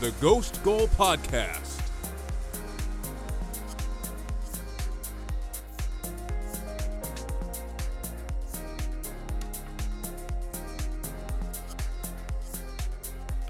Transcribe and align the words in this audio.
the 0.00 0.10
Ghost 0.12 0.62
Goal 0.64 0.88
Podcast. 0.88 1.78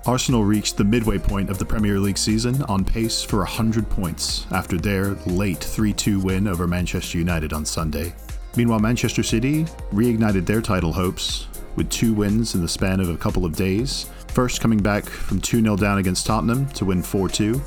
Arsenal 0.05 0.45
reached 0.45 0.77
the 0.77 0.83
midway 0.83 1.19
point 1.19 1.51
of 1.51 1.59
the 1.59 1.65
Premier 1.65 2.01
League 2.01 2.19
season 2.19 2.65
on 2.65 2.85
pace 2.85 3.23
for 3.23 3.39
100 3.39 3.89
points 3.89 4.45
after 4.51 4.77
their 4.77 5.15
late 5.27 5.63
3 5.63 5.93
2 5.93 6.19
win 6.19 6.49
over 6.49 6.67
Manchester 6.67 7.19
United 7.19 7.53
on 7.53 7.65
Sunday. 7.65 8.13
Meanwhile, 8.57 8.81
Manchester 8.81 9.23
City 9.23 9.67
reignited 9.93 10.47
their 10.47 10.61
title 10.61 10.93
hopes 10.93 11.47
with 11.77 11.89
two 11.91 12.13
wins 12.13 12.57
in 12.57 12.61
the 12.61 12.69
span 12.69 12.99
of 12.99 13.09
a 13.09 13.17
couple 13.17 13.45
of 13.45 13.55
days. 13.55 14.07
First, 14.33 14.61
coming 14.61 14.79
back 14.79 15.05
from 15.05 15.41
2 15.41 15.61
0 15.61 15.77
down 15.77 15.99
against 15.99 16.27
Tottenham 16.27 16.67
to 16.71 16.85
win 16.85 17.03
4 17.03 17.29
2, 17.29 17.61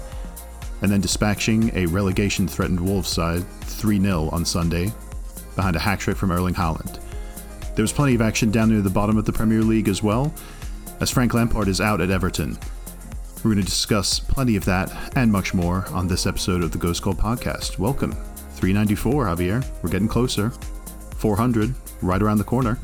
and 0.81 0.91
then 0.91 1.01
dispatching 1.01 1.71
a 1.75 1.85
relegation 1.87 2.47
threatened 2.47 2.79
Wolves 2.79 3.09
side 3.09 3.43
3 3.61 3.99
0 3.99 4.29
on 4.31 4.45
Sunday 4.45 4.91
behind 5.55 5.75
a 5.75 5.79
hat 5.79 5.99
trick 5.99 6.15
from 6.15 6.31
Erling 6.31 6.53
Haaland. 6.53 6.99
There 7.75 7.83
was 7.83 7.91
plenty 7.91 8.15
of 8.15 8.21
action 8.21 8.49
down 8.49 8.69
near 8.69 8.81
the 8.81 8.89
bottom 8.89 9.17
of 9.17 9.25
the 9.25 9.33
Premier 9.33 9.61
League 9.61 9.89
as 9.89 10.01
well, 10.01 10.33
as 11.01 11.11
Frank 11.11 11.33
Lampard 11.33 11.67
is 11.67 11.81
out 11.81 12.01
at 12.01 12.11
Everton. 12.11 12.57
We're 13.37 13.55
going 13.55 13.57
to 13.57 13.69
discuss 13.69 14.21
plenty 14.21 14.55
of 14.55 14.63
that 14.65 14.89
and 15.17 15.29
much 15.29 15.53
more 15.53 15.85
on 15.89 16.07
this 16.07 16.25
episode 16.25 16.63
of 16.63 16.71
the 16.71 16.77
Ghost 16.77 17.01
Goal 17.01 17.13
podcast. 17.13 17.77
Welcome. 17.77 18.13
394, 18.53 19.25
Javier. 19.25 19.65
We're 19.83 19.89
getting 19.89 20.07
closer. 20.07 20.51
400, 21.17 21.73
right 22.01 22.21
around 22.21 22.37
the 22.37 22.45
corner. 22.45 22.79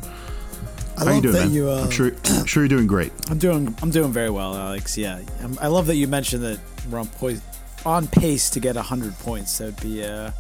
I 1.00 1.06
How 1.06 1.12
you 1.16 1.22
doing, 1.22 1.34
that 1.34 1.46
man? 1.46 1.54
you. 1.54 1.70
Uh, 1.70 1.84
I'm 1.84 1.92
sure, 1.92 2.12
I'm 2.26 2.46
sure 2.46 2.64
you're 2.64 2.68
doing 2.68 2.88
great. 2.88 3.12
I'm 3.30 3.38
doing. 3.38 3.74
I'm 3.82 3.90
doing 3.92 4.12
very 4.12 4.30
well, 4.30 4.56
Alex. 4.56 4.98
Yeah, 4.98 5.22
I'm, 5.42 5.58
I 5.60 5.68
love 5.68 5.88
that 5.88 5.96
you 5.96 6.08
mentioned 6.08 6.44
that 6.44 6.60
we're 6.92 7.00
on 7.00 7.08
poise, 7.08 7.42
on 7.86 8.08
pace 8.08 8.50
to 8.52 8.60
get 8.60 8.76
hundred 8.76 9.18
points. 9.20 9.58
That'd 9.60 9.80
be. 9.82 10.04
Uh, 10.04 10.32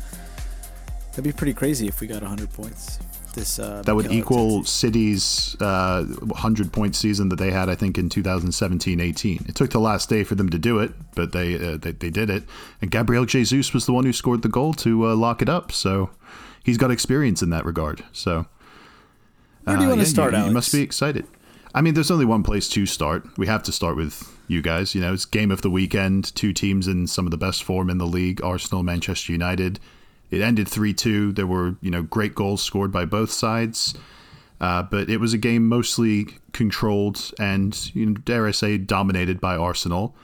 that'd 1.11 1.23
be 1.23 1.31
pretty 1.31 1.53
crazy 1.53 1.87
if 1.87 2.01
we 2.01 2.07
got 2.07 2.23
hundred 2.23 2.51
points. 2.51 2.99
This. 3.35 3.59
Uh, 3.59 3.83
That 3.85 3.95
would 3.95 4.11
equal. 4.11 4.63
City's 4.65 5.55
uh, 5.61 6.03
100 6.03 6.73
point 6.73 6.95
season 6.95 7.29
that 7.29 7.35
they 7.37 7.51
had, 7.51 7.69
I 7.69 7.75
think, 7.75 7.97
in 7.97 8.09
2017 8.09 8.99
18. 8.99 9.45
It 9.47 9.55
took 9.55 9.69
the 9.69 9.79
last 9.79 10.09
day 10.09 10.23
for 10.23 10.33
them 10.35 10.49
to 10.49 10.57
do 10.57 10.79
it, 10.79 10.91
but 11.15 11.31
they, 11.31 11.55
uh, 11.55 11.77
they, 11.77 11.91
they 11.91 12.09
did 12.09 12.29
it. 12.31 12.43
And 12.81 12.89
Gabriel 12.89 13.25
Jesus 13.25 13.71
was 13.71 13.85
the 13.85 13.93
one 13.93 14.03
who 14.03 14.13
scored 14.13 14.41
the 14.41 14.49
goal 14.49 14.73
to 14.73 15.07
uh, 15.07 15.15
lock 15.15 15.41
it 15.43 15.47
up. 15.47 15.71
So 15.71 16.09
he's 16.63 16.77
got 16.77 16.89
experience 16.91 17.41
in 17.41 17.49
that 17.51 17.65
regard. 17.65 18.03
So. 18.11 18.47
Where 19.69 19.77
do 19.77 19.83
you 19.83 19.87
Uh, 19.87 19.95
want 19.95 20.01
to 20.01 20.07
yeah, 20.07 20.13
start, 20.13 20.33
you, 20.33 20.43
you 20.45 20.51
must 20.51 20.71
be 20.71 20.81
excited. 20.81 21.25
I 21.73 21.81
mean, 21.81 21.93
there's 21.93 22.11
only 22.11 22.25
one 22.25 22.43
place 22.43 22.67
to 22.69 22.85
start. 22.85 23.25
We 23.37 23.45
have 23.47 23.63
to 23.63 23.71
start 23.71 23.95
with 23.95 24.35
you 24.47 24.61
guys. 24.61 24.95
You 24.95 25.01
know, 25.01 25.13
it's 25.13 25.25
game 25.25 25.51
of 25.51 25.61
the 25.61 25.69
weekend. 25.69 26.33
Two 26.35 26.51
teams 26.53 26.87
in 26.87 27.05
some 27.07 27.25
of 27.25 27.31
the 27.31 27.37
best 27.37 27.63
form 27.63 27.89
in 27.89 27.99
the 27.99 28.07
league: 28.07 28.43
Arsenal, 28.43 28.83
Manchester 28.83 29.31
United. 29.31 29.79
It 30.31 30.41
ended 30.41 30.67
three-two. 30.67 31.31
There 31.33 31.47
were 31.47 31.75
you 31.81 31.91
know 31.91 32.01
great 32.03 32.33
goals 32.35 32.61
scored 32.63 32.91
by 32.91 33.05
both 33.05 33.31
sides, 33.31 33.93
uh, 34.59 34.83
but 34.83 35.09
it 35.09 35.17
was 35.19 35.33
a 35.33 35.37
game 35.37 35.67
mostly 35.67 36.27
controlled 36.51 37.31
and 37.39 37.93
you 37.95 38.05
know, 38.07 38.13
dare 38.25 38.47
I 38.47 38.51
say 38.51 38.77
dominated 38.77 39.39
by 39.39 39.55
Arsenal. 39.55 40.15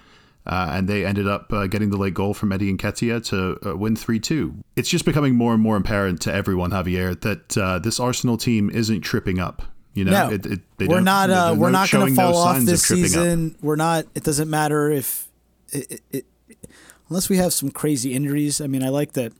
Uh, 0.48 0.70
and 0.74 0.88
they 0.88 1.04
ended 1.06 1.28
up 1.28 1.52
uh, 1.52 1.66
getting 1.68 1.90
the 1.90 1.98
late 1.98 2.14
goal 2.14 2.34
from 2.34 2.52
Eddie 2.52 2.72
Nketiah 2.72 3.24
to 3.30 3.70
uh, 3.72 3.76
win 3.76 3.96
3 3.96 4.20
2. 4.20 4.54
It's 4.76 4.90
just 4.90 5.04
becoming 5.06 5.36
more 5.36 5.54
and 5.54 5.62
more 5.64 5.76
apparent 5.76 6.22
to 6.22 6.34
everyone, 6.34 6.70
Javier, 6.72 7.20
that 7.22 7.58
uh, 7.58 7.80
this 7.80 8.00
Arsenal 8.00 8.38
team 8.38 8.70
isn't 8.70 9.02
tripping 9.02 9.40
up. 9.40 9.64
You 9.96 10.04
know, 10.06 10.12
No, 10.12 10.34
It- 10.36 10.46
it- 10.46 10.62
they 10.78 10.88
we're 10.88 11.00
not. 11.00 11.30
Uh, 11.32 11.56
we're 11.58 11.72
not 11.72 11.90
going 11.90 12.06
to 12.08 12.12
no 12.14 12.16
fall 12.32 12.38
off 12.38 12.62
this 12.64 12.82
of 12.84 12.88
tripping 12.88 13.04
up. 13.06 13.10
season. 13.12 13.56
We're 13.62 13.76
not. 13.78 14.06
It 14.14 14.24
doesn't 14.24 14.50
matter 14.50 14.92
if, 14.92 15.28
it, 15.72 16.26
unless 17.10 17.30
we 17.30 17.38
have 17.38 17.54
some 17.54 17.72
crazy 17.72 18.14
injuries. 18.14 18.60
I 18.62 18.68
mean, 18.68 18.84
I 18.84 18.90
like 18.90 19.14
that 19.14 19.32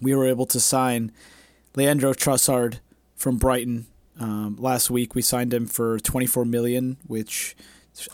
we 0.00 0.14
were 0.14 0.26
able 0.26 0.46
to 0.46 0.60
sign 0.60 1.12
Leandro 1.74 2.12
Trossard 2.14 2.78
from 3.16 3.36
Brighton 3.38 3.86
um, 4.20 4.56
last 4.58 4.90
week. 4.90 5.14
We 5.14 5.20
signed 5.22 5.52
him 5.52 5.66
for 5.66 5.98
24 5.98 6.44
million, 6.44 6.96
which 7.06 7.56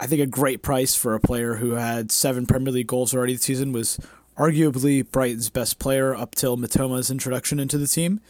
I 0.01 0.07
think 0.07 0.21
a 0.21 0.27
great 0.27 0.63
price 0.63 0.95
for 0.95 1.15
a 1.15 1.21
player 1.21 1.57
who 1.57 1.73
had 1.73 2.11
seven 2.11 2.47
Premier 2.47 2.73
League 2.73 2.89
goals 2.89 3.15
already 3.15 3.35
this 3.35 3.43
season. 3.43 3.73
Was 3.73 3.99
arguably 4.37 5.09
Brighton's 5.09 5.51
best 5.51 5.79
player 5.79 6.15
up 6.15 6.35
till 6.35 6.57
Mitoma's 6.57 7.11
introduction 7.11 7.59
into 7.61 7.79
the 7.79 7.87
team, 7.87 8.21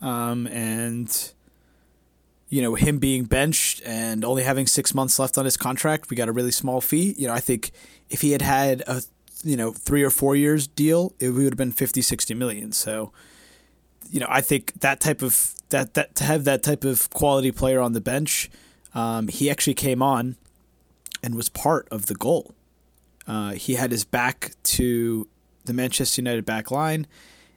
um, 0.00 0.46
and 0.48 1.32
you 2.54 2.62
know, 2.62 2.76
him 2.76 2.98
being 2.98 3.24
benched 3.24 3.82
and 3.84 4.24
only 4.24 4.44
having 4.44 4.64
six 4.66 4.94
months 4.94 5.18
left 5.18 5.36
on 5.36 5.44
his 5.44 5.56
contract, 5.56 6.08
we 6.08 6.16
got 6.16 6.28
a 6.28 6.32
really 6.32 6.52
small 6.52 6.80
fee. 6.80 7.12
You 7.18 7.26
know, 7.26 7.32
I 7.32 7.40
think 7.40 7.72
if 8.10 8.20
he 8.20 8.30
had 8.30 8.42
had 8.42 8.84
a, 8.86 9.02
you 9.42 9.56
know, 9.56 9.72
three 9.72 10.04
or 10.04 10.10
four 10.10 10.36
years 10.36 10.68
deal, 10.68 11.14
it 11.18 11.30
would 11.30 11.44
have 11.44 11.56
been 11.56 11.72
50, 11.72 12.00
60 12.00 12.32
million. 12.34 12.70
So, 12.70 13.12
you 14.08 14.20
know, 14.20 14.28
I 14.28 14.40
think 14.40 14.72
that 14.80 15.00
type 15.00 15.20
of, 15.20 15.52
that, 15.70 15.94
that, 15.94 16.14
to 16.14 16.24
have 16.24 16.44
that 16.44 16.62
type 16.62 16.84
of 16.84 17.10
quality 17.10 17.50
player 17.50 17.80
on 17.80 17.92
the 17.92 18.00
bench, 18.00 18.48
um, 18.94 19.26
he 19.26 19.50
actually 19.50 19.74
came 19.74 20.00
on 20.00 20.36
and 21.24 21.34
was 21.34 21.48
part 21.48 21.88
of 21.90 22.06
the 22.06 22.14
goal. 22.14 22.54
Uh, 23.26 23.52
he 23.52 23.76
had 23.76 23.90
his 23.90 24.04
back 24.04 24.52
to 24.62 25.26
the 25.64 25.72
Manchester 25.72 26.20
United 26.20 26.44
back 26.44 26.70
line 26.70 27.06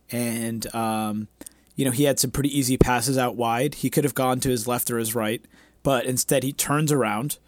and, 0.09 0.73
um, 0.73 1.27
you 1.75 1.83
know, 1.83 1.91
he 1.91 2.05
had 2.05 2.17
some 2.17 2.31
pretty 2.31 2.57
easy 2.57 2.77
passes 2.77 3.17
out 3.17 3.35
wide. 3.35 3.75
He 3.75 3.89
could 3.89 4.05
have 4.05 4.15
gone 4.15 4.39
to 4.39 4.49
his 4.49 4.67
left 4.67 4.89
or 4.89 4.97
his 4.97 5.13
right, 5.13 5.41
but 5.83 6.05
instead 6.05 6.43
he 6.43 6.53
turns 6.53 6.93
around 6.93 7.39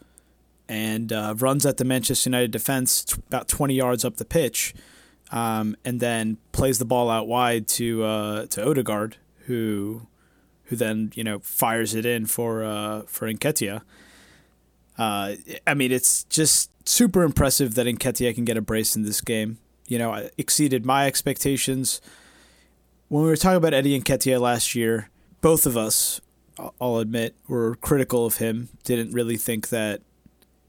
and 0.68 1.14
uh, 1.14 1.36
runs 1.38 1.66
at 1.66 1.78
the 1.78 1.86
Manchester 1.86 2.30
United 2.30 2.52
defense 2.52 3.06
t- 3.06 3.22
about 3.28 3.48
20 3.48 3.74
yards 3.74 4.04
up 4.04 4.18
the 4.18 4.26
pitch, 4.26 4.76
um, 5.32 5.76
and 5.86 6.02
then 6.02 6.38
plays 6.52 6.80
the 6.80 6.86
ball 6.86 7.10
out 7.10 7.28
wide 7.28 7.68
to 7.70 8.04
uh, 8.04 8.46
to 8.48 8.68
Odegaard, 8.68 9.18
who 9.46 10.02
who 10.66 10.76
then 10.76 11.12
you 11.16 11.24
know 11.24 11.40
fires 11.40 11.96
it 11.96 12.06
in 12.06 12.26
for 12.28 12.64
uh, 12.64 13.04
for 13.08 13.32
Nketiah. 13.32 13.82
Uh, 15.00 15.36
I 15.66 15.74
mean, 15.74 15.92
it's 15.92 16.26
just 16.26 16.70
super 16.88 17.24
impressive 17.24 17.74
that 17.76 17.88
Nketiah 17.88 18.36
can 18.36 18.46
get 18.46 18.58
a 18.58 18.62
brace 18.62 18.96
in 18.96 19.04
this 19.04 19.22
game. 19.22 19.58
You 19.88 19.98
know, 19.98 20.30
exceeded 20.38 20.86
my 20.86 21.08
expectations 21.08 22.02
when 23.10 23.24
we 23.24 23.30
were 23.30 23.36
talking 23.36 23.58
about 23.58 23.74
Eddie 23.74 24.00
Nketiah 24.00 24.40
last 24.40 24.76
year, 24.76 25.10
both 25.42 25.66
of 25.66 25.76
us, 25.76 26.22
I'll- 26.60 26.76
I'll 26.80 26.98
admit, 26.98 27.36
were 27.48 27.76
critical 27.76 28.26
of 28.26 28.38
him. 28.38 28.70
Didn't 28.84 29.12
really 29.12 29.36
think 29.36 29.70
that, 29.70 30.02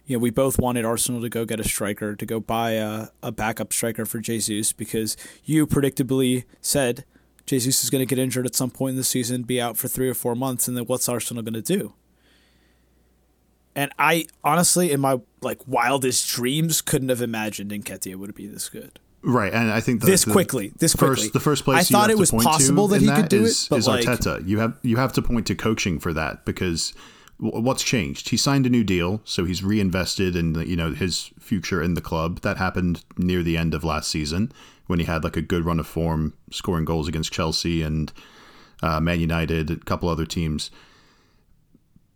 you 0.06 0.16
know, 0.16 0.20
we 0.20 0.30
both 0.30 0.58
wanted 0.58 0.86
Arsenal 0.86 1.20
to 1.20 1.28
go 1.28 1.44
get 1.44 1.60
a 1.60 1.68
striker, 1.68 2.16
to 2.16 2.26
go 2.26 2.40
buy 2.40 2.72
a, 2.72 3.08
a 3.22 3.30
backup 3.30 3.72
striker 3.74 4.06
for 4.06 4.20
Jesus, 4.20 4.72
because 4.72 5.16
you 5.44 5.66
predictably 5.66 6.44
said 6.62 7.04
Jesus 7.44 7.84
is 7.84 7.90
going 7.90 8.00
to 8.00 8.06
get 8.06 8.18
injured 8.18 8.46
at 8.46 8.54
some 8.54 8.70
point 8.70 8.92
in 8.92 8.96
the 8.96 9.04
season, 9.04 9.42
be 9.42 9.60
out 9.60 9.76
for 9.76 9.88
three 9.88 10.08
or 10.08 10.14
four 10.14 10.34
months, 10.34 10.66
and 10.66 10.76
then 10.76 10.84
what's 10.84 11.08
Arsenal 11.08 11.42
going 11.42 11.54
to 11.54 11.62
do? 11.62 11.92
And 13.74 13.92
I 13.98 14.26
honestly, 14.42 14.90
in 14.90 15.00
my 15.00 15.20
like 15.40 15.60
wildest 15.66 16.28
dreams, 16.28 16.80
couldn't 16.82 17.08
have 17.08 17.22
imagined 17.22 17.70
Nketiah 17.70 18.16
would 18.16 18.34
be 18.34 18.46
this 18.46 18.68
good 18.68 18.98
Right, 19.22 19.52
and 19.52 19.70
I 19.70 19.80
think 19.80 20.00
the, 20.00 20.06
this 20.06 20.24
the 20.24 20.32
quickly. 20.32 20.72
This 20.78 20.94
first, 20.94 21.22
quickly. 21.22 21.30
the 21.32 21.40
first 21.40 21.64
place 21.64 21.90
I 21.90 21.92
thought 21.92 22.10
it 22.10 22.18
was 22.18 22.30
possible 22.30 22.88
that 22.88 23.02
he 23.02 23.08
could 23.08 23.28
do 23.28 23.42
is, 23.42 23.64
it, 23.64 23.70
but 23.70 23.76
is 23.76 23.86
like, 23.86 24.04
Arteta. 24.04 24.46
You 24.46 24.60
have 24.60 24.78
you 24.82 24.96
have 24.96 25.12
to 25.14 25.22
point 25.22 25.46
to 25.48 25.54
coaching 25.54 25.98
for 25.98 26.14
that 26.14 26.46
because 26.46 26.94
what's 27.38 27.82
changed? 27.82 28.30
He 28.30 28.38
signed 28.38 28.64
a 28.64 28.70
new 28.70 28.82
deal, 28.82 29.20
so 29.24 29.44
he's 29.44 29.62
reinvested 29.62 30.36
in 30.36 30.54
the, 30.54 30.66
you 30.66 30.76
know 30.76 30.92
his 30.92 31.30
future 31.38 31.82
in 31.82 31.94
the 31.94 32.00
club. 32.00 32.40
That 32.40 32.56
happened 32.56 33.04
near 33.18 33.42
the 33.42 33.58
end 33.58 33.74
of 33.74 33.84
last 33.84 34.10
season 34.10 34.52
when 34.86 34.98
he 34.98 35.04
had 35.04 35.22
like 35.22 35.36
a 35.36 35.42
good 35.42 35.66
run 35.66 35.78
of 35.78 35.86
form, 35.86 36.32
scoring 36.50 36.86
goals 36.86 37.06
against 37.06 37.30
Chelsea 37.30 37.82
and 37.82 38.10
uh, 38.82 39.00
Man 39.00 39.20
United, 39.20 39.70
a 39.70 39.76
couple 39.76 40.08
other 40.08 40.24
teams. 40.24 40.70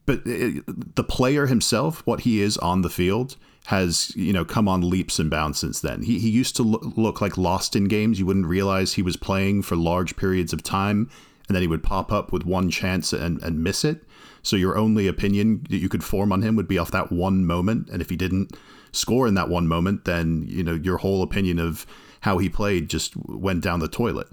But 0.07 0.23
it, 0.27 0.95
the 0.97 1.05
player 1.05 1.47
himself, 1.47 2.07
what 2.07 2.21
he 2.21 2.41
is 2.41 2.59
on 2.59 2.83
the 2.83 2.91
field, 2.91 3.37
has 3.67 4.15
you 4.15 4.33
know 4.33 4.45
come 4.45 4.69
on 4.69 4.89
leaps 4.89 5.19
and 5.19 5.31
bounds 5.31 5.59
since 5.59 5.81
then. 5.81 6.03
He 6.03 6.19
he 6.19 6.29
used 6.29 6.57
to 6.57 6.63
lo- 6.63 6.93
look 6.97 7.21
like 7.21 7.39
lost 7.39 7.75
in 7.75 7.85
games. 7.85 8.19
You 8.19 8.27
wouldn't 8.27 8.47
realize 8.47 8.95
he 8.95 9.03
was 9.03 9.17
playing 9.17 9.63
for 9.63 9.77
large 9.77 10.17
periods 10.17 10.53
of 10.53 10.63
time, 10.63 11.11
and 11.49 11.55
then 11.55 11.63
he 11.63 11.69
would 11.69 11.83
pop 11.83 12.13
up 12.13 12.33
with 12.33 12.45
one 12.45 12.71
chance 12.71 13.13
and, 13.13 13.43
and 13.43 13.63
miss 13.63 13.85
it. 13.85 14.05
So 14.43 14.57
your 14.57 14.77
only 14.77 15.07
opinion 15.07 15.67
that 15.71 15.79
you 15.79 15.89
could 15.89 16.05
form 16.05 16.33
on 16.33 16.43
him 16.43 16.57
would 16.57 16.69
be 16.69 16.79
off 16.79 16.91
that 16.91 17.11
one 17.11 17.47
moment, 17.47 17.89
and 17.89 18.03
if 18.03 18.11
he 18.11 18.17
didn't 18.17 18.55
score 18.93 19.27
in 19.27 19.35
that 19.35 19.49
one 19.49 19.67
moment, 19.67 20.05
then 20.05 20.45
you 20.47 20.63
know 20.63 20.75
your 20.75 20.99
whole 20.99 21.23
opinion 21.23 21.59
of 21.59 21.87
how 22.21 22.39
he 22.39 22.49
played 22.49 22.91
just 22.91 23.17
went 23.17 23.63
down 23.63 23.81
the 23.81 23.89
toilet 23.89 24.29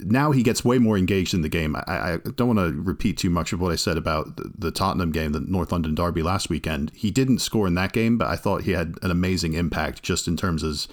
now 0.00 0.32
he 0.32 0.42
gets 0.42 0.64
way 0.64 0.78
more 0.78 0.98
engaged 0.98 1.34
in 1.34 1.42
the 1.42 1.48
game. 1.48 1.76
I, 1.76 1.82
I 1.86 2.18
don't 2.36 2.56
want 2.56 2.58
to 2.58 2.80
repeat 2.80 3.18
too 3.18 3.30
much 3.30 3.52
of 3.52 3.60
what 3.60 3.72
I 3.72 3.76
said 3.76 3.96
about 3.96 4.36
the, 4.36 4.52
the 4.56 4.70
Tottenham 4.70 5.12
game, 5.12 5.32
the 5.32 5.40
North 5.40 5.72
London 5.72 5.94
Derby 5.94 6.22
last 6.22 6.50
weekend. 6.50 6.90
He 6.94 7.10
didn't 7.10 7.38
score 7.38 7.66
in 7.66 7.74
that 7.74 7.92
game, 7.92 8.18
but 8.18 8.28
I 8.28 8.36
thought 8.36 8.62
he 8.62 8.72
had 8.72 8.96
an 9.02 9.10
amazing 9.10 9.54
impact 9.54 10.02
just 10.02 10.28
in 10.28 10.36
terms 10.36 10.62
of 10.62 10.86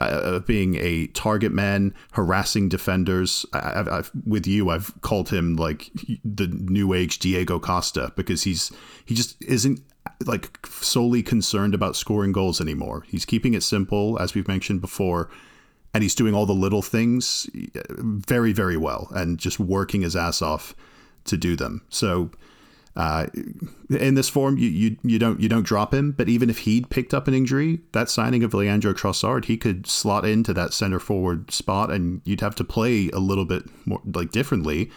uh, 0.00 0.38
being 0.40 0.76
a 0.76 1.08
target 1.08 1.52
man, 1.52 1.94
harassing 2.12 2.68
defenders. 2.68 3.44
I, 3.52 3.80
I've, 3.80 3.88
I've, 3.88 4.10
with 4.24 4.46
you, 4.46 4.70
I've 4.70 4.98
called 5.02 5.30
him 5.30 5.56
like 5.56 5.90
the 6.24 6.46
new 6.46 6.94
age 6.94 7.18
Diego 7.18 7.58
Costa 7.58 8.12
because 8.16 8.44
he's 8.44 8.72
he 9.04 9.14
just 9.14 9.42
isn't 9.44 9.80
like 10.26 10.66
solely 10.66 11.22
concerned 11.22 11.74
about 11.74 11.96
scoring 11.96 12.32
goals 12.32 12.60
anymore. 12.60 13.04
He's 13.06 13.24
keeping 13.24 13.54
it 13.54 13.62
simple, 13.62 14.18
as 14.18 14.34
we've 14.34 14.48
mentioned 14.48 14.80
before, 14.80 15.30
and 15.92 16.02
he's 16.02 16.14
doing 16.14 16.34
all 16.34 16.46
the 16.46 16.52
little 16.52 16.82
things 16.82 17.48
very, 17.54 18.52
very 18.52 18.76
well 18.76 19.08
and 19.12 19.38
just 19.38 19.58
working 19.58 20.02
his 20.02 20.14
ass 20.14 20.40
off 20.40 20.74
to 21.24 21.36
do 21.36 21.56
them. 21.56 21.82
So 21.88 22.30
uh, 22.96 23.26
in 23.88 24.14
this 24.14 24.28
form, 24.28 24.58
you, 24.58 24.68
you 24.68 24.96
you 25.02 25.18
don't 25.18 25.40
you 25.40 25.48
don't 25.48 25.64
drop 25.64 25.94
him. 25.94 26.12
But 26.12 26.28
even 26.28 26.50
if 26.50 26.58
he'd 26.58 26.90
picked 26.90 27.14
up 27.14 27.28
an 27.28 27.34
injury, 27.34 27.80
that 27.92 28.10
signing 28.10 28.42
of 28.42 28.52
Leandro 28.52 28.92
Trossard, 28.92 29.44
he 29.44 29.56
could 29.56 29.86
slot 29.86 30.24
into 30.24 30.52
that 30.54 30.72
center 30.72 30.98
forward 30.98 31.50
spot, 31.52 31.90
and 31.90 32.20
you'd 32.24 32.40
have 32.40 32.56
to 32.56 32.64
play 32.64 33.08
a 33.10 33.18
little 33.18 33.44
bit 33.44 33.64
more 33.86 34.00
like 34.04 34.32
differently. 34.32 34.90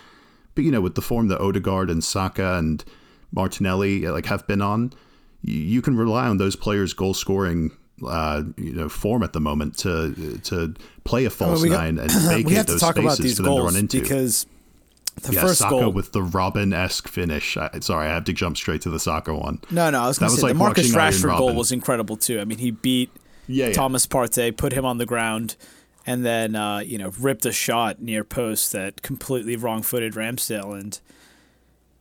But 0.56 0.64
you 0.64 0.72
know, 0.72 0.82
with 0.82 0.96
the 0.96 1.02
form 1.02 1.28
that 1.28 1.42
Odegaard 1.42 1.90
and 1.90 2.04
Saka 2.04 2.58
and 2.58 2.84
Martinelli 3.32 4.08
like 4.08 4.26
have 4.26 4.48
been 4.48 4.62
on, 4.62 4.94
you, 5.42 5.60
you 5.60 5.82
can 5.82 5.96
rely 5.96 6.28
on 6.28 6.38
those 6.38 6.56
players' 6.56 6.94
goal 6.94 7.14
scoring 7.14 7.72
uh, 8.06 8.44
you 8.58 8.74
know 8.74 8.90
form 8.90 9.24
at 9.24 9.34
the 9.34 9.40
moment 9.40 9.78
to 9.80 10.40
to 10.44 10.74
play 11.04 11.26
a 11.26 11.30
false 11.30 11.62
I 11.62 11.64
mean, 11.64 11.74
nine 11.74 11.96
got, 11.96 12.12
and 12.12 12.12
vacate 12.46 12.68
those 12.68 12.82
spaces 12.82 13.38
for 13.38 13.44
them 13.44 13.56
to 13.56 13.64
run 13.64 13.76
into. 13.76 14.02
Because 14.02 14.46
the 15.22 15.34
yeah, 15.34 15.42
first 15.42 15.60
Saka 15.60 15.76
goal 15.76 15.92
with 15.92 16.12
the 16.12 16.22
Robben 16.22 16.74
esque 16.74 17.08
finish. 17.08 17.56
I, 17.56 17.70
sorry, 17.80 18.08
I 18.08 18.14
have 18.14 18.24
to 18.26 18.34
jump 18.34 18.58
straight 18.58 18.82
to 18.82 18.90
the 18.90 19.00
Saka 19.00 19.34
one. 19.34 19.60
No, 19.70 19.90
no, 19.90 20.02
I 20.02 20.08
was 20.08 20.20
going 20.20 20.32
to 20.32 20.38
say 20.38 20.42
like 20.44 20.54
the 20.54 20.60
Marcus 20.60 20.94
Rashford 20.94 21.38
goal 21.38 21.54
was 21.54 21.72
incredible 21.72 22.18
too. 22.18 22.40
I 22.40 22.46
mean, 22.46 22.58
he 22.58 22.72
beat 22.72 23.12
yeah, 23.48 23.68
yeah. 23.68 23.74
Thomas 23.74 24.08
Partey, 24.08 24.56
put 24.56 24.74
him 24.74 24.86
on 24.86 24.98
the 24.98 25.06
ground, 25.06 25.56
and 26.06 26.26
then 26.26 26.56
uh, 26.56 26.80
you 26.80 26.98
know 26.98 27.12
ripped 27.20 27.46
a 27.46 27.52
shot 27.52 28.02
near 28.02 28.24
post 28.24 28.72
that 28.72 29.02
completely 29.02 29.56
wrong 29.56 29.82
footed 29.84 30.14
Ramsdale, 30.14 30.80
and 30.80 31.00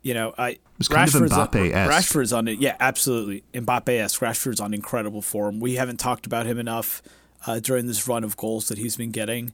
you 0.03 0.15
know 0.15 0.35
I. 0.37 0.51
It 0.51 0.61
was 0.79 0.89
kind 0.89 1.09
Rashford's 1.09 1.33
of 1.33 1.51
Mbappe 1.51 1.73
esque. 1.73 1.91
Rashford's 1.91 2.33
on 2.33 2.49
it, 2.49 2.59
yeah, 2.59 2.77
absolutely 2.81 3.45
Mbappe 3.55 3.89
esque. 3.89 4.21
Rashford's 4.21 4.61
on 4.61 4.75
incredible 4.75 5.23
form. 5.23 5.61
We 5.61 5.77
haven't 5.77 5.99
talked 5.99 6.27
about 6.27 6.47
him 6.47 6.59
enough 6.59 7.03
uh, 7.47 7.61
during 7.61 7.87
this 7.87 8.07
run 8.09 8.25
of 8.25 8.37
goals 8.37 8.69
that 8.69 8.79
he's 8.79 8.97
been 8.97 9.11
getting. 9.11 9.53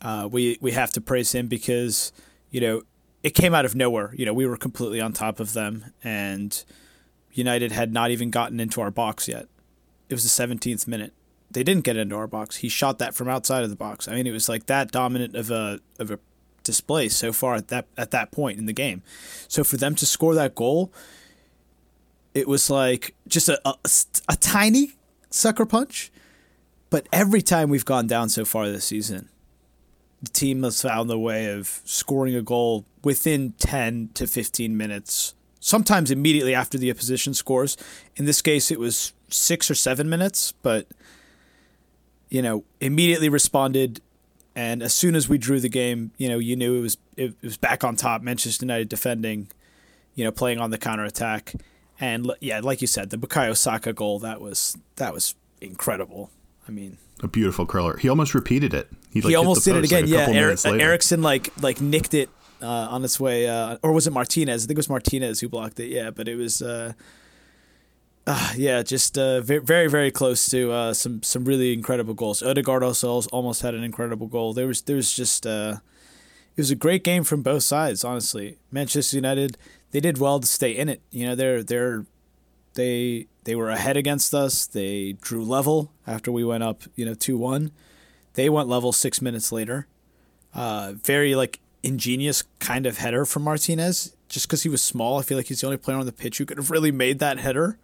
Uh, 0.00 0.28
we 0.30 0.58
we 0.60 0.72
have 0.72 0.90
to 0.92 1.00
praise 1.00 1.32
him 1.32 1.46
because 1.48 2.12
you 2.52 2.60
know, 2.60 2.82
it 3.24 3.34
came 3.34 3.54
out 3.54 3.64
of 3.64 3.74
nowhere. 3.74 4.12
You 4.14 4.26
know, 4.26 4.34
we 4.34 4.46
were 4.46 4.56
completely 4.56 5.00
on 5.00 5.12
top 5.12 5.40
of 5.40 5.54
them, 5.54 5.92
and 6.04 6.64
United 7.32 7.72
had 7.72 7.92
not 7.92 8.12
even 8.12 8.30
gotten 8.30 8.60
into 8.60 8.80
our 8.80 8.92
box 8.92 9.26
yet. 9.26 9.48
It 10.08 10.14
was 10.14 10.22
the 10.22 10.46
17th 10.46 10.86
minute. 10.86 11.14
They 11.50 11.64
didn't 11.64 11.84
get 11.84 11.96
into 11.96 12.14
our 12.14 12.26
box. 12.26 12.56
He 12.56 12.68
shot 12.68 12.98
that 12.98 13.14
from 13.14 13.28
outside 13.28 13.64
of 13.64 13.70
the 13.70 13.76
box. 13.76 14.06
I 14.06 14.14
mean, 14.14 14.26
it 14.26 14.32
was 14.32 14.48
like 14.48 14.66
that 14.66 14.92
dominant 14.92 15.34
of 15.34 15.50
a 15.50 15.80
of 15.98 16.10
a 16.10 16.18
display 16.62 17.08
so 17.08 17.32
far 17.32 17.54
at 17.54 17.68
that 17.68 17.86
at 17.96 18.10
that 18.10 18.32
point 18.32 18.58
in 18.58 18.66
the 18.66 18.72
game. 18.72 19.02
So 19.48 19.64
for 19.64 19.76
them 19.76 19.94
to 19.96 20.06
score 20.06 20.34
that 20.34 20.54
goal, 20.54 20.92
it 22.34 22.48
was 22.48 22.70
like 22.70 23.14
just 23.28 23.48
a, 23.48 23.60
a, 23.66 23.74
a 24.28 24.36
tiny 24.36 24.94
sucker 25.30 25.66
punch. 25.66 26.10
But 26.90 27.08
every 27.12 27.40
time 27.40 27.70
we've 27.70 27.84
gone 27.84 28.06
down 28.06 28.28
so 28.28 28.44
far 28.44 28.68
this 28.68 28.84
season, 28.84 29.30
the 30.22 30.30
team 30.30 30.62
has 30.62 30.82
found 30.82 31.10
a 31.10 31.18
way 31.18 31.52
of 31.52 31.80
scoring 31.84 32.34
a 32.34 32.42
goal 32.42 32.84
within 33.02 33.52
10 33.58 34.10
to 34.14 34.26
15 34.26 34.76
minutes, 34.76 35.34
sometimes 35.58 36.10
immediately 36.10 36.54
after 36.54 36.78
the 36.78 36.90
opposition 36.90 37.34
scores. 37.34 37.76
In 38.16 38.26
this 38.26 38.42
case, 38.42 38.70
it 38.70 38.78
was 38.78 39.14
six 39.28 39.70
or 39.70 39.74
seven 39.74 40.08
minutes, 40.08 40.52
but, 40.62 40.86
you 42.28 42.42
know, 42.42 42.64
immediately 42.80 43.28
responded. 43.28 44.00
And 44.54 44.82
as 44.82 44.92
soon 44.92 45.14
as 45.14 45.28
we 45.28 45.38
drew 45.38 45.60
the 45.60 45.68
game, 45.68 46.12
you 46.18 46.28
know, 46.28 46.38
you 46.38 46.56
knew 46.56 46.76
it 46.76 46.82
was 46.82 46.98
it 47.16 47.34
was 47.42 47.56
back 47.56 47.84
on 47.84 47.96
top. 47.96 48.22
Manchester 48.22 48.64
United 48.64 48.88
defending, 48.88 49.48
you 50.14 50.24
know, 50.24 50.30
playing 50.30 50.58
on 50.58 50.70
the 50.70 50.78
counter 50.78 51.04
attack, 51.04 51.54
and 51.98 52.30
yeah, 52.40 52.60
like 52.60 52.80
you 52.80 52.86
said, 52.86 53.10
the 53.10 53.16
Bukayo 53.16 53.56
Saka 53.56 53.92
goal 53.92 54.18
that 54.18 54.40
was 54.40 54.76
that 54.96 55.14
was 55.14 55.34
incredible. 55.60 56.30
I 56.68 56.70
mean, 56.70 56.98
a 57.22 57.28
beautiful 57.28 57.64
curler. 57.64 57.96
He 57.96 58.08
almost 58.08 58.34
repeated 58.34 58.74
it. 58.74 58.88
He, 59.10 59.22
like, 59.22 59.30
he 59.30 59.34
almost 59.36 59.64
did 59.64 59.76
it 59.76 59.84
again. 59.84 60.02
Like 60.02 60.12
yeah, 60.12 60.28
Eric, 60.28 60.64
Eriksen 60.64 61.22
like 61.22 61.50
like 61.62 61.80
nicked 61.80 62.12
it 62.12 62.28
uh, 62.60 62.66
on 62.66 63.04
its 63.04 63.18
way, 63.18 63.48
uh, 63.48 63.78
or 63.82 63.92
was 63.92 64.06
it 64.06 64.12
Martinez? 64.12 64.64
I 64.64 64.66
think 64.66 64.76
it 64.76 64.78
was 64.78 64.90
Martinez 64.90 65.40
who 65.40 65.48
blocked 65.48 65.80
it. 65.80 65.88
Yeah, 65.88 66.10
but 66.10 66.28
it 66.28 66.36
was. 66.36 66.60
Uh, 66.60 66.92
uh, 68.26 68.52
yeah, 68.56 68.82
just 68.82 69.18
uh, 69.18 69.40
very, 69.40 69.88
very, 69.88 70.10
close 70.10 70.48
to 70.50 70.70
uh, 70.70 70.94
some 70.94 71.22
some 71.22 71.44
really 71.44 71.72
incredible 71.72 72.14
goals. 72.14 72.42
Odegaard 72.42 72.82
also 72.82 73.20
almost 73.32 73.62
had 73.62 73.74
an 73.74 73.82
incredible 73.82 74.28
goal. 74.28 74.52
There 74.52 74.66
was 74.66 74.82
there 74.82 74.96
was 74.96 75.12
just 75.12 75.46
uh, 75.46 75.78
it 76.56 76.60
was 76.60 76.70
a 76.70 76.76
great 76.76 77.02
game 77.02 77.24
from 77.24 77.42
both 77.42 77.64
sides. 77.64 78.04
Honestly, 78.04 78.58
Manchester 78.70 79.16
United 79.16 79.56
they 79.90 80.00
did 80.00 80.18
well 80.18 80.40
to 80.40 80.46
stay 80.46 80.70
in 80.70 80.88
it. 80.88 81.00
You 81.10 81.26
know, 81.26 81.34
they're 81.34 81.62
they're 81.62 82.06
they 82.74 83.26
they 83.44 83.54
were 83.54 83.70
ahead 83.70 83.96
against 83.96 84.34
us. 84.34 84.66
They 84.66 85.12
drew 85.20 85.44
level 85.44 85.92
after 86.06 86.30
we 86.30 86.44
went 86.44 86.62
up, 86.62 86.82
you 86.94 87.04
know, 87.04 87.14
two 87.14 87.36
one. 87.36 87.72
They 88.34 88.48
went 88.48 88.68
level 88.68 88.92
six 88.92 89.20
minutes 89.20 89.52
later. 89.52 89.86
Uh, 90.54 90.94
very 90.96 91.34
like 91.34 91.60
ingenious 91.82 92.44
kind 92.60 92.86
of 92.86 92.98
header 92.98 93.24
from 93.24 93.42
Martinez. 93.42 94.16
Just 94.28 94.46
because 94.46 94.62
he 94.62 94.68
was 94.68 94.80
small, 94.80 95.18
I 95.18 95.22
feel 95.22 95.36
like 95.36 95.46
he's 95.46 95.60
the 95.60 95.66
only 95.66 95.76
player 95.76 95.98
on 95.98 96.06
the 96.06 96.12
pitch 96.12 96.38
who 96.38 96.46
could 96.46 96.56
have 96.56 96.70
really 96.70 96.90
made 96.90 97.18
that 97.18 97.38
header. 97.38 97.78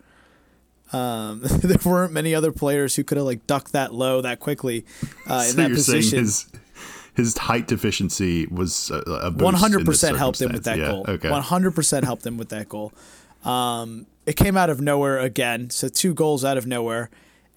Um, 0.92 1.40
there 1.44 1.78
weren't 1.84 2.12
many 2.12 2.34
other 2.34 2.52
players 2.52 2.96
who 2.96 3.04
could 3.04 3.16
have 3.18 3.26
like 3.26 3.46
ducked 3.46 3.72
that 3.72 3.92
low 3.92 4.20
that 4.22 4.40
quickly 4.40 4.84
uh, 5.28 5.44
in 5.46 5.52
so 5.52 5.56
that 5.56 5.70
position. 5.70 6.18
His, 6.20 6.50
his 7.14 7.36
height 7.36 7.66
deficiency 7.66 8.46
was 8.46 8.90
one 9.36 9.54
hundred 9.54 9.84
percent 9.84 10.16
helped 10.16 10.40
him 10.40 10.52
with 10.52 10.64
that 10.64 10.78
yeah, 10.78 10.86
goal. 10.86 11.04
One 11.04 11.42
hundred 11.42 11.74
percent 11.74 12.04
helped 12.04 12.24
him 12.24 12.38
with 12.38 12.50
that 12.50 12.68
goal. 12.68 12.92
Um, 13.44 14.06
it 14.24 14.36
came 14.36 14.56
out 14.56 14.70
of 14.70 14.80
nowhere 14.80 15.18
again. 15.18 15.70
So 15.70 15.88
two 15.88 16.14
goals 16.14 16.44
out 16.44 16.56
of 16.56 16.66
nowhere, 16.66 17.10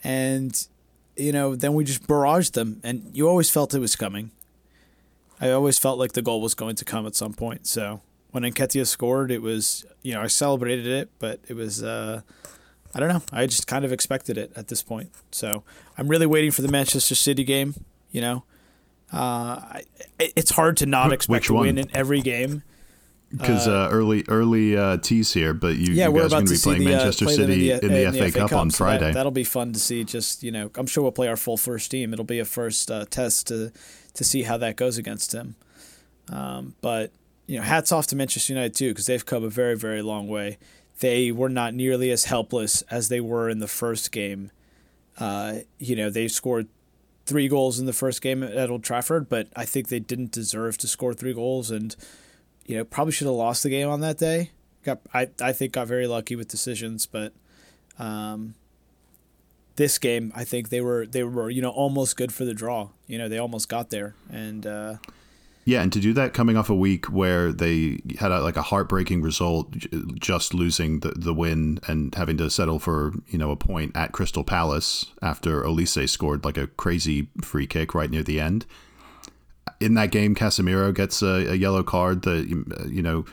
and 0.04 0.68
you 1.16 1.32
know 1.32 1.56
then 1.56 1.74
we 1.74 1.84
just 1.84 2.08
barraged 2.08 2.54
them, 2.54 2.82
and 2.84 3.12
you 3.14 3.30
always 3.30 3.50
felt 3.50 3.74
it 3.74 3.80
was 3.80 3.96
coming. 3.96 4.32
I 5.40 5.52
always 5.52 5.78
felt 5.78 6.00
like 6.00 6.14
the 6.14 6.22
goal 6.22 6.42
was 6.42 6.54
going 6.54 6.76
to 6.76 6.86
come 6.86 7.06
at 7.06 7.16
some 7.16 7.34
point. 7.34 7.68
So 7.68 8.02
when 8.32 8.44
Nketiah 8.44 8.88
scored, 8.88 9.32
it 9.32 9.42
was 9.42 9.86
you 10.02 10.14
know 10.14 10.22
I 10.22 10.28
celebrated 10.28 10.88
it, 10.88 11.10
but 11.20 11.40
it 11.48 11.56
was 11.56 11.84
uh, 11.84 12.22
I 12.94 13.00
don't 13.00 13.10
know. 13.10 13.22
I 13.32 13.46
just 13.46 13.68
kind 13.68 13.86
of 13.86 13.92
expected 13.92 14.38
it 14.38 14.52
at 14.56 14.68
this 14.68 14.82
point. 14.82 15.12
So 15.32 15.64
I'm 15.98 16.08
really 16.08 16.26
waiting 16.26 16.52
for 16.52 16.62
the 16.62 16.68
Manchester 16.68 17.16
City 17.16 17.44
game. 17.44 17.76
You 18.12 18.22
know, 18.22 18.44
uh, 19.14 19.80
it's 20.20 20.52
hard 20.52 20.78
to 20.78 20.86
not 20.86 21.14
expect 21.14 21.46
to 21.46 21.54
win 21.54 21.78
in 21.78 21.90
every 21.94 22.22
game 22.22 22.64
because 23.32 23.68
uh, 23.68 23.86
uh, 23.86 23.90
early 23.92 24.26
early 24.28 24.76
uh, 24.76 24.98
tease 24.98 25.34
here, 25.34 25.54
but 25.54 25.76
you, 25.76 25.94
yeah, 25.94 26.08
you 26.08 26.14
guys 26.14 26.26
are 26.26 26.30
going 26.30 26.46
to 26.46 26.52
be 26.52 26.58
playing 26.58 26.80
the, 26.80 26.88
uh, 26.88 26.98
Manchester 26.98 27.26
play 27.26 27.36
City 27.36 27.72
in 27.72 27.80
the, 27.80 27.86
in 27.86 27.92
the, 27.94 28.04
in 28.08 28.14
FA, 28.14 28.32
FA, 28.32 28.40
Cup, 28.40 28.50
Cup 28.50 28.60
on 28.60 28.70
so 28.70 28.78
Friday. 28.78 29.14
That, 29.14 29.24
will 29.24 29.32
be 29.32 29.44
fun 29.44 29.74
to 29.74 29.80
see. 29.80 30.04
Just 30.04 30.44
you 30.44 30.52
know, 30.52 30.70
I'm 30.76 30.88
sure 30.88 31.02
we'll 31.02 31.12
play 31.12 31.28
our 31.28 31.38
full 31.38 31.58
first 31.58 31.90
team. 31.92 32.14
It'll 32.14 32.26
be 32.26 32.40
a 32.40 32.46
first 32.46 32.92
uh, 32.92 33.06
test 33.10 33.48
to 33.48 33.72
to 34.14 34.24
see 34.24 34.44
how 34.44 34.58
that 34.58 34.76
goes 34.76 34.98
against 34.98 35.34
him. 35.34 35.56
Um, 36.30 36.76
but 36.82 37.12
you 37.48 37.58
know, 37.58 37.64
hats 37.64 37.92
off 37.92 38.08
to 38.08 38.16
Manchester 38.16 38.54
United 38.54 38.76
too, 38.76 38.90
because 38.90 39.06
they've 39.06 39.26
come 39.26 39.44
a 39.44 39.50
very 39.50 39.78
very 39.78 40.02
long 40.02 40.28
way. 40.28 40.58
They 41.02 41.32
were 41.32 41.50
not 41.50 41.74
nearly 41.74 42.12
as 42.12 42.26
helpless 42.26 42.84
as 42.84 43.10
they 43.10 43.20
were 43.20 43.50
in 43.50 43.58
the 43.58 43.68
first 43.68 44.12
game. 44.12 44.52
Uh, 45.18 45.60
you 45.80 45.96
know, 45.96 46.12
they 46.12 46.28
scored 46.28 46.68
three 47.26 47.48
goals 47.48 47.80
in 47.80 47.88
the 47.88 47.94
first 47.94 48.22
game 48.22 48.44
at 48.44 48.70
Old 48.70 48.84
Trafford, 48.84 49.28
but 49.28 49.48
I 49.56 49.66
think 49.66 49.88
they 49.88 50.00
didn't 50.00 50.32
deserve 50.32 50.78
to 50.78 50.88
score 50.88 51.14
three 51.14 51.34
goals 51.34 51.72
and 51.72 51.96
you 52.68 52.78
know, 52.78 52.84
probably 52.84 53.12
should 53.12 53.26
have 53.26 53.36
lost 53.36 53.64
the 53.64 53.70
game 53.70 53.90
on 53.90 54.02
that 54.02 54.20
day. 54.20 54.52
Got 54.84 55.02
I 55.12 55.30
I 55.42 55.54
think 55.54 55.74
got 55.74 55.88
very 55.88 56.06
lucky 56.06 56.36
with 56.36 56.48
decisions, 56.48 57.08
but 57.08 57.34
um, 57.98 58.54
this 59.76 59.98
game 59.98 60.32
I 60.36 60.44
think 60.44 60.70
they 60.70 60.82
were 60.82 61.08
they 61.08 61.24
were 61.24 61.50
you 61.50 61.64
know 61.64 61.72
almost 61.72 62.16
good 62.16 62.32
for 62.32 62.46
the 62.46 62.54
draw. 62.54 62.90
You 63.08 63.18
know, 63.18 63.28
they 63.28 63.40
almost 63.40 63.70
got 63.70 63.90
there 63.90 64.14
and. 64.32 64.66
Uh, 64.68 64.98
yeah, 65.66 65.82
and 65.82 65.94
to 65.94 66.00
do 66.00 66.14
that 66.14 66.34
coming 66.34 66.58
off 66.58 66.70
a 66.70 66.76
week 66.76 67.06
where 67.06 67.52
they 67.52 68.00
had 68.20 68.32
a, 68.32 68.42
like 68.42 68.58
a 68.58 68.62
heartbreaking 68.62 69.22
result, 69.22 69.72
just 70.20 70.54
losing 70.54 71.02
the, 71.02 71.10
the 71.10 71.34
win 71.34 71.80
and 71.88 72.14
having 72.16 72.38
to 72.38 72.50
settle 72.50 72.80
for 72.80 73.14
you 73.28 73.38
know 73.38 73.52
a 73.52 73.56
point 73.56 73.96
at 73.96 74.12
Crystal 74.12 74.44
Palace 74.44 75.08
after 75.22 75.62
Olise 75.64 76.10
scored 76.10 76.44
like 76.44 76.58
a 76.58 76.68
crazy 76.68 77.28
free 77.42 77.68
kick 77.68 77.94
right 77.94 78.10
near 78.10 78.24
the 78.24 78.40
end 78.40 78.66
in 79.82 79.96
that 79.96 80.12
game, 80.12 80.36
Casemiro 80.36 80.94
gets 80.94 81.22
a, 81.22 81.52
a 81.52 81.56
yellow 81.56 81.84
card 81.84 82.22
that 82.22 82.48
you 82.88 83.02
know 83.02 83.26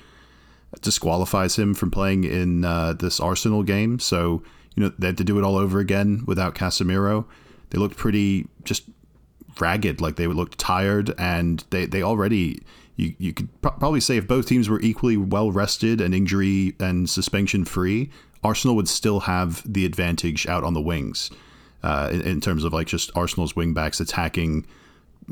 disqualifies 0.80 1.58
him 1.58 1.75
from 1.75 1.90
playing 1.90 2.25
in 2.25 2.64
uh, 2.64 2.94
this 2.94 3.20
Arsenal 3.20 3.62
game. 3.62 3.99
So 3.99 4.42
you 4.75 4.82
know 4.82 4.92
they 4.99 5.08
had 5.08 5.18
to 5.18 5.25
do 5.25 5.38
it 5.38 5.44
all 5.44 5.56
over 5.56 5.78
again 5.78 6.25
without 6.26 6.54
Casemiro. 6.54 7.26
They 7.70 7.78
looked 7.78 7.97
pretty 7.97 8.49
just 8.64 8.85
ragged, 9.61 10.00
like 10.00 10.17
they 10.17 10.27
looked 10.27 10.59
tired, 10.59 11.15
and 11.19 11.65
they 11.71 11.87
they 11.87 12.03
already. 12.03 12.62
You, 12.97 13.15
you 13.19 13.33
could 13.33 13.49
probably 13.62 14.00
say 14.00 14.17
if 14.17 14.27
both 14.27 14.47
teams 14.47 14.69
were 14.69 14.81
equally 14.81 15.17
well 15.17 15.53
rested 15.53 16.00
and 16.00 16.12
injury 16.12 16.75
and 16.81 17.09
suspension 17.09 17.65
free, 17.65 18.11
Arsenal 18.43 18.75
would 18.75 18.88
still 18.88 19.21
have 19.21 19.62
the 19.65 19.85
advantage 19.87 20.49
out 20.49 20.65
on 20.65 20.75
the 20.75 20.81
wings 20.81 21.31
uh, 21.85 22.11
in, 22.12 22.23
in 22.23 22.41
terms 22.41 22.65
of 22.65 22.73
like 22.73 22.88
just 22.88 23.12
Arsenal's 23.15 23.53
wingbacks 23.53 24.00
attacking 24.00 24.67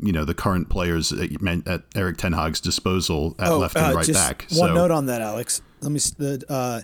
you 0.01 0.11
know 0.11 0.25
the 0.25 0.33
current 0.33 0.69
players 0.69 1.11
at 1.11 1.81
Erik 1.95 2.17
Ten 2.17 2.33
Hag's 2.33 2.61
disposal 2.61 3.35
at 3.39 3.49
oh, 3.49 3.59
left 3.59 3.75
and 3.75 3.93
uh, 3.93 3.95
right 3.95 4.13
back. 4.13 4.45
One 4.51 4.69
so, 4.69 4.73
note 4.73 4.91
on 4.91 5.07
that, 5.07 5.21
Alex. 5.21 5.61
Let 5.81 5.91
me. 5.91 5.99
Uh, 6.47 6.81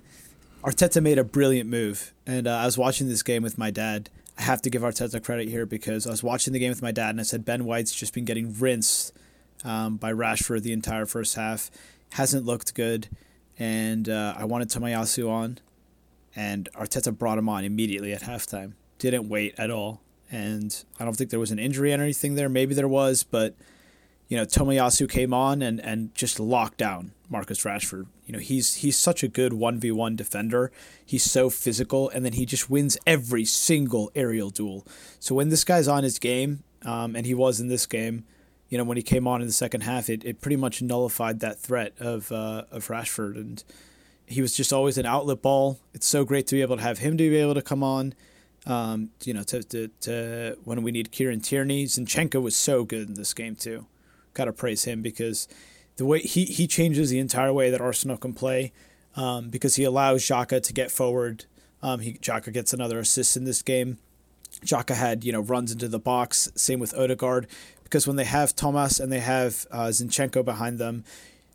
Arteta 0.64 1.02
made 1.02 1.18
a 1.18 1.24
brilliant 1.24 1.70
move, 1.70 2.14
and 2.26 2.48
uh, 2.48 2.56
I 2.56 2.66
was 2.66 2.78
watching 2.78 3.08
this 3.08 3.22
game 3.22 3.44
with 3.44 3.58
my 3.58 3.70
dad. 3.70 4.10
I 4.38 4.42
have 4.44 4.62
to 4.64 4.70
give 4.70 4.82
Arteta 4.82 5.24
credit 5.24 5.48
here 5.48 5.66
because 5.66 6.08
I 6.08 6.10
was 6.10 6.24
watching 6.24 6.54
the 6.54 6.60
game 6.60 6.70
with 6.70 6.82
my 6.82 6.92
dad, 6.92 7.12
and 7.12 7.20
I 7.20 7.24
said 7.24 7.46
Ben 7.46 7.66
White's 7.66 7.94
just 7.94 8.14
been 8.14 8.26
getting 8.26 8.54
rinsed 8.58 9.14
um, 9.64 9.98
by 9.98 10.12
Rashford 10.12 10.64
the 10.64 10.74
entire 10.74 11.06
first 11.06 11.36
half. 11.36 11.70
Hasn't 12.14 12.46
looked 12.46 12.74
good, 12.74 13.10
and 13.60 14.10
uh, 14.10 14.34
I 14.38 14.46
wanted 14.46 14.70
Tomiyasu 14.70 15.30
on, 15.30 15.60
and 16.36 16.68
Arteta 16.74 17.16
brought 17.16 17.38
him 17.38 17.48
on 17.48 17.64
immediately 17.64 18.14
at 18.14 18.22
halftime. 18.24 18.74
Didn't 18.98 19.30
wait 19.30 19.54
at 19.58 19.70
all, 19.70 20.02
and 20.32 20.84
I 21.00 21.06
don't 21.06 21.16
think 21.16 21.30
there 21.30 21.40
was 21.40 21.52
an 21.52 21.60
injury 21.60 21.92
or 21.92 22.02
anything 22.02 22.36
there. 22.36 22.50
Maybe 22.50 22.74
there 22.74 22.88
was, 22.88 23.24
but 23.24 23.56
you 24.28 24.38
know, 24.38 24.46
Tomiyasu 24.46 25.10
came 25.10 25.34
on 25.34 25.62
and, 25.62 25.80
and 25.80 26.14
just 26.16 26.40
locked 26.40 26.78
down 26.78 27.12
Marcus 27.34 27.64
Rashford. 27.64 28.06
You 28.26 28.34
know, 28.34 28.40
he's 28.40 28.76
he's 28.76 28.98
such 28.98 29.24
a 29.24 29.28
good 29.28 29.52
one 29.52 29.80
v 29.80 29.92
one 29.92 30.16
defender. 30.16 30.72
He's 31.06 31.24
so 31.24 31.50
physical, 31.50 32.10
and 32.10 32.24
then 32.24 32.34
he 32.34 32.46
just 32.46 32.70
wins 32.70 32.98
every 33.06 33.44
single 33.44 34.12
aerial 34.16 34.52
duel. 34.52 34.88
So 35.20 35.36
when 35.36 35.50
this 35.50 35.66
guy's 35.66 35.90
on 35.90 36.04
his 36.04 36.20
game, 36.20 36.64
um, 36.84 37.16
and 37.16 37.26
he 37.26 37.34
was 37.34 37.60
in 37.60 37.68
this 37.68 37.86
game, 37.86 38.24
you 38.70 38.78
know, 38.78 38.86
when 38.86 38.96
he 38.96 39.04
came 39.04 39.28
on 39.28 39.42
in 39.42 39.48
the 39.48 39.54
second 39.54 39.82
half, 39.82 40.10
it, 40.10 40.24
it 40.24 40.40
pretty 40.40 40.56
much 40.56 40.82
nullified 40.82 41.42
that 41.42 41.60
threat 41.60 41.94
of 42.00 42.32
uh, 42.32 42.64
of 42.72 42.88
Rashford, 42.88 43.36
and 43.36 43.62
he 44.26 44.42
was 44.42 44.56
just 44.56 44.72
always 44.72 44.98
an 44.98 45.06
outlet 45.06 45.42
ball. 45.42 45.80
It's 45.94 46.08
so 46.08 46.24
great 46.24 46.48
to 46.48 46.56
be 46.56 46.62
able 46.62 46.78
to 46.78 46.84
have 46.84 47.00
him 47.00 47.18
to 47.18 47.30
be 47.30 47.36
able 47.36 47.56
to 47.56 47.62
come 47.62 47.84
on. 47.84 48.14
Um, 48.66 49.10
you 49.26 49.34
know, 49.34 49.44
to, 49.44 49.62
to, 49.62 49.90
to 50.02 50.58
when 50.64 50.84
we 50.84 50.92
need 50.94 51.12
Kieran 51.12 51.42
Tierney, 51.42 51.86
Zinchenko 51.86 52.42
was 52.42 52.56
so 52.56 52.86
good 52.86 53.10
in 53.10 53.16
this 53.16 53.34
game 53.34 53.58
too 53.58 53.88
got 54.34 54.46
to 54.46 54.54
praise 54.54 54.84
him 54.84 55.02
because 55.02 55.48
the 55.98 56.06
way 56.06 56.20
he, 56.20 56.46
he 56.46 56.68
changes 56.68 57.10
the 57.10 57.20
entire 57.20 57.54
way 57.54 57.70
that 57.70 57.82
Arsenal 57.82 58.18
can 58.18 58.34
play 58.34 58.72
um, 59.16 59.50
because 59.50 59.76
he 59.76 59.84
allows 59.84 60.22
Xhaka 60.24 60.62
to 60.62 60.74
get 60.74 60.92
forward. 60.92 61.46
Um, 61.82 62.00
he 62.00 62.14
Xhaka 62.14 62.52
gets 62.52 62.74
another 62.74 63.00
assist 63.00 63.38
in 63.38 63.44
this 63.44 63.62
game. 63.62 63.98
Xhaka 64.66 64.96
had 64.96 65.24
you 65.24 65.32
know 65.32 65.42
runs 65.42 65.72
into 65.72 65.88
the 65.88 66.00
box. 66.00 66.50
Same 66.56 66.80
with 66.80 66.94
Odegaard 66.96 67.48
because 67.84 68.08
when 68.08 68.16
they 68.16 68.26
have 68.26 68.56
Thomas 68.56 69.00
and 69.00 69.12
they 69.12 69.20
have 69.20 69.66
uh, 69.72 69.88
Zinchenko 69.88 70.44
behind 70.44 70.80
them, 70.80 71.04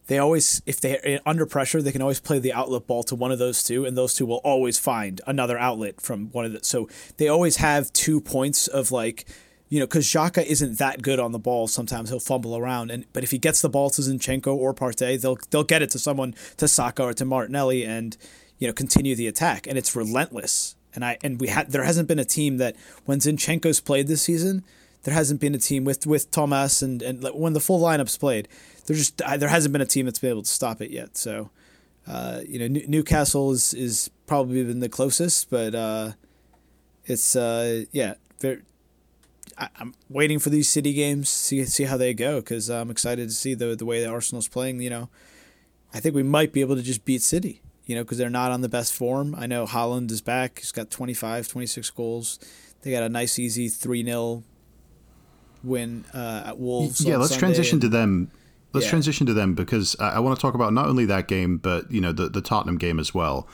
they 0.08 0.18
always 0.18 0.60
if 0.66 0.80
they're 0.80 1.20
under 1.24 1.46
pressure 1.46 1.80
they 1.80 1.92
can 1.92 2.02
always 2.02 2.20
play 2.20 2.38
the 2.38 2.52
outlet 2.52 2.86
ball 2.86 3.02
to 3.04 3.14
one 3.14 3.30
of 3.30 3.38
those 3.38 3.62
two 3.62 3.84
and 3.84 3.96
those 3.96 4.14
two 4.14 4.26
will 4.26 4.38
always 4.38 4.78
find 4.78 5.20
another 5.26 5.56
outlet 5.56 6.00
from 6.00 6.28
one 6.32 6.44
of 6.44 6.52
the 6.52 6.64
so 6.64 6.88
they 7.18 7.28
always 7.28 7.56
have 7.56 7.92
two 7.92 8.20
points 8.20 8.66
of 8.66 8.90
like 8.90 9.26
you 9.68 9.80
know, 9.80 9.86
because 9.86 10.06
Xhaka 10.06 10.44
isn't 10.44 10.78
that 10.78 11.02
good 11.02 11.18
on 11.18 11.32
the 11.32 11.38
ball. 11.38 11.68
Sometimes 11.68 12.08
he'll 12.08 12.20
fumble 12.20 12.56
around, 12.56 12.90
and 12.90 13.04
but 13.12 13.22
if 13.22 13.30
he 13.30 13.38
gets 13.38 13.60
the 13.60 13.68
ball 13.68 13.90
to 13.90 14.02
Zinchenko 14.02 14.54
or 14.54 14.72
Partey, 14.72 15.20
they'll 15.20 15.38
they'll 15.50 15.64
get 15.64 15.82
it 15.82 15.90
to 15.90 15.98
someone 15.98 16.34
to 16.56 16.66
Saka 16.66 17.02
or 17.02 17.14
to 17.14 17.24
Martinelli, 17.24 17.84
and 17.84 18.16
you 18.58 18.66
know 18.66 18.72
continue 18.72 19.14
the 19.14 19.26
attack, 19.26 19.66
and 19.66 19.76
it's 19.76 19.94
relentless. 19.94 20.74
And 20.94 21.04
I 21.04 21.18
and 21.22 21.40
we 21.40 21.48
had 21.48 21.70
there 21.70 21.84
hasn't 21.84 22.08
been 22.08 22.18
a 22.18 22.24
team 22.24 22.56
that 22.56 22.76
when 23.04 23.18
Zinchenko's 23.18 23.80
played 23.80 24.08
this 24.08 24.22
season, 24.22 24.64
there 25.02 25.14
hasn't 25.14 25.40
been 25.40 25.54
a 25.54 25.58
team 25.58 25.84
with 25.84 26.06
with 26.06 26.30
Thomas 26.30 26.80
and 26.80 27.02
and 27.02 27.22
when 27.34 27.52
the 27.52 27.60
full 27.60 27.80
lineup's 27.80 28.16
played, 28.16 28.48
there 28.86 28.96
just 28.96 29.18
there 29.18 29.48
hasn't 29.48 29.72
been 29.72 29.82
a 29.82 29.86
team 29.86 30.06
that's 30.06 30.18
been 30.18 30.30
able 30.30 30.42
to 30.42 30.50
stop 30.50 30.80
it 30.80 30.90
yet. 30.90 31.16
So, 31.16 31.50
uh, 32.06 32.40
you 32.46 32.58
know, 32.58 32.80
Newcastle 32.88 33.52
is 33.52 33.74
is 33.74 34.10
probably 34.26 34.64
been 34.64 34.80
the 34.80 34.88
closest, 34.88 35.50
but 35.50 35.74
uh, 35.74 36.12
it's 37.04 37.36
uh, 37.36 37.84
yeah. 37.92 38.14
Very, 38.40 38.62
I, 39.58 39.68
am 39.80 39.94
waiting 40.08 40.38
for 40.38 40.50
these 40.50 40.68
city 40.68 40.92
games, 40.92 41.28
see 41.28 41.64
see 41.64 41.84
how 41.84 41.96
they 41.96 42.14
go, 42.14 42.36
because 42.40 42.70
I'm 42.70 42.90
excited 42.90 43.28
to 43.28 43.34
see 43.34 43.54
the 43.54 43.74
the 43.74 43.84
way 43.84 44.00
that 44.00 44.08
Arsenal's 44.08 44.48
playing. 44.48 44.80
You 44.80 44.90
know, 44.90 45.08
I 45.92 46.00
think 46.00 46.14
we 46.14 46.22
might 46.22 46.52
be 46.52 46.60
able 46.60 46.76
to 46.76 46.82
just 46.82 47.04
beat 47.04 47.22
City. 47.22 47.62
You 47.86 47.94
know, 47.94 48.04
because 48.04 48.18
they're 48.18 48.28
not 48.28 48.50
on 48.50 48.60
the 48.60 48.68
best 48.68 48.92
form. 48.92 49.34
I 49.34 49.46
know 49.46 49.64
Haaland 49.64 50.10
is 50.10 50.20
back. 50.20 50.58
He's 50.58 50.72
got 50.72 50.90
25, 50.90 51.48
26 51.48 51.88
goals. 51.90 52.38
They 52.82 52.90
got 52.90 53.02
a 53.02 53.08
nice, 53.08 53.38
easy 53.38 53.70
3 53.70 54.04
0 54.04 54.44
win 55.64 56.04
uh, 56.14 56.42
at 56.46 56.58
Wolves. 56.58 57.00
Yeah, 57.00 57.16
let's 57.16 57.30
Sunday 57.30 57.40
transition 57.40 57.76
and, 57.76 57.82
to 57.82 57.88
them. 57.88 58.30
Let's 58.74 58.86
Yeah. 58.86 58.90
transition 58.90 59.26
to 59.26 59.32
them 59.32 59.54
because 59.54 59.96
I, 59.98 60.10
I 60.10 60.18
want 60.18 60.36
to 60.36 60.42
talk 60.42 60.54
about 60.54 60.74
not 60.74 60.86
only 60.86 61.06
that 61.06 61.28
game, 61.28 61.56
but 61.56 61.90
you 61.90 62.00
know 62.00 62.12
the 62.12 62.28
the 62.28 62.42
Tottenham 62.42 62.76
game 62.76 63.00
as 63.00 63.14
well. 63.14 63.48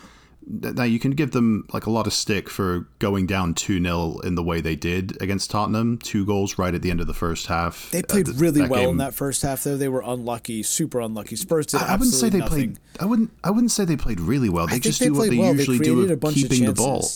Now 0.46 0.84
you 0.84 0.98
can 0.98 1.12
give 1.12 1.30
them 1.30 1.66
like 1.72 1.86
a 1.86 1.90
lot 1.90 2.06
of 2.06 2.12
stick 2.12 2.50
for 2.50 2.86
going 2.98 3.26
down 3.26 3.54
two 3.54 3.82
0 3.82 4.18
in 4.24 4.34
the 4.34 4.42
way 4.42 4.60
they 4.60 4.76
did 4.76 5.20
against 5.22 5.50
Tottenham, 5.50 5.96
two 5.98 6.26
goals 6.26 6.58
right 6.58 6.74
at 6.74 6.82
the 6.82 6.90
end 6.90 7.00
of 7.00 7.06
the 7.06 7.14
first 7.14 7.46
half. 7.46 7.90
They 7.90 8.00
Uh, 8.00 8.06
played 8.08 8.26
th- 8.26 8.38
really 8.38 8.68
well 8.68 8.90
in 8.90 8.98
that 8.98 9.14
first 9.14 9.40
half, 9.42 9.64
though. 9.64 9.78
They 9.78 9.88
were 9.88 10.02
unlucky, 10.04 10.62
super 10.62 11.00
unlucky. 11.00 11.36
Spurs 11.36 11.66
did 11.66 11.80
I, 11.80 11.92
I 11.94 11.96
wouldn't 11.96 12.12
say 12.14 12.28
they 12.28 12.38
nothing. 12.40 12.72
played. 12.74 12.78
I 13.00 13.06
wouldn't. 13.06 13.30
I 13.42 13.50
wouldn't 13.50 13.70
say 13.70 13.86
they 13.86 13.96
played 13.96 14.20
really 14.20 14.50
well. 14.50 14.66
They 14.66 14.80
just 14.80 15.00
they 15.00 15.06
do 15.06 15.14
what 15.14 15.30
they 15.30 15.38
well. 15.38 15.52
They 15.54 15.58
usually 15.60 15.78
do 15.78 15.94
created 15.94 16.10
a 16.10 16.12
of 16.14 16.20
bunch 16.20 16.42
of 16.42 16.50
keeping 16.50 16.66
the 16.66 16.74
ball. 16.74 17.08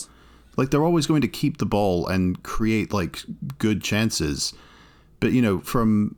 Like 0.57 0.71
they're 0.71 0.83
always 0.83 1.05
going 1.05 1.21
to 1.21 1.27
keep 1.27 1.57
the 1.59 1.65
ball 1.67 2.07
and 2.07 2.41
create 2.43 2.91
like 2.91 3.19
good 3.59 3.83
chances. 3.83 4.53
But 5.19 5.33
you 5.33 5.41
know, 5.41 5.59
from 5.59 6.15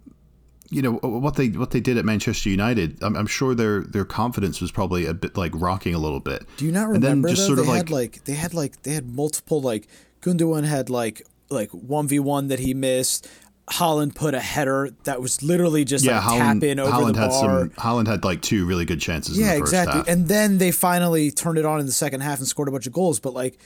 you 0.72 0.82
know 0.82 0.94
what 0.94 1.36
they 1.36 1.50
what 1.50 1.72
they 1.72 1.80
did 1.82 1.98
at 1.98 2.06
Manchester 2.06 2.50
United, 2.50 2.98
I'm, 3.04 3.16
I'm 3.16 3.28
sure 3.28 3.54
their 3.54 3.82
their 3.82 4.06
confidence 4.06 4.62
was 4.62 4.72
probably 4.72 5.06
a 5.06 5.14
bit 5.14 5.38
like 5.38 5.52
rocking 5.54 5.94
a 5.94 6.00
little 6.00 6.22
bit. 6.22 6.46
Do 6.58 6.66
you 6.66 6.72
not 6.72 6.88
remember? 6.88 7.08
And 7.08 7.24
then 7.24 7.36
just 7.36 7.48
though? 7.48 7.56
sort 7.56 7.66
they 7.68 7.72
of 7.72 7.78
had 7.78 7.90
like 7.92 8.24
they 8.24 8.34
had 8.34 8.54
like 8.54 8.82
they 8.84 8.94
had 8.94 9.14
multiple 9.14 9.62
like 9.62 9.88
Gundogan 10.22 10.64
had 10.64 10.90
like 10.90 11.28
like 11.50 11.70
one 11.72 12.08
v 12.08 12.20
one 12.20 12.48
that 12.48 12.60
he 12.60 12.74
missed. 12.74 13.28
Haaland 13.70 14.16
put 14.16 14.34
a 14.34 14.40
header 14.40 14.90
that 15.04 15.22
was 15.22 15.44
literally 15.44 15.86
just 15.86 16.04
Yeah, 16.04 16.20
like 16.20 16.24
Haaland, 16.40 16.60
tap 16.62 16.64
in 16.64 16.80
over 16.80 16.92
Haaland 16.92 17.14
the 17.14 17.20
had 17.20 17.30
bar. 17.30 17.60
some. 17.60 17.70
Haaland 17.72 18.08
had 18.08 18.24
like 18.24 18.42
two 18.42 18.66
really 18.66 18.84
good 18.86 19.00
chances. 19.00 19.38
in 19.38 19.44
yeah, 19.46 19.54
the 19.54 19.60
first 19.60 19.74
exactly. 19.74 20.00
half. 20.00 20.08
And 20.10 20.28
then 20.28 20.58
they 20.58 20.72
finally 20.72 21.32
turned 21.32 21.58
it 21.58 21.66
on 21.66 21.80
in 21.80 21.86
the 21.86 21.92
second 21.92 22.22
half 22.22 22.40
and 22.40 22.48
scored 22.48 22.68
a 22.68 22.72
bunch 22.72 22.88
of 22.88 22.92
goals. 22.94 23.20
But 23.20 23.34
like 23.34 23.60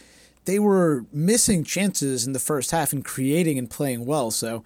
they 0.45 0.59
were 0.59 1.05
missing 1.11 1.63
chances 1.63 2.27
in 2.27 2.33
the 2.33 2.39
first 2.39 2.69
half 2.71 2.93
and 2.93 3.03
creating 3.03 3.57
and 3.57 3.69
playing 3.69 4.05
well. 4.05 4.29
So 4.31 4.63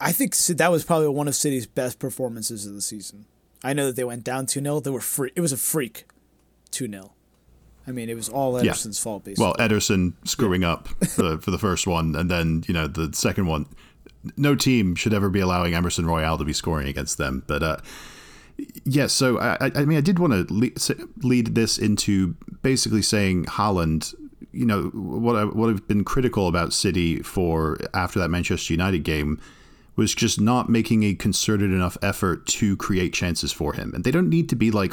I 0.00 0.12
think 0.12 0.36
that 0.36 0.70
was 0.70 0.84
probably 0.84 1.08
one 1.08 1.28
of 1.28 1.34
City's 1.34 1.66
best 1.66 1.98
performances 1.98 2.66
of 2.66 2.74
the 2.74 2.80
season. 2.80 3.26
I 3.62 3.72
know 3.72 3.86
that 3.86 3.96
they 3.96 4.04
went 4.04 4.24
down 4.24 4.46
two 4.46 4.60
0 4.60 4.80
They 4.80 4.90
were 4.90 5.00
free. 5.00 5.32
It 5.34 5.40
was 5.40 5.52
a 5.52 5.56
freak, 5.56 6.06
two 6.70 6.88
0 6.88 7.12
I 7.86 7.92
mean, 7.92 8.08
it 8.08 8.14
was 8.14 8.28
all 8.28 8.54
Ederson's 8.54 8.98
fault 8.98 9.24
basically. 9.24 9.44
Well, 9.44 9.54
Ederson 9.54 10.12
screwing 10.24 10.64
up 10.64 10.88
for, 11.08 11.38
for 11.38 11.50
the 11.50 11.58
first 11.58 11.86
one, 11.86 12.14
and 12.14 12.30
then 12.30 12.64
you 12.68 12.74
know 12.74 12.86
the 12.86 13.12
second 13.12 13.46
one. 13.46 13.66
No 14.36 14.54
team 14.54 14.94
should 14.94 15.14
ever 15.14 15.30
be 15.30 15.40
allowing 15.40 15.74
Emerson 15.74 16.06
Royal 16.06 16.36
to 16.36 16.44
be 16.44 16.52
scoring 16.52 16.88
against 16.88 17.16
them. 17.18 17.42
But 17.46 17.62
uh, 17.62 17.76
yes, 18.84 19.12
so 19.12 19.38
I, 19.38 19.56
I 19.60 19.70
I 19.76 19.84
mean, 19.86 19.96
I 19.98 20.02
did 20.02 20.18
want 20.18 20.32
to 20.32 20.52
lead, 20.52 20.78
lead 21.22 21.54
this 21.54 21.78
into 21.78 22.36
basically 22.62 23.02
saying 23.02 23.46
Haaland. 23.46 24.14
You 24.52 24.66
know 24.66 24.82
what 24.84 25.36
I 25.36 25.44
what 25.44 25.70
I've 25.70 25.86
been 25.86 26.04
critical 26.04 26.48
about 26.48 26.72
City 26.72 27.22
for 27.22 27.78
after 27.94 28.18
that 28.18 28.28
Manchester 28.28 28.72
United 28.72 29.04
game 29.04 29.40
was 29.96 30.14
just 30.14 30.40
not 30.40 30.68
making 30.68 31.02
a 31.02 31.14
concerted 31.14 31.70
enough 31.70 31.98
effort 32.02 32.46
to 32.46 32.76
create 32.76 33.12
chances 33.12 33.52
for 33.52 33.74
him, 33.74 33.92
and 33.94 34.04
they 34.04 34.10
don't 34.10 34.30
need 34.30 34.48
to 34.48 34.56
be 34.56 34.70
like 34.70 34.92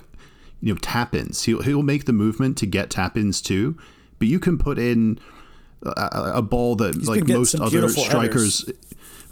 you 0.61 0.73
know 0.73 0.79
tap 0.81 1.15
ins. 1.15 1.43
He'll 1.43 1.61
he'll 1.61 1.83
make 1.83 2.05
the 2.05 2.13
movement 2.13 2.57
to 2.57 2.65
get 2.65 2.89
tap 2.89 3.17
ins 3.17 3.41
too, 3.41 3.77
but 4.19 4.27
you 4.27 4.39
can 4.39 4.57
put 4.57 4.77
in 4.77 5.19
a, 5.83 6.31
a 6.35 6.41
ball 6.41 6.75
that 6.75 6.97
been 6.97 7.05
like 7.05 7.27
most 7.27 7.55
other 7.55 7.87
strikers. 7.89 8.69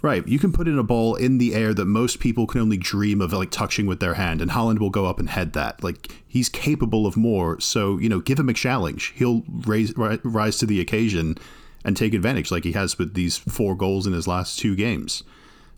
Right, 0.06 0.28
you 0.28 0.38
can 0.38 0.52
put 0.52 0.68
in 0.68 0.78
a 0.78 0.84
ball 0.84 1.16
in 1.16 1.40
the 1.40 1.56
air 1.56 1.74
that 1.74 1.86
most 1.86 2.20
people 2.20 2.46
can 2.46 2.62
only 2.62 2.78
dream 2.78 3.22
of, 3.22 3.34
like 3.34 3.50
touching 3.50 3.88
with 3.88 4.00
their 4.00 4.14
hand, 4.14 4.40
and 4.40 4.52
Haaland 4.52 4.78
will 4.78 4.92
go 4.92 5.08
up 5.08 5.18
and 5.18 5.28
head 5.28 5.54
that. 5.54 5.84
Like 5.84 6.24
he's 6.28 6.48
capable 6.48 7.08
of 7.08 7.18
more, 7.18 7.60
so 7.60 7.98
you 7.98 8.08
know, 8.08 8.20
give 8.20 8.38
him 8.38 8.48
a 8.48 8.54
challenge. 8.54 9.14
He'll 9.16 9.42
raise 9.48 9.98
ri- 9.98 10.20
rise 10.24 10.60
to 10.60 10.68
the 10.68 10.80
occasion 10.80 11.40
and 11.84 11.98
take 11.98 12.14
advantage, 12.14 12.52
like 12.52 12.66
he 12.66 12.74
has 12.74 13.00
with 13.00 13.16
these 13.16 13.36
four 13.36 13.74
goals 13.74 14.06
in 14.06 14.14
his 14.14 14.28
last 14.28 14.60
two 14.60 14.76
games. 14.76 15.24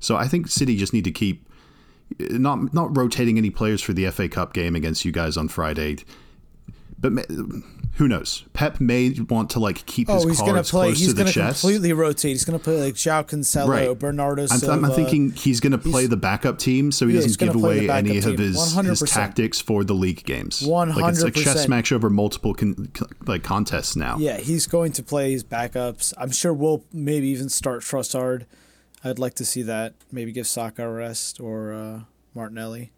So 0.01 0.17
I 0.17 0.27
think 0.27 0.49
City 0.49 0.75
just 0.75 0.91
need 0.91 1.05
to 1.05 1.11
keep 1.11 1.49
eh, 2.19 2.27
not 2.31 2.73
not 2.73 2.97
rotating 2.97 3.37
any 3.37 3.49
players 3.49 3.81
for 3.81 3.93
the 3.93 4.11
FA 4.11 4.27
Cup 4.27 4.51
game 4.51 4.75
against 4.75 5.05
you 5.05 5.13
guys 5.13 5.37
on 5.37 5.47
Friday. 5.47 5.99
But 6.99 7.13
who 7.97 8.07
knows? 8.07 8.45
Pep 8.53 8.79
may 8.79 9.11
want 9.29 9.49
to 9.51 9.59
like 9.59 9.85
keep 9.85 10.07
his 10.07 10.23
oh, 10.23 10.27
he's 10.27 10.39
cards 10.39 10.71
play. 10.71 10.87
close 10.87 10.99
He's 10.99 11.07
to 11.09 11.13
the 11.13 11.25
chest. 11.31 11.61
completely 11.61 11.93
rotate. 11.93 12.31
He's 12.31 12.45
gonna 12.45 12.59
play 12.59 12.81
like 12.83 12.93
João 12.93 13.27
Cancelo, 13.27 13.67
Right. 13.67 13.99
Bernardo 13.99 14.43
I'm, 14.43 14.47
Silva. 14.49 14.85
I'm 14.87 14.91
thinking 14.93 15.31
he's 15.31 15.59
going 15.59 15.71
to 15.71 15.77
play 15.77 16.01
he's- 16.03 16.09
the 16.09 16.17
backup 16.17 16.57
team 16.59 16.91
so 16.91 17.07
he 17.07 17.13
Yeah, 17.15 17.21
doesn't 17.21 17.39
give 17.39 17.49
gonna 17.53 17.59
play 17.59 17.79
the 17.79 17.85
away 17.87 17.97
any 17.97 18.09
backup 18.19 18.33
of 18.33 18.39
his, 18.39 18.55
his 18.55 18.75
100%. 19.01 19.13
tactics 19.13 19.59
for 19.59 19.83
the 19.83 19.93
league 19.93 20.23
games. 20.25 20.61
One 20.61 20.89
hundred. 20.89 21.01
Like 21.03 21.13
it's 21.13 21.23
a 21.23 21.31
chess 21.31 21.67
match 21.67 21.91
over 21.91 22.09
multiple 22.09 22.53
con- 22.53 22.89
like 23.25 23.43
contests 23.43 23.95
now. 23.95 24.17
Yeah, 24.19 24.37
he's 24.37 24.67
going 24.67 24.91
to 24.93 25.03
play 25.03 25.31
his 25.31 25.43
backups. 25.43 26.13
I'm 26.17 26.31
sure 26.31 26.53
we'll 26.53 26.83
maybe 26.93 27.27
even 27.29 27.49
start 27.49 27.81
Trossard. 27.81 28.45
I'd 29.03 29.19
like 29.19 29.35
to 29.35 29.45
see 29.45 29.61
that. 29.63 29.93
Maybe 30.11 30.31
give 30.31 30.47
Saka 30.47 30.87
a 30.87 30.91
rest 30.91 31.39
or 31.39 31.73
uh, 31.73 31.99
Martinelli. 32.35 32.91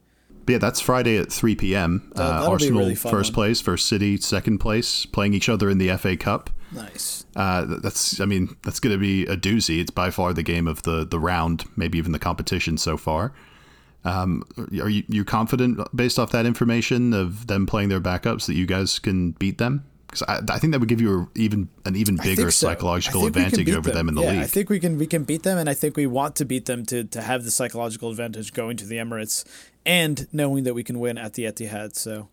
But 0.45 0.53
yeah, 0.53 0.57
that's 0.57 0.79
Friday 0.79 1.17
at 1.17 1.31
3 1.31 1.55
p.m. 1.55 2.11
Uh, 2.17 2.23
a 2.23 2.49
Arsenal 2.49 2.79
really 2.79 2.95
first 2.95 3.31
one. 3.31 3.33
place, 3.33 3.61
first 3.61 3.87
City 3.87 4.17
second 4.17 4.59
place, 4.59 5.05
playing 5.05 5.33
each 5.33 5.49
other 5.49 5.69
in 5.69 5.77
the 5.77 5.95
FA 5.97 6.17
Cup. 6.17 6.49
Nice. 6.71 7.25
Uh, 7.35 7.65
that's, 7.81 8.19
I 8.19 8.25
mean, 8.25 8.55
that's 8.63 8.79
going 8.79 8.93
to 8.93 8.99
be 8.99 9.23
a 9.23 9.35
doozy. 9.35 9.79
It's 9.79 9.91
by 9.91 10.11
far 10.11 10.33
the 10.33 10.43
game 10.43 10.67
of 10.67 10.83
the 10.83 11.05
the 11.05 11.19
round, 11.19 11.65
maybe 11.75 11.97
even 11.97 12.11
the 12.11 12.19
competition 12.19 12.77
so 12.77 12.97
far. 12.97 13.33
Um, 14.05 14.43
are 14.81 14.89
you 14.89 15.03
you 15.07 15.25
confident 15.25 15.79
based 15.95 16.19
off 16.19 16.31
that 16.31 16.45
information 16.45 17.13
of 17.13 17.47
them 17.47 17.65
playing 17.65 17.89
their 17.89 17.99
backups 17.99 18.45
that 18.47 18.55
you 18.55 18.65
guys 18.65 18.97
can 18.99 19.31
beat 19.31 19.57
them? 19.57 19.85
Because 20.07 20.23
I, 20.23 20.39
I, 20.55 20.57
think 20.57 20.71
that 20.71 20.79
would 20.79 20.89
give 20.89 21.01
you 21.01 21.21
a, 21.21 21.39
even 21.39 21.69
an 21.85 21.95
even 21.95 22.15
bigger 22.15 22.49
so. 22.49 22.67
psychological 22.67 23.27
advantage 23.27 23.69
over 23.69 23.89
them. 23.89 24.07
them. 24.07 24.09
in 24.09 24.15
the 24.15 24.21
yeah, 24.21 24.31
league. 24.31 24.39
I 24.39 24.47
think 24.47 24.69
we 24.69 24.79
can 24.79 24.97
we 24.97 25.05
can 25.05 25.23
beat 25.23 25.43
them, 25.43 25.57
and 25.57 25.69
I 25.69 25.73
think 25.73 25.97
we 25.97 26.07
want 26.07 26.35
to 26.37 26.45
beat 26.45 26.65
them 26.65 26.85
to 26.87 27.03
to 27.03 27.21
have 27.21 27.43
the 27.43 27.51
psychological 27.51 28.09
advantage 28.09 28.53
going 28.53 28.77
to 28.77 28.85
the 28.85 28.95
Emirates 28.95 29.43
and 29.89 30.27
knowing 30.31 30.65
that 30.65 30.75
we 30.75 30.83
can 30.83 30.99
win 30.99 31.17
at 31.17 31.33
the 31.33 31.45
Etihad. 31.45 31.95
So 31.95 32.29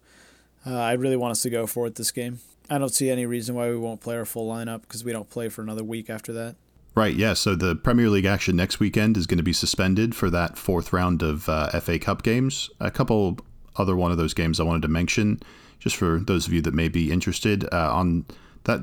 uh, 0.66 0.78
I 0.78 0.92
really 0.92 1.16
want 1.16 1.32
us 1.32 1.40
to 1.40 1.50
go 1.50 1.66
for 1.66 1.86
it 1.86 1.94
this 1.94 2.10
game. 2.10 2.40
I 2.68 2.76
don't 2.76 2.90
see 2.90 3.08
any 3.08 3.24
reason 3.24 3.54
why 3.54 3.70
we 3.70 3.78
won't 3.78 4.02
play 4.02 4.14
our 4.14 4.26
full 4.26 4.46
lineup 4.46 4.82
because 4.82 5.04
we 5.04 5.12
don't 5.12 5.30
play 5.30 5.48
for 5.48 5.62
another 5.62 5.82
week 5.82 6.10
after 6.10 6.34
that. 6.34 6.56
Right, 6.94 7.14
yeah. 7.14 7.32
So 7.32 7.54
the 7.54 7.74
Premier 7.74 8.10
League 8.10 8.26
action 8.26 8.56
next 8.56 8.78
weekend 8.78 9.16
is 9.16 9.26
going 9.26 9.38
to 9.38 9.42
be 9.42 9.54
suspended 9.54 10.14
for 10.14 10.28
that 10.28 10.58
fourth 10.58 10.92
round 10.92 11.22
of 11.22 11.48
uh, 11.48 11.68
FA 11.80 11.98
Cup 11.98 12.22
games. 12.22 12.68
A 12.78 12.90
couple 12.90 13.38
other 13.76 13.96
one 13.96 14.10
of 14.10 14.18
those 14.18 14.34
games 14.34 14.60
I 14.60 14.64
wanted 14.64 14.82
to 14.82 14.88
mention, 14.88 15.40
just 15.78 15.96
for 15.96 16.18
those 16.18 16.46
of 16.46 16.52
you 16.52 16.60
that 16.60 16.74
may 16.74 16.88
be 16.88 17.10
interested, 17.10 17.64
uh, 17.72 17.94
on 17.94 18.26
that 18.64 18.80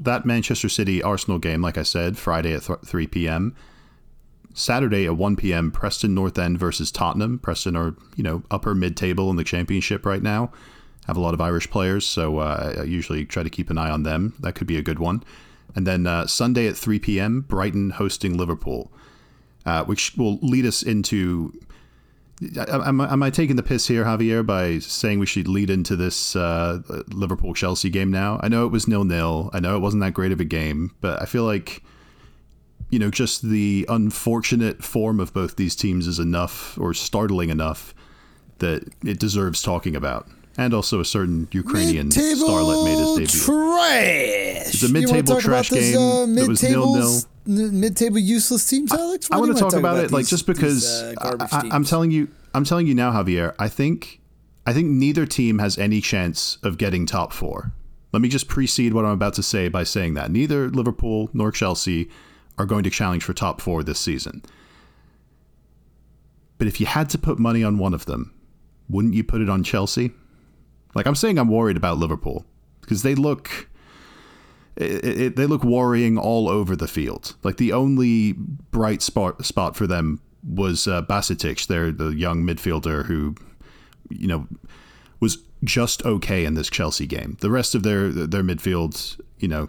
that 0.00 0.26
Manchester 0.26 0.68
City 0.68 1.02
Arsenal 1.02 1.38
game. 1.38 1.62
Like 1.62 1.78
I 1.78 1.82
said, 1.82 2.18
Friday 2.18 2.54
at 2.54 2.62
th- 2.62 2.80
3 2.84 3.06
p.m. 3.06 3.54
Saturday 4.58 5.06
at 5.06 5.16
1 5.16 5.36
p.m. 5.36 5.70
Preston 5.70 6.14
North 6.14 6.38
End 6.38 6.58
versus 6.58 6.90
Tottenham. 6.90 7.38
Preston 7.38 7.76
are 7.76 7.94
you 8.16 8.24
know 8.24 8.42
upper 8.50 8.74
mid 8.74 8.96
table 8.96 9.30
in 9.30 9.36
the 9.36 9.44
Championship 9.44 10.04
right 10.04 10.22
now. 10.22 10.50
Have 11.06 11.16
a 11.16 11.20
lot 11.20 11.32
of 11.32 11.40
Irish 11.40 11.70
players, 11.70 12.04
so 12.04 12.38
uh, 12.38 12.74
I 12.80 12.82
usually 12.82 13.24
try 13.24 13.42
to 13.42 13.48
keep 13.48 13.70
an 13.70 13.78
eye 13.78 13.88
on 13.88 14.02
them. 14.02 14.34
That 14.40 14.54
could 14.54 14.66
be 14.66 14.76
a 14.76 14.82
good 14.82 14.98
one. 14.98 15.22
And 15.74 15.86
then 15.86 16.06
uh, 16.06 16.26
Sunday 16.26 16.66
at 16.66 16.76
3 16.76 16.98
p.m., 16.98 17.42
Brighton 17.42 17.90
hosting 17.90 18.36
Liverpool, 18.36 18.90
uh, 19.64 19.84
which 19.84 20.16
will 20.16 20.38
lead 20.42 20.66
us 20.66 20.82
into. 20.82 21.58
Am, 22.56 23.00
am, 23.00 23.22
I 23.22 23.30
taking 23.30 23.56
the 23.56 23.62
piss 23.62 23.88
here, 23.88 24.04
Javier, 24.04 24.46
by 24.46 24.78
saying 24.78 25.18
we 25.18 25.26
should 25.26 25.48
lead 25.48 25.70
into 25.70 25.96
this 25.96 26.36
uh, 26.36 26.80
Liverpool 27.08 27.54
Chelsea 27.54 27.90
game 27.90 28.10
now? 28.10 28.38
I 28.42 28.48
know 28.48 28.64
it 28.64 28.70
was 28.70 28.86
nil 28.86 29.04
nil. 29.04 29.50
I 29.52 29.60
know 29.60 29.76
it 29.76 29.80
wasn't 29.80 30.02
that 30.02 30.14
great 30.14 30.30
of 30.30 30.40
a 30.40 30.44
game, 30.44 30.94
but 31.00 31.20
I 31.20 31.24
feel 31.24 31.44
like, 31.44 31.82
you 32.90 32.98
know, 32.98 33.10
just 33.10 33.42
the 33.42 33.84
unfortunate 33.88 34.82
form 34.82 35.20
of 35.20 35.32
both 35.34 35.56
these 35.56 35.76
teams 35.76 36.06
is 36.06 36.18
enough 36.18 36.78
or 36.78 36.94
startling 36.94 37.50
enough 37.50 37.94
that 38.58 38.88
it 39.04 39.18
deserves 39.18 39.62
talking 39.62 39.94
about 39.94 40.28
and 40.58 40.74
also 40.74 41.00
a 41.00 41.04
certain 41.04 41.48
Ukrainian 41.52 42.08
mid-table 42.08 42.48
starlet 42.48 42.84
made 42.84 42.98
his 43.20 43.30
debut. 43.32 43.44
Trash. 43.46 44.74
It's 44.74 44.82
a 44.82 44.92
mid-table 44.92 45.40
trash 45.40 45.70
game 45.70 45.96
uh, 45.96 46.26
that 46.26 46.48
was 46.48 46.62
nil 46.62 46.96
nil. 46.96 47.20
Mid-table 47.46 48.18
useless 48.18 48.68
teams, 48.68 48.92
Alex. 48.92 49.30
I, 49.30 49.36
I 49.36 49.40
want 49.40 49.54
to 49.54 49.58
talk, 49.58 49.70
talk, 49.70 49.78
about, 49.78 50.04
it, 50.04 50.10
like 50.10 50.26
just 50.26 50.46
because 50.46 50.82
these, 50.82 51.16
uh, 51.18 51.48
I, 51.50 51.74
am 51.74 51.84
telling 51.84 52.10
you, 52.10 52.28
I'm 52.52 52.64
telling 52.64 52.86
you 52.86 52.94
now, 52.94 53.12
Javier. 53.12 53.54
I 53.58 53.68
think, 53.68 54.20
I 54.66 54.74
think 54.74 54.88
neither 54.88 55.24
team 55.24 55.58
has 55.60 55.78
any 55.78 56.02
chance 56.02 56.58
of 56.62 56.76
getting 56.76 57.06
top 57.06 57.32
four. 57.32 57.72
Let 58.12 58.20
me 58.20 58.28
just 58.28 58.48
precede 58.48 58.92
what 58.92 59.06
I'm 59.06 59.12
about 59.12 59.34
to 59.34 59.42
say 59.42 59.68
by 59.68 59.84
saying 59.84 60.14
that 60.14 60.30
neither 60.30 60.68
Liverpool 60.68 61.30
nor 61.32 61.50
Chelsea 61.52 62.10
are 62.58 62.66
going 62.66 62.84
to 62.84 62.90
challenge 62.90 63.24
for 63.24 63.32
top 63.32 63.60
four 63.60 63.82
this 63.82 63.98
season. 63.98 64.42
But 66.58 66.66
if 66.66 66.80
you 66.80 66.86
had 66.86 67.08
to 67.10 67.18
put 67.18 67.38
money 67.38 67.62
on 67.62 67.78
one 67.78 67.94
of 67.94 68.06
them, 68.06 68.34
wouldn't 68.88 69.14
you 69.14 69.22
put 69.22 69.40
it 69.40 69.48
on 69.48 69.62
Chelsea? 69.62 70.12
Like 70.94 71.06
I'm 71.06 71.14
saying, 71.14 71.38
I'm 71.38 71.48
worried 71.48 71.76
about 71.76 71.98
Liverpool 71.98 72.44
because 72.80 73.02
they 73.02 73.14
look. 73.14 73.68
It, 74.76 75.04
it, 75.04 75.36
they 75.36 75.46
look 75.46 75.64
worrying 75.64 76.18
all 76.18 76.48
over 76.48 76.76
the 76.76 76.86
field. 76.86 77.34
Like 77.42 77.56
the 77.56 77.72
only 77.72 78.32
bright 78.32 79.02
spot 79.02 79.44
spot 79.44 79.76
for 79.76 79.86
them 79.86 80.20
was 80.48 80.86
uh, 80.86 81.02
Bajcetic, 81.02 81.66
their 81.66 81.90
the 81.92 82.10
young 82.10 82.44
midfielder 82.44 83.04
who, 83.04 83.34
you 84.08 84.26
know, 84.26 84.46
was 85.20 85.38
just 85.64 86.04
okay 86.04 86.44
in 86.44 86.54
this 86.54 86.70
Chelsea 86.70 87.06
game. 87.06 87.36
The 87.40 87.50
rest 87.50 87.74
of 87.74 87.82
their 87.82 88.08
their 88.10 88.42
midfield, 88.42 89.20
you 89.38 89.48
know, 89.48 89.68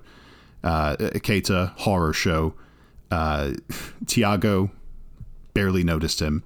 uh, 0.63 0.95
Keita 0.97 1.75
horror 1.77 2.13
show, 2.13 2.53
uh, 3.11 3.53
Thiago 4.05 4.71
barely 5.53 5.83
noticed 5.83 6.21
him, 6.21 6.43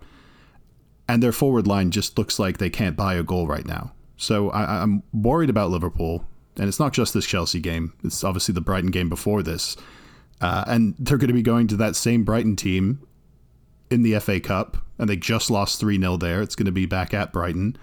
and 1.07 1.21
their 1.21 1.31
forward 1.31 1.67
line 1.67 1.91
just 1.91 2.17
looks 2.17 2.39
like 2.39 2.57
they 2.57 2.69
can't 2.69 2.95
buy 2.95 3.15
a 3.15 3.23
goal 3.23 3.47
right 3.47 3.65
now. 3.65 3.93
So 4.17 4.49
I, 4.51 4.81
I'm 4.81 5.03
worried 5.11 5.49
about 5.49 5.69
Liverpool, 5.69 6.25
and 6.57 6.67
it's 6.67 6.79
not 6.79 6.93
just 6.93 7.13
this 7.13 7.25
Chelsea 7.25 7.59
game. 7.59 7.93
It's 8.03 8.23
obviously 8.23 8.53
the 8.53 8.61
Brighton 8.61 8.91
game 8.91 9.09
before 9.09 9.43
this, 9.43 9.75
uh, 10.41 10.63
and 10.67 10.95
they're 10.97 11.17
going 11.17 11.27
to 11.27 11.33
be 11.33 11.41
going 11.41 11.67
to 11.67 11.77
that 11.77 11.95
same 11.95 12.23
Brighton 12.23 12.55
team 12.55 13.05
in 13.89 14.03
the 14.03 14.19
FA 14.19 14.39
Cup, 14.39 14.77
and 14.97 15.09
they 15.09 15.15
just 15.15 15.51
lost 15.51 15.79
three 15.79 15.99
0 15.99 16.17
there. 16.17 16.41
It's 16.41 16.55
going 16.55 16.65
to 16.65 16.71
be 16.71 16.85
back 16.85 17.13
at 17.13 17.33
Brighton. 17.33 17.77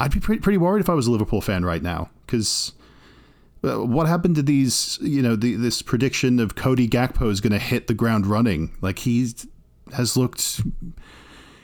I'd 0.00 0.12
be 0.12 0.20
pretty, 0.20 0.40
pretty 0.40 0.58
worried 0.58 0.80
if 0.80 0.88
I 0.88 0.94
was 0.94 1.06
a 1.06 1.10
Liverpool 1.10 1.40
fan 1.40 1.64
right 1.64 1.82
now 1.82 2.10
because 2.24 2.72
Uh, 3.62 3.84
what 3.84 4.06
happened 4.06 4.36
to 4.36 4.42
these? 4.42 4.98
You 5.02 5.22
know, 5.22 5.36
the, 5.36 5.54
this 5.56 5.82
prediction 5.82 6.38
of 6.38 6.54
Cody 6.54 6.88
Gakpo 6.88 7.30
is 7.30 7.40
going 7.40 7.52
to 7.52 7.58
hit 7.58 7.86
the 7.86 7.94
ground 7.94 8.26
running. 8.26 8.76
Like 8.80 9.00
he 9.00 9.32
has 9.92 10.16
looked 10.16 10.60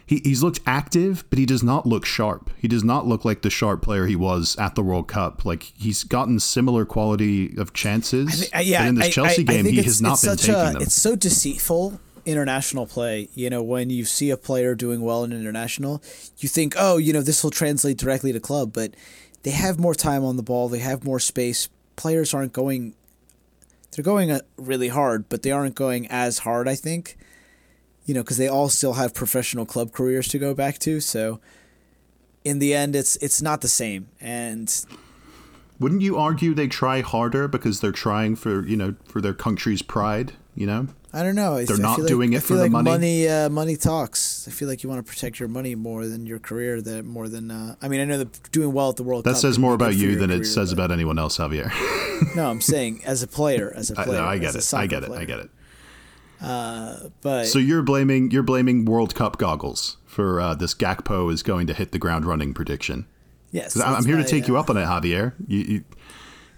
he, 0.07 0.20
he's 0.22 0.42
looked 0.42 0.61
active, 0.66 1.24
but 1.30 1.38
he 1.38 1.46
does 1.46 1.62
not 1.62 1.87
look 1.87 2.04
sharp. 2.04 2.50
He 2.59 2.68
does 2.68 2.85
not 2.85 3.07
look 3.07 3.24
like 3.24 3.42
the 3.42 3.50
sharp 3.50 3.83
player 3.83 4.07
he 4.07 4.16
was 4.16 4.57
at 4.59 4.74
the 4.74 4.83
World 4.83 5.09
Cup. 5.09 5.44
Like 5.44 5.62
he's 5.62 6.04
gotten 6.04 6.38
similar 6.40 6.85
quality 6.85 7.57
of 7.57 7.72
chances. 7.72 8.50
I 8.52 8.59
uh, 8.59 8.61
yeah, 8.62 8.83
but 8.83 8.88
in 8.88 8.94
this 8.96 9.07
I, 9.07 9.11
Chelsea 9.11 9.42
I, 9.42 9.44
game, 9.44 9.64
he 9.64 9.83
has 9.83 10.02
not 10.02 10.20
been 10.20 10.37
taking 10.37 10.54
a, 10.54 10.72
them. 10.72 10.83
It's 10.83 10.94
so 10.94 11.16
deceitful 11.16 12.00
international 12.26 12.87
play. 12.87 13.28
You 13.35 13.48
know, 13.50 13.62
when 13.62 13.90
you 13.90 14.04
see 14.04 14.30
a 14.30 14.37
player 14.37 14.74
doing 14.74 15.00
well 15.00 15.24
in 15.24 15.33
international, 15.33 16.02
you 16.38 16.48
think, 16.48 16.74
oh, 16.76 16.98
you 16.98 17.12
know, 17.12 17.22
this 17.22 17.42
will 17.42 17.50
translate 17.50 17.96
directly 17.96 18.33
to 18.33 18.40
club, 18.40 18.72
but 18.72 18.94
they 19.42 19.50
have 19.50 19.78
more 19.78 19.94
time 19.94 20.24
on 20.24 20.37
the 20.37 20.42
ball. 20.42 20.68
They 20.68 20.78
have 20.80 21.04
more 21.04 21.20
space. 21.20 21.68
Players 21.96 22.35
aren't 22.35 22.52
going. 22.52 22.94
They're 23.92 24.04
going 24.04 24.30
uh, 24.30 24.40
really 24.57 24.88
hard, 24.88 25.28
but 25.28 25.42
they 25.42 25.52
aren't 25.52 25.74
going 25.74 26.07
as 26.09 26.40
hard. 26.40 26.68
I 26.68 26.74
think 26.74 27.16
you 28.04 28.14
know, 28.14 28.22
because 28.22 28.37
they 28.37 28.48
all 28.48 28.68
still 28.68 28.94
have 28.94 29.14
professional 29.14 29.64
club 29.64 29.92
careers 29.92 30.28
to 30.28 30.38
go 30.38 30.54
back 30.54 30.78
to. 30.80 31.00
So 31.00 31.40
in 32.44 32.59
the 32.59 32.74
end, 32.74 32.94
it's 32.94 33.16
it's 33.16 33.40
not 33.40 33.61
the 33.62 33.68
same. 33.68 34.09
And 34.20 34.72
wouldn't 35.80 36.02
you 36.02 36.16
argue 36.16 36.54
they 36.54 36.68
try 36.68 37.00
harder 37.00 37.48
because 37.48 37.80
they're 37.80 37.92
trying 37.92 38.37
for 38.37 38.66
you 38.66 38.76
know 38.76 38.94
for 39.07 39.20
their 39.20 39.35
country's 39.35 39.83
pride? 39.83 40.35
You 40.56 40.66
know, 40.66 40.86
I 41.12 41.22
don't 41.22 41.34
know. 41.34 41.64
They're 41.64 41.76
I 41.76 41.80
not 41.80 41.98
like, 41.98 42.08
doing 42.08 42.32
it 42.32 42.42
for 42.42 42.54
like 42.54 42.64
the 42.64 42.70
money. 42.70 42.90
Money, 42.90 43.28
uh, 43.28 43.48
money 43.48 43.76
talks. 43.76 44.46
I 44.46 44.52
feel 44.52 44.68
like 44.68 44.82
you 44.82 44.88
want 44.88 45.04
to 45.04 45.08
protect 45.08 45.40
your 45.40 45.48
money 45.48 45.74
more 45.74 46.06
than 46.06 46.26
your 46.26 46.38
career. 46.38 46.80
That 46.80 47.04
more 47.04 47.28
than 47.28 47.50
uh, 47.50 47.76
I 47.82 47.88
mean, 47.88 48.00
I 48.00 48.04
know 48.04 48.18
that 48.18 48.52
doing 48.52 48.72
well 48.72 48.90
at 48.90 48.96
the 48.96 49.02
World 49.02 49.24
Cup. 49.24 49.32
that 49.32 49.36
Cup. 49.36 49.42
says 49.42 49.58
more 49.58 49.74
about 49.74 49.94
you 49.94 50.16
than 50.16 50.30
career, 50.30 50.42
it 50.42 50.46
says 50.46 50.70
about 50.72 50.90
anyone 50.90 51.18
else, 51.18 51.38
Javier. 51.38 51.72
no, 52.36 52.48
I'm 52.48 52.60
saying 52.60 53.02
as 53.04 53.22
a 53.22 53.26
player, 53.26 53.72
as 53.74 53.90
a 53.90 53.94
player. 53.94 54.20
I, 54.20 54.22
no, 54.22 54.28
I 54.28 54.38
get 54.38 54.54
it. 54.54 54.74
I 54.74 54.86
get 54.86 55.02
it. 55.02 55.10
I 55.10 55.24
get 55.24 55.40
it. 55.40 55.50
Uh, 56.40 57.08
but 57.20 57.46
so 57.46 57.58
you're 57.58 57.82
blaming 57.82 58.30
you're 58.30 58.42
blaming 58.42 58.84
World 58.84 59.14
Cup 59.14 59.38
goggles 59.38 59.96
for 60.04 60.40
uh, 60.40 60.54
this 60.54 60.74
Gakpo 60.74 61.32
is 61.32 61.42
going 61.42 61.66
to 61.66 61.74
hit 61.74 61.92
the 61.92 61.98
ground 61.98 62.26
running 62.26 62.54
prediction. 62.54 63.06
Yes, 63.50 63.80
I'm 63.80 64.04
here 64.04 64.16
my, 64.16 64.22
to 64.22 64.28
take 64.28 64.44
uh, 64.44 64.48
you 64.48 64.58
up 64.58 64.68
on 64.68 64.76
it, 64.76 64.84
Javier. 64.84 65.32
You, 65.46 65.58
you, 65.60 65.84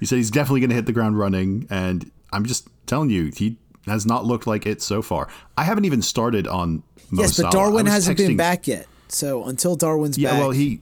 you 0.00 0.06
said 0.06 0.16
he's 0.16 0.30
definitely 0.30 0.60
going 0.60 0.70
to 0.70 0.76
hit 0.76 0.86
the 0.86 0.92
ground 0.92 1.18
running, 1.18 1.66
and 1.68 2.10
I'm 2.32 2.46
just 2.46 2.68
telling 2.86 3.10
you 3.10 3.30
he 3.36 3.58
has 3.86 4.06
not 4.06 4.24
looked 4.24 4.46
like 4.46 4.66
it 4.66 4.82
so 4.82 5.02
far. 5.02 5.28
I 5.56 5.64
haven't 5.64 5.84
even 5.84 6.02
started 6.02 6.46
on. 6.46 6.82
Mo 7.10 7.22
yes, 7.22 7.36
but 7.36 7.42
Salah. 7.42 7.52
Darwin 7.52 7.86
hasn't 7.86 8.18
texting, 8.18 8.28
been 8.28 8.36
back 8.36 8.66
yet. 8.66 8.86
So 9.08 9.44
until 9.44 9.76
Darwin's 9.76 10.18
yeah, 10.18 10.32
back, 10.32 10.40
well 10.40 10.50
he 10.50 10.80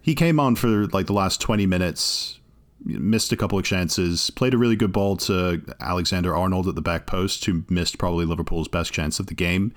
he 0.00 0.14
came 0.14 0.38
on 0.38 0.54
for 0.54 0.86
like 0.86 1.06
the 1.06 1.12
last 1.12 1.40
20 1.40 1.66
minutes 1.66 2.38
missed 2.84 3.32
a 3.32 3.36
couple 3.36 3.58
of 3.58 3.64
chances, 3.64 4.30
played 4.30 4.54
a 4.54 4.58
really 4.58 4.76
good 4.76 4.92
ball 4.92 5.16
to 5.16 5.62
Alexander 5.80 6.34
Arnold 6.36 6.68
at 6.68 6.74
the 6.74 6.82
back 6.82 7.06
post, 7.06 7.44
who 7.44 7.64
missed 7.68 7.98
probably 7.98 8.24
Liverpool's 8.24 8.68
best 8.68 8.92
chance 8.92 9.18
of 9.18 9.26
the 9.26 9.34
game. 9.34 9.72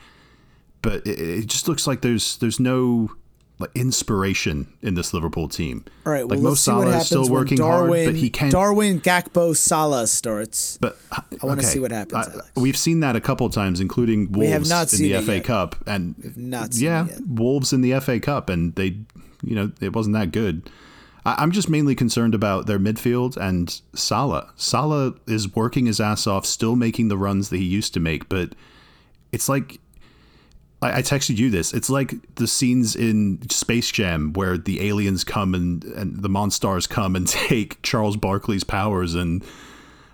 But 0.82 1.06
it, 1.08 1.20
it 1.20 1.46
just 1.48 1.68
looks 1.68 1.88
like 1.88 2.02
there's 2.02 2.38
there's 2.38 2.60
no 2.60 3.12
like 3.60 3.72
inspiration 3.76 4.68
in 4.82 4.94
this 4.94 5.14
Liverpool 5.14 5.50
team. 5.50 5.84
All 6.06 6.14
right, 6.14 6.26
well, 6.28 6.38
like 6.38 6.44
Mo 6.44 6.54
Salah 6.54 6.98
is 6.98 7.08
still 7.08 7.30
working 7.30 7.58
Darwin, 7.58 8.06
hard, 8.06 8.14
but 8.14 8.16
he 8.16 8.30
can't. 8.30 8.52
Darwin 8.52 9.02
Gakpo 9.02 9.56
Salah 9.56 10.08
starts. 10.08 10.78
But 10.78 10.98
I 11.12 11.46
want 11.46 11.60
to 11.60 11.66
see 11.66 11.80
what 11.80 11.92
happens. 11.92 12.28
I, 12.28 12.60
we've 12.60 12.78
seen 12.78 13.02
that 13.02 13.18
a 13.18 13.22
couple 13.22 13.50
times, 13.50 13.82
including 13.82 14.32
Wolves 14.32 14.72
in 15.00 15.12
the 15.12 15.22
FA 15.22 15.36
yet. 15.36 15.44
Cup, 15.44 15.76
and 15.86 16.38
not 16.38 16.74
yeah, 16.74 17.08
Wolves 17.28 17.74
in 17.74 17.82
the 17.82 18.00
FA 18.00 18.20
Cup, 18.20 18.50
and 18.50 18.74
they, 18.76 18.98
you 19.44 19.56
know, 19.56 19.72
it 19.82 19.94
wasn't 19.94 20.16
that 20.16 20.32
good. 20.32 20.70
I'm 21.26 21.52
just 21.52 21.70
mainly 21.70 21.96
concerned 21.96 22.34
about 22.34 22.66
their 22.66 22.80
midfield 22.80 23.36
and 23.36 23.82
Salah. 23.94 24.52
Salah 24.56 25.16
is 25.28 25.54
working 25.54 25.86
his 25.86 26.00
ass 26.00 26.26
off, 26.26 26.46
still 26.46 26.76
making 26.76 27.10
the 27.10 27.18
runs 27.18 27.50
that 27.50 27.58
he 27.58 27.66
used 27.66 27.94
to 27.96 28.00
make, 28.00 28.30
but 28.30 28.56
it's 29.32 29.50
like 29.50 29.80
I, 30.82 31.02
texted 31.02 31.38
you 31.38 31.50
this. 31.50 31.74
It's 31.74 31.90
like 31.90 32.14
the 32.36 32.48
scenes 32.48 32.96
in 32.96 33.50
Space 33.50 33.92
Jam 33.92 34.32
where 34.34 34.58
the 34.58 34.88
aliens 34.88 35.26
come 35.26 35.54
and, 35.54 35.84
and 35.84 36.22
the 36.22 36.30
Monstars 36.30 36.88
come 36.88 37.16
and 37.16 37.28
take 37.28 37.82
Charles 37.82 38.16
Barkley's 38.16 38.64
powers 38.64 39.14
and 39.14 39.44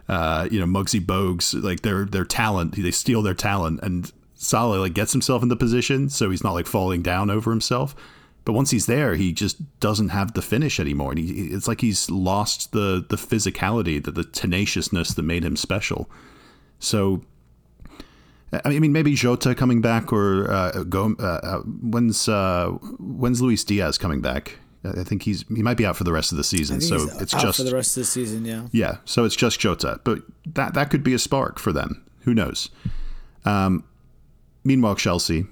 uh, 0.07 0.47
you 0.51 0.59
know 0.59 0.65
Muggsy 0.65 1.03
Bogues 1.03 1.61
like 1.61 1.81
their 1.81 2.05
their 2.05 2.25
talent. 2.25 2.75
They 2.75 2.91
steal 2.91 3.21
their 3.21 3.33
talent, 3.33 3.79
and 3.83 4.11
Salah 4.33 4.77
like 4.77 4.93
gets 4.93 5.11
himself 5.11 5.43
in 5.43 5.49
the 5.49 5.55
position 5.55 6.09
so 6.09 6.29
he's 6.29 6.43
not 6.43 6.53
like 6.53 6.67
falling 6.67 7.01
down 7.01 7.29
over 7.29 7.51
himself. 7.51 7.95
But 8.43 8.53
once 8.53 8.69
he's 8.69 8.85
there, 8.85 9.15
he 9.15 9.33
just 9.33 9.57
doesn't 9.79 10.09
have 10.09 10.33
the 10.33 10.41
finish 10.41 10.79
anymore. 10.79 11.11
And 11.11 11.19
he, 11.19 11.47
it's 11.47 11.67
like 11.67 11.81
he's 11.81 12.09
lost 12.11 12.71
the 12.71 13.03
the 13.07 13.15
physicality, 13.15 14.03
the, 14.03 14.11
the 14.11 14.23
tenaciousness 14.23 15.13
that 15.15 15.23
made 15.23 15.43
him 15.43 15.55
special. 15.55 16.09
So, 16.79 17.23
I 18.63 18.79
mean, 18.79 18.91
maybe 18.91 19.13
Jota 19.15 19.55
coming 19.55 19.81
back 19.81 20.13
or 20.13 20.49
uh, 20.49 20.83
go. 20.83 21.15
Uh, 21.19 21.23
uh, 21.23 21.59
when's 21.59 22.29
uh, 22.29 22.69
when's 22.99 23.41
Luis 23.41 23.63
Diaz 23.63 23.97
coming 23.97 24.21
back? 24.21 24.57
I 24.83 25.03
think 25.03 25.23
he's 25.23 25.43
he 25.47 25.63
might 25.63 25.77
be 25.77 25.85
out 25.85 25.95
for 25.95 26.03
the 26.03 26.13
rest 26.13 26.31
of 26.31 26.37
the 26.37 26.43
season. 26.43 26.79
So 26.79 27.07
it's 27.19 27.33
just 27.33 27.57
for 27.57 27.63
the 27.63 27.73
rest 27.73 27.97
of 27.97 28.01
the 28.01 28.05
season. 28.05 28.45
Yeah. 28.45 28.67
Yeah. 28.71 28.97
So 29.05 29.23
it's 29.25 29.35
just 29.35 29.59
Jota, 29.59 29.99
but 30.03 30.19
that 30.45 30.75
that 30.75 30.89
could 30.89 31.03
be 31.03 31.13
a 31.13 31.19
spark 31.19 31.57
for 31.57 31.73
them. 31.73 32.03
Who 32.21 32.33
knows? 32.33 32.69
Um, 33.45 33.83
meanwhile, 34.63 34.95
Chelsea 34.95 35.45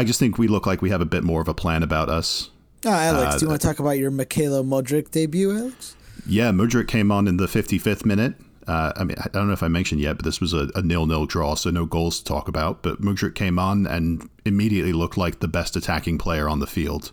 I 0.00 0.04
just 0.04 0.18
think 0.18 0.38
we 0.38 0.48
look 0.48 0.66
like 0.66 0.80
we 0.80 0.88
have 0.88 1.02
a 1.02 1.06
bit 1.06 1.24
more 1.24 1.42
of 1.42 1.48
a 1.48 1.52
plan 1.52 1.82
about 1.82 2.08
us. 2.08 2.48
Oh, 2.86 2.90
Alex, 2.90 3.34
uh, 3.34 3.38
do 3.38 3.44
you 3.44 3.48
want 3.50 3.60
to 3.60 3.66
talk 3.66 3.80
about 3.80 3.98
your 3.98 4.10
Mykhailo 4.10 4.64
Mudryk 4.64 5.10
debut, 5.10 5.54
Alex? 5.54 5.94
Yeah, 6.26 6.52
Mudryk 6.52 6.88
came 6.88 7.12
on 7.12 7.28
in 7.28 7.36
the 7.36 7.44
55th 7.44 8.06
minute. 8.06 8.34
Uh, 8.70 8.92
I 8.94 9.02
mean, 9.02 9.16
I 9.18 9.28
don't 9.30 9.48
know 9.48 9.52
if 9.52 9.64
I 9.64 9.68
mentioned 9.68 10.00
yet, 10.00 10.14
but 10.14 10.24
this 10.24 10.40
was 10.40 10.52
a, 10.52 10.68
a 10.76 10.82
nil-nil 10.82 11.26
draw, 11.26 11.56
so 11.56 11.70
no 11.70 11.86
goals 11.86 12.18
to 12.18 12.24
talk 12.24 12.46
about. 12.46 12.84
But 12.84 13.02
Mudryk 13.02 13.34
came 13.34 13.58
on 13.58 13.84
and 13.84 14.30
immediately 14.44 14.92
looked 14.92 15.16
like 15.16 15.40
the 15.40 15.48
best 15.48 15.74
attacking 15.74 16.18
player 16.18 16.48
on 16.48 16.60
the 16.60 16.68
field. 16.68 17.10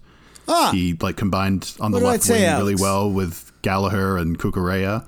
Ah, 0.47 0.69
he 0.71 0.93
like 1.01 1.17
combined 1.17 1.73
on 1.79 1.91
the 1.91 1.99
left 1.99 2.29
wing 2.29 2.43
really 2.57 2.75
well 2.75 3.11
with 3.11 3.51
Gallagher 3.63 4.17
and 4.17 4.37
Cucurella. 4.37 5.07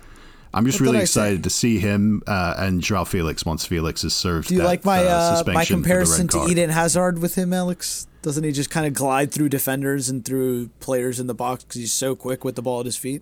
I'm 0.51 0.65
just 0.65 0.81
what 0.81 0.87
really 0.87 1.01
excited 1.01 1.43
to 1.43 1.51
see 1.51 1.77
him 1.77 2.23
uh, 2.25 2.55
and 2.57 2.81
Joao 2.81 3.03
Felix 3.03 3.45
once 3.45 3.67
Felix 3.67 4.03
is 4.03 4.15
served. 4.15 4.47
Do 4.47 4.55
you 4.55 4.61
that, 4.61 4.65
like 4.65 4.83
my 4.83 5.05
uh, 5.05 5.43
uh 5.47 5.51
my 5.53 5.65
comparison 5.65 6.27
to 6.29 6.47
Eden 6.47 6.71
Hazard 6.71 7.19
with 7.19 7.35
him, 7.35 7.53
Alex? 7.53 8.07
Doesn't 8.23 8.43
he 8.43 8.51
just 8.51 8.71
kind 8.71 8.87
of 8.87 8.95
glide 8.95 9.31
through 9.31 9.49
defenders 9.49 10.09
and 10.09 10.25
through 10.25 10.69
players 10.79 11.19
in 11.19 11.27
the 11.27 11.35
box 11.35 11.63
because 11.63 11.79
he's 11.79 11.93
so 11.93 12.15
quick 12.15 12.43
with 12.43 12.55
the 12.55 12.63
ball 12.63 12.79
at 12.79 12.87
his 12.87 12.97
feet? 12.97 13.21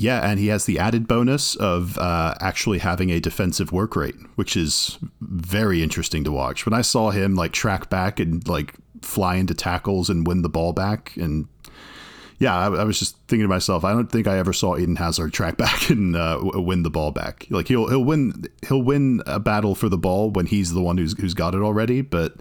Yeah, 0.00 0.26
and 0.26 0.40
he 0.40 0.46
has 0.46 0.64
the 0.64 0.78
added 0.78 1.06
bonus 1.06 1.56
of 1.56 1.98
uh, 1.98 2.34
actually 2.40 2.78
having 2.78 3.10
a 3.10 3.20
defensive 3.20 3.70
work 3.70 3.94
rate, 3.94 4.14
which 4.34 4.56
is 4.56 4.98
very 5.20 5.82
interesting 5.82 6.24
to 6.24 6.32
watch. 6.32 6.64
When 6.64 6.72
I 6.72 6.80
saw 6.80 7.10
him 7.10 7.34
like 7.34 7.52
track 7.52 7.90
back 7.90 8.18
and 8.18 8.46
like 8.48 8.72
fly 9.02 9.34
into 9.34 9.52
tackles 9.52 10.08
and 10.08 10.26
win 10.26 10.40
the 10.40 10.48
ball 10.48 10.72
back 10.72 11.14
and 11.16 11.48
yeah, 12.38 12.56
I, 12.56 12.68
I, 12.68 12.84
was 12.84 12.98
just 12.98 13.18
thinking 13.28 13.44
to 13.44 13.48
myself, 13.48 13.84
I 13.84 13.92
don't 13.92 14.10
think 14.10 14.26
I 14.26 14.38
ever 14.38 14.54
saw 14.54 14.78
Eden 14.78 14.96
Hazard 14.96 15.34
track 15.34 15.56
back 15.58 15.90
and 15.90 16.16
uh, 16.16 16.40
win 16.42 16.82
the 16.82 16.88
ball 16.88 17.10
back. 17.10 17.46
Like 17.50 17.68
he'll 17.68 17.86
he'll 17.90 18.02
win 18.02 18.46
he'll 18.66 18.80
win 18.80 19.22
a 19.26 19.38
battle 19.38 19.74
for 19.74 19.90
the 19.90 19.98
ball 19.98 20.30
when 20.30 20.46
he's 20.46 20.72
the 20.72 20.80
one 20.80 20.96
who's 20.96 21.12
who's 21.20 21.34
got 21.34 21.54
it 21.54 21.60
already. 21.60 22.00
But 22.00 22.36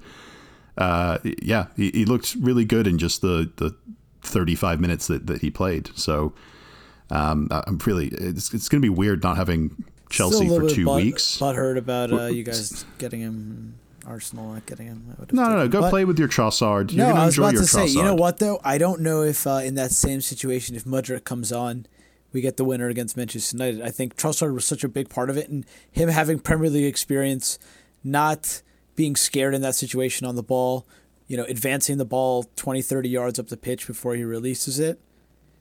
uh, 0.78 1.18
yeah, 1.42 1.66
he, 1.76 1.92
he, 1.92 2.06
looked 2.06 2.36
really 2.40 2.64
good 2.64 2.88
in 2.88 2.98
just 2.98 3.20
the 3.20 3.52
the 3.58 3.76
35 4.22 4.80
minutes 4.80 5.08
that, 5.08 5.28
that 5.28 5.42
he 5.42 5.52
played. 5.52 5.90
So 5.96 6.34
um, 7.10 7.48
I'm 7.52 7.78
really 7.86 8.08
it's 8.08 8.54
it's 8.54 8.70
gonna 8.70 8.82
be 8.82 8.90
weird 8.90 9.24
not 9.24 9.38
having 9.38 9.84
Chelsea 10.10 10.48
for 10.48 10.70
two 10.70 10.86
butt, 10.86 10.98
weeks. 10.98 11.38
But 11.40 11.56
heard 11.56 11.78
about 11.78 12.12
uh, 12.12 12.26
you 12.26 12.44
guys 12.44 12.86
getting 12.98 13.22
him 13.22 13.80
Arsenal 14.06 14.54
not 14.54 14.66
getting 14.66 14.88
him. 14.88 15.16
No, 15.32 15.50
no, 15.50 15.58
no. 15.58 15.68
Go 15.68 15.82
but, 15.82 15.90
play 15.90 16.06
with 16.06 16.18
your 16.18 16.28
Trossard. 16.28 16.92
You're 16.92 17.08
no, 17.08 17.14
I 17.14 17.26
was 17.26 17.38
about 17.38 17.52
to 17.52 17.66
say. 17.66 17.88
You 17.88 18.04
know 18.04 18.16
what 18.16 18.40
though? 18.40 18.60
I 18.64 18.78
don't 18.78 19.02
know 19.02 19.24
if 19.24 19.46
uh, 19.46 19.62
in 19.64 19.76
that 19.76 19.92
same 19.92 20.22
situation, 20.22 20.76
if 20.76 20.84
Mudryk 20.84 21.24
comes 21.24 21.52
on, 21.52 21.86
we 22.34 22.42
get 22.42 22.58
the 22.58 22.66
winner 22.66 22.88
against 22.88 23.16
Manchester 23.16 23.56
United. 23.56 23.82
I 23.82 23.92
think 23.92 24.16
Trossard 24.16 24.54
was 24.54 24.66
such 24.66 24.84
a 24.84 24.90
big 24.90 25.10
part 25.10 25.30
of 25.30 25.38
it, 25.38 25.50
and 25.50 25.66
him 25.92 26.10
having 26.10 26.40
Premier 26.40 26.70
League 26.70 26.86
experience, 26.86 27.60
not 28.04 28.62
being 28.96 29.16
scared 29.16 29.54
in 29.54 29.62
that 29.62 29.76
situation 29.76 30.28
on 30.28 30.36
the 30.36 30.44
ball, 30.44 30.88
you 31.28 31.38
know, 31.38 31.46
advancing 31.46 31.98
the 31.98 32.06
ball 32.06 32.44
20, 32.56 32.82
30 32.82 33.10
yards 33.10 33.40
up 33.40 33.48
the 33.48 33.58
pitch 33.58 33.88
before 33.88 34.16
he 34.16 34.24
releases 34.24 34.80
it. 34.80 35.00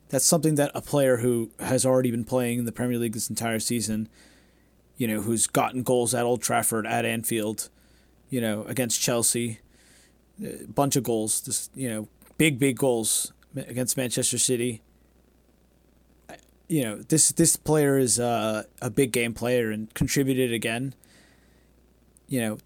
That's 0.09 0.25
something 0.25 0.55
that 0.55 0.71
a 0.75 0.81
player 0.81 1.19
who 1.19 1.51
has 1.61 1.85
already 1.85 2.11
been 2.11 2.25
playing 2.25 2.61
in 2.61 2.65
the 2.65 2.73
Premier 2.73 2.99
League 2.99 3.13
this 3.13 3.29
entire 3.29 3.61
season, 3.61 4.09
you 4.97 5.07
know, 5.07 5.21
who's 5.21 5.47
gotten 5.47 5.83
goals 5.83 6.15
at 6.15 6.25
Old 6.25 6.43
Trafford, 6.43 6.87
at 6.87 7.05
Anfield, 7.05 7.69
you 8.31 8.41
know, 8.41 8.65
against 8.65 9.01
Chelsea, 9.01 9.61
a 10.43 10.67
bunch 10.67 10.97
of 10.97 11.03
goals. 11.03 11.43
This, 11.43 11.69
you 11.75 11.91
know, 11.91 12.09
big 12.39 12.59
big 12.59 12.77
goals 12.77 13.33
against 13.55 13.97
Manchester 13.97 14.39
City. 14.39 14.81
You 16.69 16.85
know, 16.85 16.97
this 16.97 17.33
this 17.33 17.57
player 17.57 17.99
is 17.99 18.19
uh, 18.19 18.65
a 18.81 18.91
big 18.91 19.13
game 19.13 19.35
player 19.35 19.71
and 19.71 19.93
contributed 19.95 20.53
again. 20.53 20.95
You 22.29 22.41
know, 22.41 22.59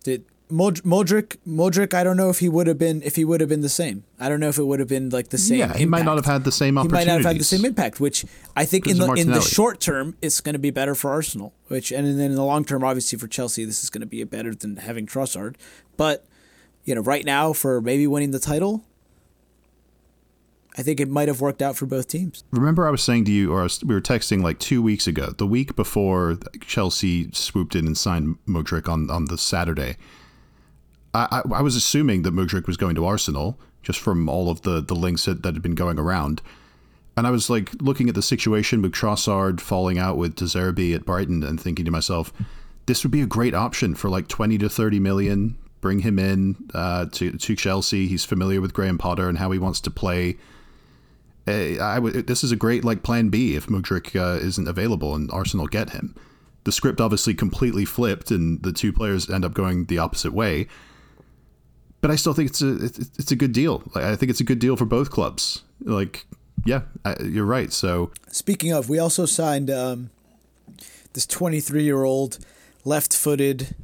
the 0.53 0.83
Modric, 0.83 1.37
Mudryk, 1.47 1.95
I 1.95 2.05
don't 2.05 2.17
know 2.17 2.29
if 2.29 2.41
he 2.41 2.49
would 2.49 2.67
have 2.67 2.79
been 2.79 3.03
if 3.03 3.17
he 3.17 3.25
would 3.25 3.41
have 3.41 3.49
been 3.49 3.63
the 3.63 3.69
same. 3.69 4.05
I 4.21 4.29
don't 4.29 4.41
know 4.41 4.49
if 4.49 4.59
it 4.59 4.65
would 4.65 4.81
have 4.81 4.89
been 4.89 5.09
like 5.09 5.29
the 5.31 5.39
same. 5.39 5.59
Yeah, 5.59 5.67
he 5.75 5.85
impact. 5.85 5.91
might 5.91 6.05
not 6.05 6.17
have 6.17 6.27
had 6.27 6.45
the 6.45 6.53
same. 6.53 6.77
He 6.77 6.89
might 6.89 7.07
not 7.07 7.19
have 7.19 7.25
had 7.25 7.39
the 7.39 7.45
same 7.45 7.65
impact, 7.65 8.01
which 8.01 8.25
I 8.55 8.65
think 8.65 8.87
in 8.87 8.99
the 8.99 9.13
in 9.13 9.31
the 9.31 9.41
short 9.41 9.81
term 9.81 10.17
it's 10.21 10.41
going 10.41 10.55
to 10.55 10.59
be 10.59 10.71
better 10.71 10.95
for 10.95 11.11
Arsenal. 11.11 11.55
Which 11.69 11.91
and 11.91 12.07
then 12.07 12.31
in 12.31 12.35
the 12.35 12.45
long 12.45 12.65
term, 12.65 12.85
obviously 12.85 13.19
for 13.19 13.29
Chelsea, 13.29 13.65
this 13.65 13.83
is 13.83 13.91
going 13.91 14.03
to 14.03 14.07
be 14.07 14.23
better 14.25 14.55
than 14.55 14.77
having 14.77 15.07
Trossard. 15.07 15.57
But 15.97 16.27
you 16.85 16.95
know, 16.95 17.01
right 17.01 17.25
now 17.25 17.53
for 17.53 17.81
maybe 17.81 18.07
winning 18.07 18.33
the 18.33 18.39
title, 18.39 18.85
I 20.77 20.83
think 20.83 21.01
it 21.01 21.09
might 21.09 21.29
have 21.29 21.41
worked 21.41 21.63
out 21.63 21.77
for 21.77 21.87
both 21.87 22.09
teams. 22.09 22.45
Remember, 22.51 22.87
I 22.87 22.91
was 22.91 23.03
saying 23.03 23.25
to 23.27 23.33
you, 23.33 23.53
or 23.53 23.63
was, 23.63 23.83
we 23.85 23.95
were 23.95 24.01
texting 24.01 24.43
like 24.43 24.59
two 24.59 24.83
weeks 24.83 25.07
ago, 25.07 25.31
the 25.37 25.47
week 25.47 25.77
before 25.77 26.39
Chelsea 26.61 27.31
swooped 27.33 27.75
in 27.75 27.87
and 27.87 27.97
signed 27.97 28.37
Modric 28.47 28.89
on 28.89 29.11
on 29.11 29.27
the 29.27 29.39
Saturday 29.39 29.97
I, 31.15 31.43
I, 31.53 31.61
was 31.61 31.77
assuming 31.77 32.23
that 32.23 32.35
Mudryk 32.35 32.67
was 32.67 32.77
going 32.77 32.95
to 32.95 33.05
Arsenal 33.05 33.59
just 33.83 33.99
from 33.99 34.29
all 34.29 34.49
of 34.51 34.63
the, 34.63 34.81
the 34.81 34.95
links 34.95 35.27
that, 35.27 35.43
that 35.43 35.55
had 35.55 35.63
been 35.63 35.75
going 35.75 35.99
around. 35.99 36.41
And 37.17 37.27
I 37.27 37.31
was 37.31 37.51
like 37.51 37.71
looking 37.83 38.09
at 38.09 38.15
the 38.15 38.23
situation 38.23 38.81
with 38.81 38.93
Trossard 38.93 39.61
falling 39.61 39.99
out 39.99 40.17
with 40.17 40.37
De 40.37 40.45
Zerbi 40.45 40.95
at 40.95 41.05
Brighton 41.05 41.43
and 41.43 41.61
thinking 41.61 41.85
to 41.85 41.91
myself, 41.91 42.33
this 42.87 43.05
would 43.05 43.11
be 43.11 43.21
a 43.21 43.27
great 43.27 43.55
option 43.55 43.95
for 43.95 44.09
like 44.09 44.29
20 44.29 44.57
to 44.59 44.69
30 44.69 45.01
million. 45.01 45.59
Bring 45.83 45.99
him 45.99 46.19
in 46.19 46.57
uh, 46.73 47.07
to, 47.13 47.33
to 47.33 47.57
Chelsea. 47.57 48.07
He's 48.07 48.25
familiar 48.25 48.61
with 48.61 48.73
Graham 48.73 48.99
Potter 48.99 49.29
and 49.29 49.37
how 49.37 49.51
he 49.51 49.59
wants 49.59 49.81
to 49.81 49.91
play. 49.91 50.39
Uh, 51.47 51.83
I 51.83 51.97
w- 51.97 52.23
this 52.23 52.45
is 52.45 52.53
a 52.53 52.57
great 52.57 52.85
like 52.85 53.03
plan 53.03 53.29
B 53.29 53.57
if 53.57 53.67
Mudryk 53.67 54.19
uh, 54.19 54.39
isn't 54.41 54.69
available 54.69 55.15
and 55.15 55.31
Arsenal 55.33 55.67
get 55.67 55.91
him. 55.91 56.15
The 56.65 56.73
script 56.73 57.01
obviously 57.01 57.35
completely 57.35 57.85
flipped 57.85 58.31
and 58.31 58.63
the 58.63 58.73
two 58.73 58.93
players 58.93 59.29
end 59.29 59.45
up 59.45 59.53
going 59.53 59.87
the 59.87 59.99
opposite 59.99 60.33
way 60.33 60.69
but 62.03 62.11
I 62.11 62.17
still 62.17 62.35
think 62.35 62.51
it's 62.51 62.61
a 62.61 62.75
it's 62.85 63.31
a 63.31 63.37
good 63.37 63.53
deal. 63.53 63.83
I 63.95 64.17
think 64.17 64.29
it's 64.29 64.41
a 64.41 64.45
good 64.45 64.59
deal 64.59 64.77
for 64.77 64.85
both 64.85 65.11
clubs. 65.11 65.63
Like, 65.81 66.27
yeah, 66.67 66.83
you're 67.23 67.47
right. 67.47 67.73
So 67.73 68.11
speaking 68.29 68.73
of, 68.73 68.91
we 68.91 68.99
also 68.99 69.25
signed 69.25 69.71
um, 69.71 70.11
this 71.15 71.27
23 71.27 71.85
year 71.85 72.03
old 72.03 72.39
left 72.85 73.17
footed 73.17 73.75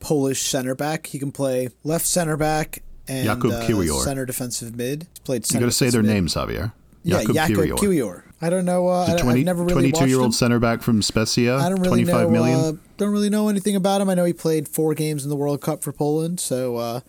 Polish 0.00 0.42
center 0.42 0.74
back. 0.74 1.08
He 1.08 1.18
can 1.18 1.30
play 1.30 1.68
left 1.84 2.06
center 2.06 2.36
back 2.38 2.82
and 3.06 3.28
Jakub 3.28 3.52
uh, 3.52 3.92
center 4.02 4.24
defensive 4.24 4.74
mid. 4.74 5.06
He's 5.10 5.18
played. 5.20 5.46
Center 5.46 5.60
You 5.60 5.66
got 5.66 5.72
to 5.72 5.76
say 5.76 5.90
their 5.90 6.02
mid. 6.02 6.12
names, 6.12 6.34
Javier. 6.34 6.72
Yeah, 7.02 7.22
Jakub 7.22 7.48
Kiwior. 7.48 7.76
Kiwior. 7.76 8.22
I 8.42 8.48
don't 8.48 8.64
know. 8.64 8.88
Uh, 8.88 9.18
20, 9.18 9.40
I've 9.40 9.44
never 9.44 9.62
really 9.62 9.90
22 9.92 10.08
year 10.08 10.20
old 10.20 10.34
center 10.34 10.58
back 10.58 10.80
from 10.82 11.02
Spezia. 11.02 11.56
I 11.56 11.68
don't 11.68 11.80
really 11.80 12.04
25 12.04 12.22
know, 12.22 12.30
million. 12.30 12.58
Uh, 12.58 12.72
don't 12.96 13.12
really 13.12 13.28
know 13.28 13.48
anything 13.48 13.76
about 13.76 14.00
him. 14.00 14.08
I 14.08 14.14
know 14.14 14.24
he 14.24 14.32
played 14.32 14.66
four 14.66 14.94
games 14.94 15.24
in 15.24 15.30
the 15.30 15.36
World 15.36 15.60
Cup 15.60 15.82
for 15.82 15.92
Poland, 15.92 16.40
so 16.40 16.76
uh, 16.76 17.00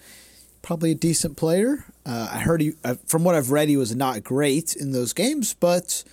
probably 0.62 0.92
a 0.92 0.96
decent 0.96 1.38
player. 1.38 1.86
Uh, 2.06 2.30
I 2.32 2.40
heard 2.40 2.62
he, 2.62 2.74
uh, 2.84 2.96
from 3.06 3.24
what 3.24 3.36
I've 3.36 3.52
read, 3.52 3.70
he 3.70 3.78
was 3.78 3.96
not 3.96 4.24
great 4.24 4.76
in 4.76 4.92
those 4.92 5.14
games, 5.14 5.54
but 5.54 6.04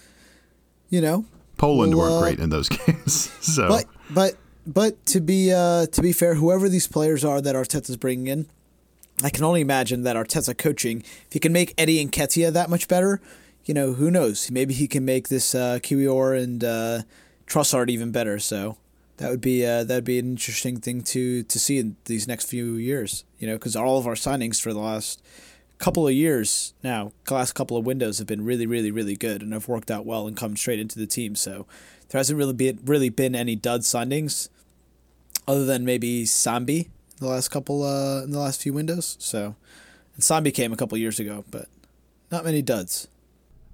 you 0.88 1.00
know, 1.00 1.24
Poland 1.56 1.94
we'll, 1.94 2.04
weren't 2.04 2.14
uh, 2.14 2.20
great 2.20 2.38
in 2.38 2.50
those 2.50 2.68
games. 2.86 3.30
So, 3.40 3.68
but 3.68 3.86
but 4.10 4.34
but 4.66 5.04
to 5.06 5.20
be 5.20 5.52
uh, 5.52 5.86
to 5.86 6.00
be 6.00 6.12
fair, 6.12 6.34
whoever 6.34 6.68
these 6.68 6.86
players 6.86 7.24
are 7.24 7.40
that 7.40 7.56
Arteta's 7.56 7.96
bringing 7.96 8.28
in, 8.28 8.46
I 9.24 9.30
can 9.30 9.42
only 9.42 9.62
imagine 9.62 10.04
that 10.04 10.14
Arteta 10.14 10.56
coaching, 10.56 11.00
if 11.00 11.32
he 11.32 11.40
can 11.40 11.52
make 11.52 11.74
Eddie 11.76 12.06
Nketiah 12.06 12.52
that 12.52 12.70
much 12.70 12.86
better 12.86 13.20
you 13.68 13.74
know, 13.74 13.92
who 13.92 14.10
knows? 14.10 14.50
Maybe 14.50 14.72
he 14.72 14.88
can 14.88 15.04
make 15.04 15.28
this 15.28 15.54
uh, 15.54 15.78
Kiwior 15.82 16.42
and 16.42 16.64
uh, 16.64 17.02
Trossard 17.46 17.90
even 17.90 18.10
better. 18.10 18.38
So 18.38 18.78
that 19.18 19.30
would 19.30 19.42
be 19.42 19.64
uh, 19.64 19.84
that 19.84 19.94
would 19.94 20.04
be 20.04 20.18
an 20.18 20.30
interesting 20.30 20.80
thing 20.80 21.02
to 21.02 21.42
to 21.42 21.58
see 21.58 21.78
in 21.78 21.96
these 22.06 22.26
next 22.26 22.46
few 22.46 22.74
years. 22.74 23.24
You 23.38 23.46
know, 23.46 23.54
because 23.56 23.76
all 23.76 23.98
of 23.98 24.06
our 24.06 24.14
signings 24.14 24.60
for 24.60 24.72
the 24.72 24.80
last 24.80 25.22
couple 25.76 26.08
of 26.08 26.14
years 26.14 26.72
now, 26.82 27.12
last 27.30 27.52
couple 27.52 27.76
of 27.76 27.84
windows 27.84 28.18
have 28.18 28.26
been 28.26 28.42
really, 28.44 28.66
really, 28.66 28.90
really 28.90 29.16
good 29.16 29.42
and 29.42 29.52
have 29.52 29.68
worked 29.68 29.90
out 29.90 30.06
well 30.06 30.26
and 30.26 30.34
come 30.34 30.56
straight 30.56 30.80
into 30.80 30.98
the 30.98 31.06
team. 31.06 31.34
So 31.34 31.66
there 32.08 32.18
hasn't 32.18 32.38
really 32.38 32.54
been 32.54 32.80
really 32.86 33.10
been 33.10 33.34
any 33.34 33.54
dud 33.54 33.82
signings, 33.82 34.48
other 35.46 35.66
than 35.66 35.84
maybe 35.84 36.24
Sambi 36.24 36.88
the 37.18 37.26
last 37.26 37.48
couple 37.48 37.82
uh 37.82 38.22
in 38.22 38.30
the 38.30 38.38
last 38.38 38.62
few 38.62 38.72
windows. 38.72 39.18
So 39.20 39.56
and 40.14 40.22
Sambi 40.22 40.54
came 40.54 40.72
a 40.72 40.76
couple 40.76 40.96
years 40.96 41.20
ago, 41.20 41.44
but 41.50 41.66
not 42.30 42.46
many 42.46 42.62
duds. 42.62 43.08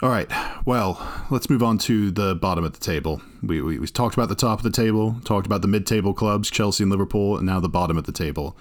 All 0.05 0.11
right. 0.11 0.31
Well, 0.67 1.01
let's 1.31 1.49
move 1.49 1.63
on 1.63 1.79
to 1.79 2.11
the 2.11 2.35
bottom 2.35 2.63
of 2.63 2.75
the 2.75 2.79
table. 2.79 3.23
We, 3.43 3.63
we, 3.63 3.79
we 3.79 3.87
talked 3.87 4.15
about 4.15 4.29
the 4.29 4.35
top 4.35 4.59
of 4.59 4.63
the 4.63 4.71
table, 4.71 5.17
talked 5.25 5.47
about 5.47 5.63
the 5.63 5.69
mid-table 5.69 6.13
clubs, 6.13 6.51
Chelsea 6.51 6.85
and 6.85 6.91
Liverpool, 6.91 7.39
and 7.39 7.47
now 7.47 7.59
the 7.59 7.71
bottom 7.71 7.97
of 7.97 8.05
the 8.05 8.13
table. 8.13 8.55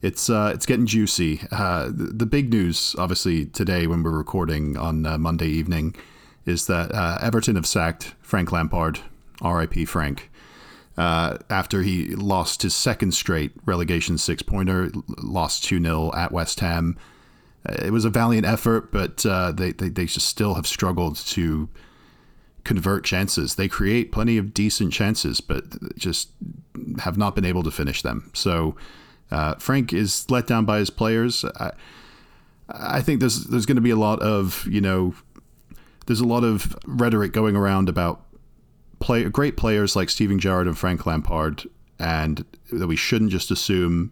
It's 0.00 0.30
uh, 0.30 0.50
it's 0.54 0.64
getting 0.64 0.86
juicy. 0.86 1.42
Uh, 1.52 1.88
the, 1.88 2.12
the 2.14 2.24
big 2.24 2.50
news, 2.50 2.96
obviously, 2.98 3.44
today 3.44 3.86
when 3.86 4.02
we're 4.02 4.16
recording 4.16 4.78
on 4.78 5.04
uh, 5.04 5.18
Monday 5.18 5.48
evening, 5.48 5.94
is 6.46 6.66
that 6.68 6.90
uh, 6.94 7.18
Everton 7.20 7.56
have 7.56 7.66
sacked 7.66 8.14
Frank 8.22 8.50
Lampard, 8.50 9.00
R.I.P. 9.42 9.84
Frank, 9.84 10.30
uh, 10.96 11.36
after 11.50 11.82
he 11.82 12.16
lost 12.16 12.62
his 12.62 12.74
second 12.74 13.12
straight 13.12 13.52
relegation 13.66 14.16
six-pointer, 14.16 14.92
lost 15.18 15.64
2-0 15.64 16.16
at 16.16 16.32
West 16.32 16.60
Ham. 16.60 16.96
Uh, 17.66 17.74
it 17.84 17.90
was 17.90 18.04
a 18.04 18.10
valiant 18.10 18.46
effort, 18.46 18.92
but 18.92 19.18
they, 19.56 19.72
they 19.72 19.88
they 19.88 20.06
just 20.06 20.28
still 20.28 20.54
have 20.54 20.66
struggled 20.66 21.16
to 21.16 21.68
convert 22.68 23.02
chances. 23.02 23.54
They 23.54 23.66
create 23.66 24.12
plenty 24.12 24.36
of 24.36 24.52
decent 24.52 24.92
chances, 24.92 25.40
but 25.40 25.96
just 25.96 26.28
have 26.98 27.16
not 27.16 27.34
been 27.34 27.46
able 27.46 27.62
to 27.62 27.70
finish 27.70 28.02
them. 28.02 28.30
So 28.34 28.76
uh, 29.30 29.54
Frank 29.54 29.92
is 29.92 30.30
let 30.30 30.46
down 30.46 30.66
by 30.66 30.78
his 30.78 30.90
players. 30.90 31.44
I, 31.44 31.72
I 32.68 33.00
think 33.00 33.20
there's 33.20 33.44
there's 33.44 33.66
going 33.66 33.76
to 33.76 33.82
be 33.82 33.90
a 33.90 33.96
lot 33.96 34.20
of 34.20 34.66
you 34.70 34.80
know 34.80 35.14
there's 36.06 36.20
a 36.20 36.26
lot 36.26 36.44
of 36.44 36.76
rhetoric 36.86 37.32
going 37.32 37.56
around 37.56 37.88
about 37.88 38.24
play 39.00 39.24
great 39.24 39.56
players 39.56 39.96
like 39.96 40.10
Steven 40.10 40.38
Gerrard 40.38 40.66
and 40.66 40.76
Frank 40.76 41.06
Lampard, 41.06 41.64
and 41.98 42.44
that 42.72 42.86
we 42.86 42.96
shouldn't 42.96 43.30
just 43.30 43.50
assume 43.50 44.10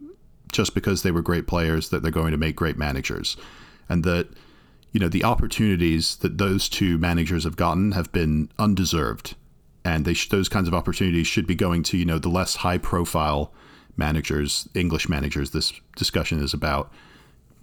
just 0.56 0.74
because 0.74 1.02
they 1.02 1.10
were 1.10 1.22
great 1.22 1.46
players 1.46 1.90
that 1.90 2.02
they're 2.02 2.10
going 2.10 2.32
to 2.32 2.38
make 2.38 2.56
great 2.56 2.78
managers, 2.78 3.36
and 3.88 4.02
that 4.04 4.28
you 4.92 4.98
know 4.98 5.08
the 5.08 5.22
opportunities 5.24 6.16
that 6.16 6.38
those 6.38 6.68
two 6.68 6.96
managers 6.98 7.44
have 7.44 7.56
gotten 7.56 7.92
have 7.92 8.10
been 8.10 8.50
undeserved, 8.58 9.36
and 9.84 10.04
they 10.04 10.14
sh- 10.14 10.30
those 10.30 10.48
kinds 10.48 10.66
of 10.66 10.74
opportunities 10.74 11.26
should 11.26 11.46
be 11.46 11.54
going 11.54 11.82
to 11.82 11.98
you 11.98 12.06
know 12.06 12.18
the 12.18 12.30
less 12.30 12.56
high 12.56 12.78
profile 12.78 13.52
managers, 13.96 14.68
English 14.74 15.08
managers, 15.08 15.50
this 15.50 15.72
discussion 15.96 16.42
is 16.42 16.54
about. 16.54 16.90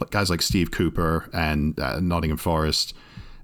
Guys 0.09 0.29
like 0.29 0.41
Steve 0.41 0.71
Cooper 0.71 1.29
and 1.33 1.79
uh, 1.79 1.99
Nottingham 1.99 2.37
Forest, 2.37 2.93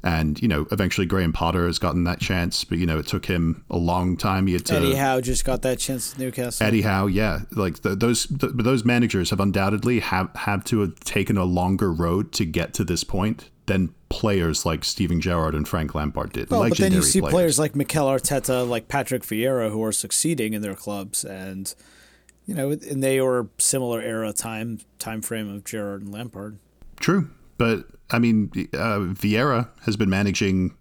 and 0.03 0.41
you 0.41 0.47
know, 0.47 0.67
eventually 0.71 1.05
Graham 1.05 1.33
Potter 1.33 1.67
has 1.67 1.79
gotten 1.79 2.03
that 2.05 2.19
chance, 2.19 2.63
but 2.63 2.77
you 2.77 2.85
know, 2.85 2.99
it 2.99 3.07
took 3.07 3.25
him 3.25 3.63
a 3.69 3.77
long 3.77 4.17
time. 4.17 4.47
He 4.47 4.53
had 4.53 4.65
to, 4.67 4.75
Eddie 4.75 4.95
Howe 4.95 5.21
just 5.21 5.45
got 5.45 5.61
that 5.63 5.79
chance 5.79 6.13
at 6.13 6.19
Newcastle. 6.19 6.65
Eddie 6.65 6.81
Howe, 6.81 7.07
yeah, 7.07 7.41
like 7.51 7.81
the, 7.81 7.95
those, 7.95 8.25
the, 8.25 8.47
those 8.47 8.85
managers 8.85 9.29
have 9.31 9.39
undoubtedly 9.39 9.99
have 9.99 10.33
have 10.35 10.63
to 10.65 10.81
have 10.81 10.99
taken 11.01 11.37
a 11.37 11.45
longer 11.45 11.91
road 11.91 12.31
to 12.33 12.45
get 12.45 12.73
to 12.75 12.83
this 12.83 13.03
point 13.03 13.49
than 13.65 13.93
players 14.09 14.65
like 14.65 14.83
Steven 14.83 15.21
Gerrard 15.21 15.53
and 15.53 15.67
Frank 15.67 15.93
Lampard 15.93 16.33
did. 16.33 16.49
Well, 16.49 16.67
but 16.67 16.77
then 16.77 16.91
you 16.91 17.03
see 17.03 17.19
players. 17.19 17.33
players 17.33 17.59
like 17.59 17.75
Mikel 17.75 18.07
Arteta, 18.07 18.67
like 18.67 18.87
Patrick 18.87 19.23
Vieira, 19.23 19.71
who 19.71 19.83
are 19.83 19.91
succeeding 19.91 20.53
in 20.53 20.61
their 20.61 20.75
clubs 20.75 21.23
and 21.23 21.73
you 22.45 22.55
know, 22.55 22.71
and 22.71 23.03
they 23.03 23.21
were 23.21 23.47
similar 23.59 24.01
era 24.01 24.33
time 24.33 24.79
time 24.97 25.21
frame 25.21 25.53
of 25.53 25.63
Gerrard 25.63 26.01
and 26.01 26.11
Lampard. 26.11 26.57
True, 26.99 27.29
but 27.59 27.85
I 28.09 28.17
mean, 28.17 28.49
uh, 28.73 29.13
Vieira 29.13 29.69
has 29.81 29.95
been 29.95 30.09
managing 30.09 30.75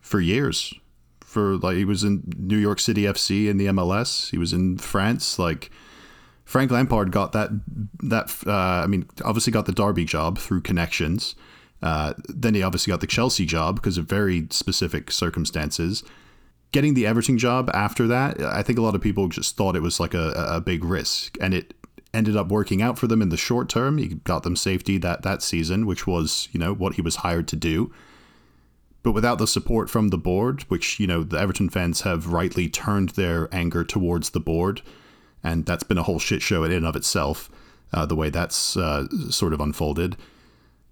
for 0.00 0.20
years. 0.20 0.74
For 1.24 1.56
like, 1.56 1.76
he 1.76 1.84
was 1.84 2.04
in 2.04 2.22
New 2.36 2.58
York 2.58 2.80
City 2.80 3.02
FC 3.02 3.48
in 3.48 3.56
the 3.56 3.66
MLS. 3.66 4.30
He 4.30 4.36
was 4.36 4.52
in 4.52 4.76
France. 4.76 5.38
Like 5.38 5.70
Frank 6.44 6.70
Lampard 6.70 7.12
got 7.12 7.32
that 7.32 7.48
that. 8.02 8.34
Uh, 8.46 8.52
I 8.52 8.86
mean, 8.86 9.08
obviously 9.24 9.52
got 9.52 9.64
the 9.64 9.72
Derby 9.72 10.04
job 10.04 10.38
through 10.38 10.60
connections. 10.60 11.34
Uh, 11.82 12.14
then 12.28 12.54
he 12.54 12.62
obviously 12.62 12.90
got 12.90 13.00
the 13.00 13.06
Chelsea 13.06 13.46
job 13.46 13.76
because 13.76 13.96
of 13.96 14.06
very 14.06 14.46
specific 14.50 15.10
circumstances 15.10 16.02
getting 16.72 16.94
the 16.94 17.06
Everton 17.06 17.38
job 17.38 17.70
after 17.72 18.06
that, 18.08 18.40
I 18.40 18.62
think 18.62 18.78
a 18.78 18.82
lot 18.82 18.94
of 18.94 19.00
people 19.00 19.28
just 19.28 19.56
thought 19.56 19.76
it 19.76 19.82
was 19.82 20.00
like 20.00 20.14
a, 20.14 20.32
a 20.48 20.60
big 20.60 20.84
risk, 20.84 21.36
and 21.40 21.54
it 21.54 21.74
ended 22.16 22.36
up 22.36 22.48
working 22.48 22.82
out 22.82 22.98
for 22.98 23.06
them 23.06 23.22
in 23.22 23.28
the 23.28 23.36
short 23.36 23.68
term. 23.68 23.98
He 23.98 24.08
got 24.08 24.42
them 24.42 24.56
safety 24.56 24.98
that 24.98 25.22
that 25.22 25.42
season, 25.42 25.86
which 25.86 26.06
was 26.06 26.48
you 26.52 26.58
know 26.60 26.72
what 26.72 26.94
he 26.94 27.02
was 27.02 27.16
hired 27.16 27.48
to 27.48 27.56
do. 27.56 27.92
But 29.02 29.12
without 29.12 29.38
the 29.38 29.46
support 29.46 29.88
from 29.88 30.08
the 30.08 30.18
board, 30.18 30.62
which 30.62 30.98
you 30.98 31.06
know 31.06 31.22
the 31.22 31.38
Everton 31.38 31.68
fans 31.68 32.00
have 32.00 32.32
rightly 32.32 32.68
turned 32.68 33.10
their 33.10 33.48
anger 33.54 33.84
towards 33.84 34.30
the 34.30 34.40
board, 34.40 34.82
and 35.44 35.64
that's 35.64 35.84
been 35.84 35.98
a 35.98 36.02
whole 36.02 36.18
shit 36.18 36.42
show 36.42 36.64
in 36.64 36.72
and 36.72 36.86
of 36.86 36.96
itself. 36.96 37.50
Uh, 37.92 38.04
the 38.04 38.16
way 38.16 38.30
that's 38.30 38.76
uh, 38.76 39.06
sort 39.30 39.52
of 39.52 39.60
unfolded 39.60 40.16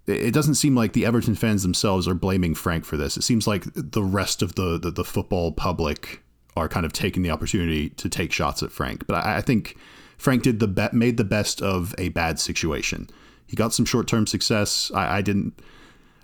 it 0.07 0.33
doesn't 0.33 0.55
seem 0.55 0.75
like 0.75 0.93
the 0.93 1.05
Everton 1.05 1.35
fans 1.35 1.63
themselves 1.63 2.07
are 2.07 2.13
blaming 2.13 2.53
Frank 2.53 2.85
for 2.85 2.95
this. 2.95 3.17
It 3.17 3.23
seems 3.23 3.47
like 3.47 3.63
the 3.73 4.03
rest 4.03 4.41
of 4.41 4.55
the, 4.55 4.77
the, 4.77 4.91
the 4.91 5.03
football 5.03 5.51
public 5.51 6.21
are 6.55 6.69
kind 6.69 6.85
of 6.85 6.93
taking 6.93 7.23
the 7.23 7.31
opportunity 7.31 7.89
to 7.89 8.07
take 8.07 8.31
shots 8.31 8.61
at 8.61 8.71
Frank. 8.71 9.07
But 9.07 9.25
I, 9.25 9.37
I 9.37 9.41
think 9.41 9.77
Frank 10.17 10.43
did 10.43 10.59
the 10.59 10.67
be- 10.67 10.87
made 10.91 11.17
the 11.17 11.23
best 11.23 11.61
of 11.61 11.93
a 11.97 12.09
bad 12.09 12.39
situation. 12.39 13.09
He 13.47 13.55
got 13.55 13.73
some 13.73 13.85
short 13.85 14.07
term 14.07 14.27
success. 14.27 14.91
I, 14.93 15.17
I 15.17 15.21
didn't. 15.21 15.59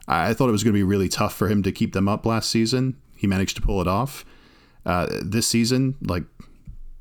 I 0.07 0.33
thought 0.33 0.49
it 0.49 0.53
was 0.53 0.63
going 0.63 0.73
to 0.73 0.79
be 0.79 0.83
really 0.83 1.07
tough 1.07 1.35
for 1.35 1.47
him 1.47 1.63
to 1.63 1.71
keep 1.71 1.93
them 1.93 2.09
up 2.09 2.25
last 2.25 2.49
season. 2.49 2.97
He 3.15 3.27
managed 3.27 3.55
to 3.57 3.61
pull 3.61 3.81
it 3.81 3.87
off. 3.87 4.25
Uh, 4.85 5.07
this 5.21 5.47
season, 5.47 5.95
like 6.01 6.23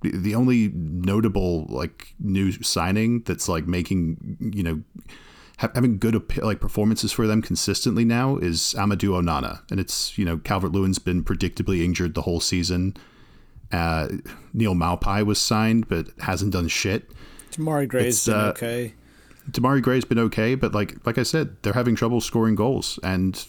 the 0.02 0.34
only 0.34 0.68
notable 0.74 1.66
like 1.68 2.14
new 2.18 2.52
signing 2.52 3.20
that's 3.20 3.48
like 3.48 3.66
making 3.66 4.36
you 4.40 4.62
know 4.62 4.82
having 5.56 5.98
good 5.98 6.38
like 6.42 6.60
performances 6.60 7.12
for 7.12 7.26
them 7.26 7.42
consistently 7.42 8.04
now 8.04 8.36
is 8.36 8.74
Amadou 8.78 9.10
Onana, 9.10 9.60
and 9.70 9.78
it's 9.78 10.16
you 10.16 10.24
know 10.24 10.38
Calvert 10.38 10.72
Lewin's 10.72 10.98
been 10.98 11.22
predictably 11.22 11.84
injured 11.84 12.14
the 12.14 12.22
whole 12.22 12.40
season. 12.40 12.96
Uh, 13.72 14.08
Neal 14.52 14.74
Maupay 14.74 15.24
was 15.24 15.40
signed, 15.40 15.88
but 15.88 16.08
hasn't 16.20 16.52
done 16.52 16.68
shit. 16.68 17.10
Demarai 17.52 17.88
Gray's 17.88 18.24
been 18.26 18.34
uh, 18.34 18.48
okay. 18.48 18.94
Demarai 19.50 19.82
Gray's 19.82 20.04
been 20.04 20.18
okay, 20.18 20.54
but 20.54 20.72
like 20.72 21.04
like 21.06 21.18
I 21.18 21.22
said, 21.22 21.56
they're 21.62 21.72
having 21.72 21.96
trouble 21.96 22.20
scoring 22.20 22.54
goals, 22.54 22.98
and 23.02 23.44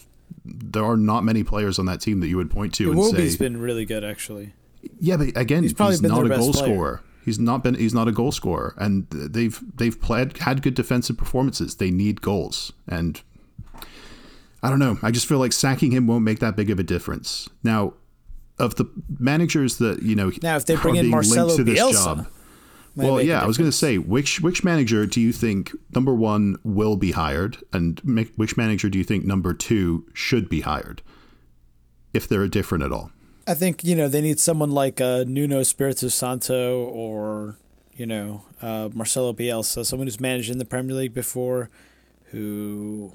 there 0.46 0.84
are 0.84 0.98
not 0.98 1.24
many 1.24 1.44
players 1.44 1.80
on 1.80 1.86
that 1.86 2.02
team 2.02 2.20
that 2.22 2.28
you 2.28 2.38
would 2.38 2.50
point 2.50 2.74
to 2.76 2.92
and 2.92 3.04
say. 3.04 3.38
been 3.38 3.58
really 3.58 3.86
good, 3.86 4.04
actually. 4.04 4.54
Yeah, 5.00 5.18
but 5.18 5.38
again, 5.38 5.64
he's, 5.64 5.78
he's 5.78 6.02
not 6.02 6.26
a 6.26 6.30
goal 6.30 6.54
player. 6.54 6.66
scorer. 6.66 7.04
He's 7.24 7.38
not 7.38 7.64
been. 7.64 7.76
He's 7.76 7.94
not 7.94 8.08
a 8.08 8.12
goal 8.12 8.32
scorer, 8.32 8.74
and 8.78 9.08
they've 9.12 9.60
they've 9.76 10.00
played 10.00 10.38
had 10.40 10.62
good 10.64 10.74
defensive 10.74 11.18
performances. 11.18 11.76
They 11.76 11.92
need 11.92 12.22
goals, 12.22 12.74
and 12.88 13.22
I 14.64 14.70
don't 14.70 14.80
know. 14.80 14.98
I 15.04 15.12
just 15.12 15.28
feel 15.28 15.38
like 15.38 15.54
sacking 15.54 15.92
him 15.92 16.08
won't 16.08 16.24
make 16.24 16.40
that 16.40 16.56
big 16.56 16.72
of 16.72 16.80
a 16.80 16.84
difference. 16.84 17.48
Now, 17.64 17.94
of 18.62 18.76
the 18.76 18.86
managers 19.20 19.78
that 19.78 20.04
you 20.04 20.16
know, 20.16 20.32
now 20.42 20.56
if 20.56 20.66
they 20.66 20.76
bring 20.76 20.96
in 20.96 21.08
Marcelo 21.08 21.56
to 21.56 21.64
this 21.64 21.80
Bielsa, 21.80 21.94
job, 21.94 22.28
well, 22.96 23.22
yeah, 23.22 23.42
I 23.42 23.48
was 23.48 23.58
going 23.58 23.70
to 23.70 23.76
say 23.76 23.98
which 23.98 24.42
which 24.42 24.64
manager 24.64 25.06
do 25.06 25.20
you 25.22 25.32
think 25.32 25.72
number 25.96 26.14
one 26.14 26.58
will 26.64 26.96
be 26.98 27.12
hired, 27.12 27.58
and 27.74 28.00
which 28.36 28.58
manager 28.58 28.90
do 28.90 28.98
you 28.98 29.04
think 29.04 29.26
number 29.26 29.54
two 29.54 30.06
should 30.14 30.50
be 30.50 30.62
hired, 30.62 31.02
if 32.14 32.28
they're 32.28 32.48
different 32.48 32.84
at 32.84 32.92
all? 32.92 33.12
I 33.48 33.54
think 33.54 33.84
you 33.84 33.96
know 33.96 34.08
they 34.08 34.22
need 34.22 34.40
someone 34.40 34.72
like 34.72 35.02
uh, 35.02 35.24
Nuno 35.26 35.60
Espirito 35.60 36.10
Santo 36.10 36.84
or 36.86 37.58
you 37.94 38.06
know 38.06 38.44
uh, 38.62 38.90
Marcelo 38.94 39.34
Bielsa, 39.34 39.86
someone 39.86 40.08
who's 40.08 40.20
managed 40.20 40.52
in 40.52 40.58
the 40.58 40.66
Premier 40.66 40.96
League 40.96 41.14
before, 41.14 41.70
who 42.26 43.14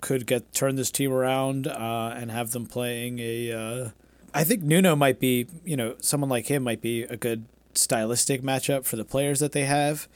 could 0.00 0.26
get 0.26 0.52
turn 0.52 0.74
this 0.76 0.90
team 0.90 1.12
around 1.12 1.66
uh, 1.66 2.14
and 2.16 2.30
have 2.30 2.50
them 2.50 2.66
playing 2.66 3.18
a. 3.20 3.92
I 4.32 4.44
think 4.44 4.62
Nuno 4.62 4.94
might 4.96 5.18
be 5.18 5.46
you 5.64 5.76
know 5.76 5.96
someone 6.00 6.30
like 6.30 6.46
him 6.46 6.62
might 6.62 6.80
be 6.80 7.02
a 7.04 7.16
good 7.16 7.44
stylistic 7.74 8.42
matchup 8.42 8.84
for 8.84 8.96
the 8.96 9.04
players 9.04 9.40
that 9.40 9.52
they 9.52 9.64
have. 9.64 10.08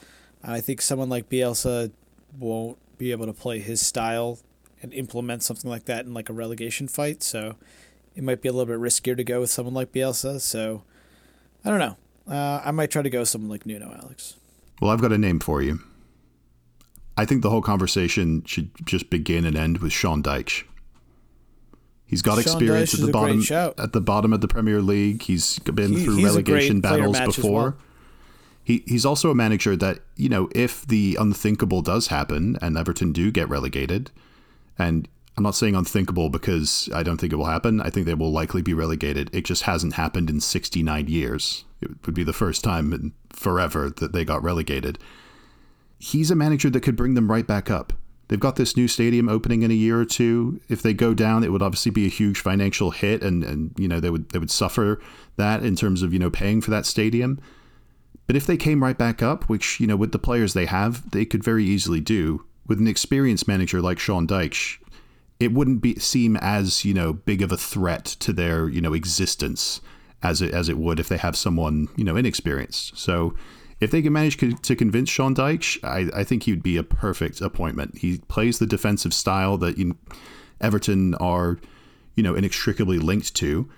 I 0.42 0.61
think 0.61 0.83
someone 0.83 1.09
like 1.09 1.29
Bielsa 1.29 1.90
won't 2.38 2.79
be 2.98 3.12
able 3.12 3.27
to 3.27 3.33
play 3.33 3.61
his 3.61 3.85
style 3.85 4.38
and 4.83 4.92
implement 4.92 5.42
something 5.42 5.70
like 5.70 5.87
that 5.87 6.05
in 6.05 6.12
like 6.12 6.29
a 6.29 6.33
relegation 6.33 6.88
fight. 6.88 7.22
So 7.22 7.57
it 8.14 8.22
might 8.22 8.42
be 8.42 8.48
a 8.48 8.53
little 8.53 8.66
bit 8.66 8.79
riskier 8.79 9.16
to 9.16 9.24
go 9.24 9.40
with 9.40 9.50
someone 9.50 9.74
like 9.74 9.92
Bielsa. 9.92 10.40
So 10.40 10.83
I 11.64 11.70
don't 11.70 11.79
know. 11.79 11.96
Uh, 12.29 12.61
I 12.64 12.70
might 12.70 12.90
try 12.90 13.03
to 13.03 13.11
go 13.11 13.20
with 13.20 13.29
someone 13.29 13.50
like 13.50 13.66
Nuno, 13.66 13.96
Alex. 14.03 14.37
Well, 14.81 14.90
I've 14.90 15.00
got 15.00 15.12
a 15.12 15.18
name 15.18 15.40
for 15.40 15.62
you. 15.62 15.81
I 17.16 17.24
think 17.24 17.42
the 17.42 17.50
whole 17.50 17.62
conversation 17.62 18.44
should 18.44 18.70
just 18.85 19.09
begin 19.09 19.44
and 19.44 19.57
end 19.57 19.79
with 19.79 19.92
Sean 19.92 20.22
Dyche. 20.22 20.64
He's 22.07 22.23
got 22.23 22.43
Sean 22.43 22.55
experience 22.55 22.95
at 22.95 23.01
the 23.01 23.12
bottom 23.12 23.43
at 23.79 23.93
the 23.93 24.01
bottom 24.01 24.33
of 24.33 24.40
the 24.40 24.49
Premier 24.49 24.81
League. 24.81 25.23
He's 25.23 25.59
been 25.61 25.93
he, 25.93 26.05
through 26.05 26.25
relegation 26.25 26.81
battles 26.81 27.19
before. 27.21 27.62
Well. 27.62 27.77
He 28.62 28.83
he's 28.87 29.05
also 29.05 29.31
a 29.31 29.35
manager 29.35 29.77
that, 29.77 30.01
you 30.17 30.29
know, 30.29 30.49
if 30.55 30.87
the 30.87 31.17
unthinkable 31.21 31.83
does 31.83 32.07
happen 32.07 32.57
and 32.62 32.79
Everton 32.79 33.12
do 33.12 33.31
get 33.31 33.49
relegated, 33.49 34.11
and 34.79 35.07
I'm 35.37 35.43
not 35.43 35.55
saying 35.55 35.75
unthinkable 35.75 36.31
because 36.31 36.88
I 36.95 37.03
don't 37.03 37.19
think 37.19 37.33
it 37.33 37.37
will 37.37 37.45
happen. 37.45 37.81
I 37.81 37.90
think 37.90 38.07
they 38.07 38.14
will 38.14 38.33
likely 38.33 38.62
be 38.62 38.73
relegated. 38.73 39.29
It 39.35 39.45
just 39.45 39.64
hasn't 39.64 39.95
happened 39.95 40.31
in 40.31 40.40
69 40.40 41.09
years. 41.09 41.64
It 41.81 41.90
would 42.07 42.14
be 42.14 42.25
the 42.25 42.33
first 42.33 42.62
time 42.64 42.93
in 42.93 43.12
forever 43.31 43.90
that 43.90 44.12
they 44.12 44.25
got 44.25 44.43
relegated. 44.43 44.99
He's 45.99 46.31
a 46.31 46.37
manager 46.37 46.71
that 46.71 46.81
could 46.81 46.97
bring 46.97 47.14
them 47.14 47.31
right 47.31 47.47
back 47.47 47.71
up. 47.71 47.93
They've 48.29 48.41
got 48.41 48.57
this 48.57 48.77
new 48.77 48.89
stadium 48.89 49.29
opening 49.29 49.63
in 49.63 49.71
a 49.71 49.75
year 49.75 50.01
or 50.01 50.05
two. 50.05 50.61
If 50.69 50.83
they 50.83 50.95
go 50.95 51.13
down, 51.13 51.45
it 51.45 51.53
would 51.53 51.63
obviously 51.63 51.91
be 51.91 52.07
a 52.07 52.11
huge 52.11 52.41
financial 52.41 52.91
hit, 52.91 53.23
and, 53.23 53.45
and 53.45 53.75
you 53.77 53.87
know 53.87 54.01
they 54.01 54.11
would 54.11 54.31
they 54.31 54.39
would 54.39 54.51
suffer 54.51 55.01
that 55.37 55.63
in 55.63 55.77
terms 55.77 56.03
of 56.03 56.13
you 56.13 56.19
know 56.19 56.31
paying 56.31 56.61
for 56.61 56.71
that 56.71 56.87
stadium. 56.87 57.41
But 58.27 58.37
if 58.37 58.47
they 58.47 58.57
came 58.57 58.83
right 58.83 58.97
back 58.97 59.23
up, 59.23 59.45
which 59.45 59.79
you 59.79 59.87
know 59.87 59.97
with 59.97 60.13
the 60.13 60.19
players 60.19 60.55
they 60.55 60.67
have, 60.67 61.11
they 61.11 61.25
could 61.25 61.45
very 61.45 61.65
easily 61.65 62.01
do 62.01 62.45
with 62.67 62.79
an 62.79 62.89
experienced 62.89 63.47
manager 63.47 63.83
like 63.83 63.99
Sean 63.99 64.27
Dyche, 64.27 64.79
it 65.39 65.53
wouldn't 65.53 65.83
be 65.83 65.99
seem 65.99 66.37
as 66.37 66.85
you 66.85 66.95
know 66.95 67.13
big 67.13 67.43
of 67.43 67.53
a 67.53 67.57
threat 67.57 68.05
to 68.05 68.33
their 68.33 68.69
you 68.69 68.81
know 68.81 68.95
existence 68.95 69.81
as 70.23 70.41
it 70.41 70.55
as 70.55 70.71
it 70.71 70.79
would 70.79 70.99
if 70.99 71.09
they 71.09 71.19
have 71.19 71.37
someone 71.37 71.89
you 71.97 72.05
know 72.05 72.17
inexperienced. 72.17 72.97
So 72.97 73.35
if 73.81 73.91
they 73.91 74.03
can 74.03 74.13
manage 74.13 74.37
to 74.37 74.77
convince 74.77 75.11
Sean 75.11 75.35
Dyche, 75.35 75.83
I, 75.83 76.21
I 76.21 76.25
think 76.25 76.45
he'd 76.45 76.63
be 76.63 76.77
a 76.77 76.83
perfect 76.83 77.41
appointment. 77.41 77.99
He 77.99 78.19
plays 78.29 78.59
the 78.59 78.67
defensive 78.67 79.13
style 79.13 79.59
that 79.59 79.79
you, 79.79 79.97
Everton 80.61 81.15
are, 81.17 81.59
you 82.15 82.23
know, 82.23 82.35
inextricably 82.35 82.99
linked 82.99 83.35
to. 83.37 83.69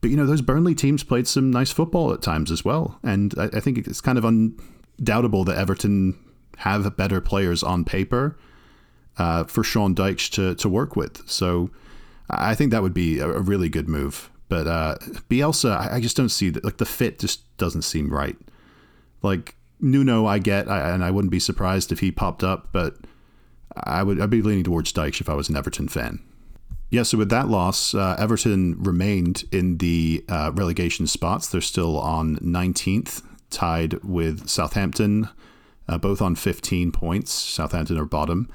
But 0.00 0.10
you 0.10 0.16
know, 0.16 0.26
those 0.26 0.42
Burnley 0.42 0.74
teams 0.74 1.02
played 1.02 1.26
some 1.26 1.50
nice 1.50 1.72
football 1.72 2.12
at 2.12 2.22
times 2.22 2.52
as 2.52 2.64
well, 2.64 3.00
and 3.02 3.34
I, 3.36 3.44
I 3.54 3.60
think 3.60 3.78
it's 3.78 4.00
kind 4.00 4.16
of 4.16 4.24
undoubtable 4.24 5.44
that 5.44 5.58
Everton 5.58 6.16
have 6.58 6.96
better 6.96 7.20
players 7.20 7.62
on 7.62 7.84
paper 7.84 8.38
uh, 9.16 9.44
for 9.44 9.64
Sean 9.64 9.94
Dyche 9.94 10.30
to 10.32 10.54
to 10.54 10.68
work 10.68 10.94
with. 10.94 11.28
So 11.28 11.70
I 12.30 12.54
think 12.54 12.70
that 12.70 12.82
would 12.82 12.94
be 12.94 13.18
a, 13.18 13.28
a 13.28 13.40
really 13.40 13.68
good 13.68 13.88
move. 13.88 14.30
But 14.48 14.66
uh, 14.66 14.96
Bielsa, 15.28 15.76
I, 15.76 15.96
I 15.96 16.00
just 16.00 16.16
don't 16.16 16.28
see 16.28 16.50
that. 16.50 16.64
Like 16.64 16.78
the 16.78 16.86
fit 16.86 17.18
just 17.18 17.56
doesn't 17.58 17.82
seem 17.82 18.12
right. 18.12 18.36
Like 19.22 19.56
Nuno, 19.80 20.26
I 20.26 20.38
get, 20.38 20.68
I, 20.68 20.90
and 20.90 21.04
I 21.04 21.10
wouldn't 21.10 21.30
be 21.30 21.40
surprised 21.40 21.92
if 21.92 22.00
he 22.00 22.10
popped 22.10 22.42
up, 22.42 22.68
but 22.72 22.96
I 23.74 24.02
would 24.02 24.20
I'd 24.20 24.30
be 24.30 24.42
leaning 24.42 24.64
towards 24.64 24.92
Dyche 24.92 25.20
if 25.20 25.28
I 25.28 25.34
was 25.34 25.48
an 25.48 25.56
Everton 25.56 25.88
fan. 25.88 26.20
Yeah, 26.90 27.02
so 27.02 27.18
with 27.18 27.28
that 27.30 27.48
loss, 27.48 27.94
uh, 27.94 28.16
Everton 28.18 28.82
remained 28.82 29.44
in 29.52 29.76
the 29.76 30.24
uh, 30.28 30.52
relegation 30.54 31.06
spots. 31.06 31.48
They're 31.48 31.60
still 31.60 31.98
on 31.98 32.36
19th, 32.36 33.22
tied 33.50 34.02
with 34.02 34.48
Southampton, 34.48 35.28
uh, 35.86 35.98
both 35.98 36.22
on 36.22 36.34
15 36.34 36.90
points. 36.90 37.30
Southampton 37.30 37.98
are 37.98 38.06
bottom. 38.06 38.50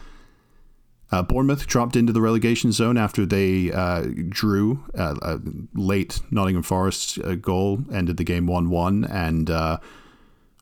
Uh, 1.11 1.21
Bournemouth 1.21 1.67
dropped 1.67 1.95
into 1.95 2.11
the 2.11 2.21
relegation 2.21 2.71
zone 2.71 2.97
after 2.97 3.23
they 3.23 3.71
uh, 3.71 4.07
drew 4.29 4.83
uh, 4.97 5.13
a 5.21 5.39
late 5.75 6.19
Nottingham 6.31 6.63
Forest 6.63 7.19
goal, 7.39 7.83
ended 7.93 8.17
the 8.17 8.23
game 8.23 8.47
1 8.47 8.67
1, 8.71 9.05
and 9.05 9.51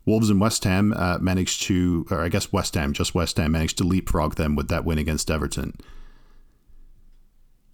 Wolves 0.05 0.29
and 0.29 0.41
West 0.41 0.63
Ham 0.63 0.93
uh, 0.95 1.19
managed 1.19 1.63
to, 1.63 2.05
or 2.09 2.21
I 2.21 2.29
guess 2.29 2.51
West 2.51 2.75
Ham, 2.75 2.93
just 2.93 3.13
West 3.13 3.37
Ham, 3.37 3.51
managed 3.51 3.77
to 3.77 3.83
leapfrog 3.83 4.35
them 4.35 4.55
with 4.55 4.67
that 4.69 4.83
win 4.83 4.97
against 4.97 5.29
Everton. 5.29 5.75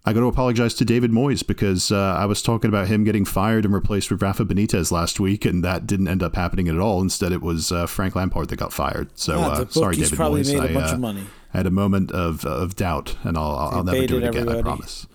I 0.04 0.12
got 0.12 0.20
to 0.20 0.26
apologize 0.26 0.72
to 0.74 0.84
David 0.86 1.10
Moyes 1.10 1.46
because 1.46 1.92
uh, 1.92 2.16
I 2.18 2.24
was 2.24 2.40
talking 2.40 2.68
about 2.68 2.88
him 2.88 3.04
getting 3.04 3.26
fired 3.26 3.64
and 3.66 3.74
replaced 3.74 4.10
with 4.10 4.22
Rafa 4.22 4.44
Benitez 4.44 4.90
last 4.90 5.20
week, 5.20 5.44
and 5.44 5.62
that 5.64 5.86
didn't 5.86 6.08
end 6.08 6.22
up 6.22 6.34
happening 6.34 6.68
at 6.68 6.78
all. 6.78 7.02
Instead, 7.02 7.32
it 7.32 7.42
was 7.42 7.72
uh, 7.72 7.86
Frank 7.86 8.16
Lampard 8.16 8.48
that 8.48 8.56
got 8.56 8.72
fired. 8.72 9.10
So 9.18 9.38
yeah, 9.38 9.48
uh, 9.48 9.66
sorry, 9.68 9.96
David 9.96 10.18
Moyes. 10.18 10.52
Made 10.52 10.70
a 10.70 10.72
bunch 10.72 10.92
I, 10.92 10.96
money. 10.96 11.22
I 11.52 11.56
had 11.58 11.66
a 11.66 11.70
moment 11.70 12.10
of 12.12 12.44
of 12.46 12.74
doubt, 12.74 13.16
and 13.22 13.36
I'll, 13.36 13.56
I'll 13.56 13.84
never 13.84 14.06
do 14.06 14.16
it 14.16 14.28
again. 14.28 14.48
Everybody. 14.48 14.58
I 14.58 14.62
promise. 14.62 15.06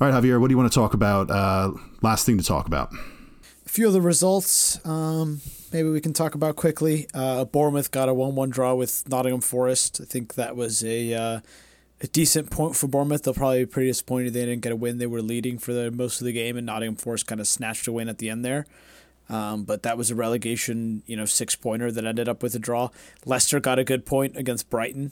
All 0.00 0.08
right, 0.08 0.14
Javier, 0.14 0.40
what 0.40 0.48
do 0.48 0.52
you 0.52 0.58
want 0.58 0.70
to 0.70 0.78
talk 0.78 0.94
about? 0.94 1.30
Uh, 1.30 1.72
last 2.02 2.26
thing 2.26 2.38
to 2.38 2.44
talk 2.44 2.66
about. 2.66 2.92
A 3.66 3.68
few 3.68 3.86
of 3.86 3.92
the 3.92 4.00
results. 4.00 4.84
Um, 4.86 5.40
maybe 5.72 5.88
we 5.88 6.00
can 6.00 6.12
talk 6.12 6.34
about 6.34 6.56
quickly. 6.56 7.08
Uh, 7.12 7.44
Bournemouth 7.44 7.90
got 7.90 8.08
a 8.08 8.14
one-one 8.14 8.50
draw 8.50 8.74
with 8.74 9.08
Nottingham 9.08 9.40
Forest. 9.40 10.00
I 10.00 10.04
think 10.04 10.34
that 10.34 10.54
was 10.56 10.84
a 10.84 11.12
uh, 11.14 11.40
a 12.00 12.06
decent 12.08 12.50
point 12.50 12.76
for 12.76 12.86
Bournemouth. 12.86 13.24
They'll 13.24 13.34
probably 13.34 13.64
be 13.64 13.66
pretty 13.66 13.90
disappointed 13.90 14.34
they 14.34 14.44
didn't 14.44 14.62
get 14.62 14.72
a 14.72 14.76
win. 14.76 14.98
They 14.98 15.06
were 15.06 15.22
leading 15.22 15.58
for 15.58 15.72
the 15.72 15.90
most 15.90 16.20
of 16.20 16.26
the 16.26 16.32
game, 16.32 16.56
and 16.56 16.66
Nottingham 16.66 16.96
Forest 16.96 17.26
kind 17.26 17.40
of 17.40 17.48
snatched 17.48 17.88
a 17.88 17.92
win 17.92 18.08
at 18.08 18.18
the 18.18 18.30
end 18.30 18.44
there. 18.44 18.66
Um, 19.28 19.64
but 19.64 19.82
that 19.82 19.98
was 19.98 20.10
a 20.10 20.14
relegation, 20.14 21.02
you 21.06 21.16
know, 21.16 21.24
six 21.24 21.56
pointer 21.56 21.90
that 21.90 22.04
ended 22.04 22.28
up 22.28 22.42
with 22.44 22.54
a 22.54 22.60
draw. 22.60 22.90
Leicester 23.24 23.58
got 23.58 23.78
a 23.78 23.84
good 23.84 24.06
point 24.06 24.36
against 24.36 24.70
Brighton. 24.70 25.10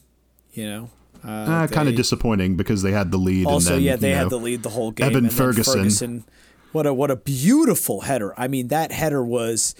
You 0.53 0.67
know, 0.67 0.91
uh, 1.25 1.29
uh, 1.29 1.67
kind 1.67 1.89
of 1.89 1.97
disappointing 1.97 2.55
because 2.55 2.83
they 2.83 2.93
had 2.93 3.11
the 3.11 3.19
lead. 3.19 3.47
Also, 3.47 3.71
then, 3.71 3.83
yeah, 3.83 3.97
they 3.97 4.11
you 4.11 4.15
know, 4.15 4.21
had 4.21 4.31
the 4.31 4.39
lead 4.39 4.63
the 4.63 4.71
whole 4.71 4.93
game. 4.93 5.07
Evan 5.09 5.31
Ferguson. 5.31 5.75
Ferguson. 5.75 6.25
What 6.75 6.87
a 6.87 6.93
what 6.93 7.09
a 7.09 7.17
beautiful 7.17 8.01
header! 8.01 8.35
I 8.37 8.49
mean, 8.49 8.67
that 8.69 8.91
header 8.91 9.23
was 9.25 9.77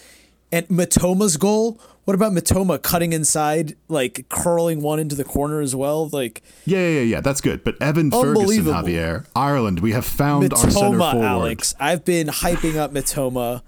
and 0.53 0.69
Mitoma's 0.69 1.37
goal. 1.37 1.81
What 2.05 2.15
about 2.15 2.33
Mitoma 2.33 2.81
cutting 2.81 3.13
inside, 3.13 3.75
like 3.89 4.27
curling 4.29 4.81
one 4.81 5.01
into 5.01 5.17
the 5.17 5.25
corner 5.25 5.61
as 5.61 5.75
well? 5.75 6.09
Like 6.09 6.43
yeah, 6.65 6.87
yeah, 6.87 7.01
yeah, 7.01 7.21
that's 7.21 7.41
good. 7.41 7.65
But 7.65 7.83
Evan 7.83 8.13
Ferguson, 8.13 8.65
Javier, 8.65 9.27
Ireland, 9.35 9.81
we 9.81 9.91
have 9.91 10.07
found 10.07 10.45
Mitoma, 10.45 10.65
our 10.65 10.71
center 10.71 10.99
forward. 10.99 11.25
Alex, 11.25 11.75
I've 11.81 12.05
been 12.05 12.29
hyping 12.29 12.77
up 12.77 12.93
Matoma 12.93 13.63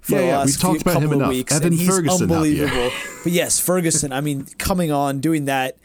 for 0.00 0.14
yeah, 0.14 0.18
the 0.18 0.26
yeah, 0.26 0.38
last 0.38 0.46
we've 0.46 0.60
talked 0.60 0.72
few, 0.72 0.80
about 0.80 0.92
couple 0.94 1.02
him 1.02 1.12
of 1.12 1.18
enough. 1.18 1.28
weeks, 1.28 1.52
Evan 1.54 1.66
and 1.68 1.76
he's 1.76 1.88
Ferguson, 1.88 2.22
unbelievable. 2.22 2.90
But 3.22 3.32
yes, 3.32 3.60
Ferguson. 3.60 4.12
I 4.12 4.20
mean, 4.20 4.46
coming 4.58 4.90
on, 4.90 5.20
doing 5.20 5.44
that. 5.44 5.76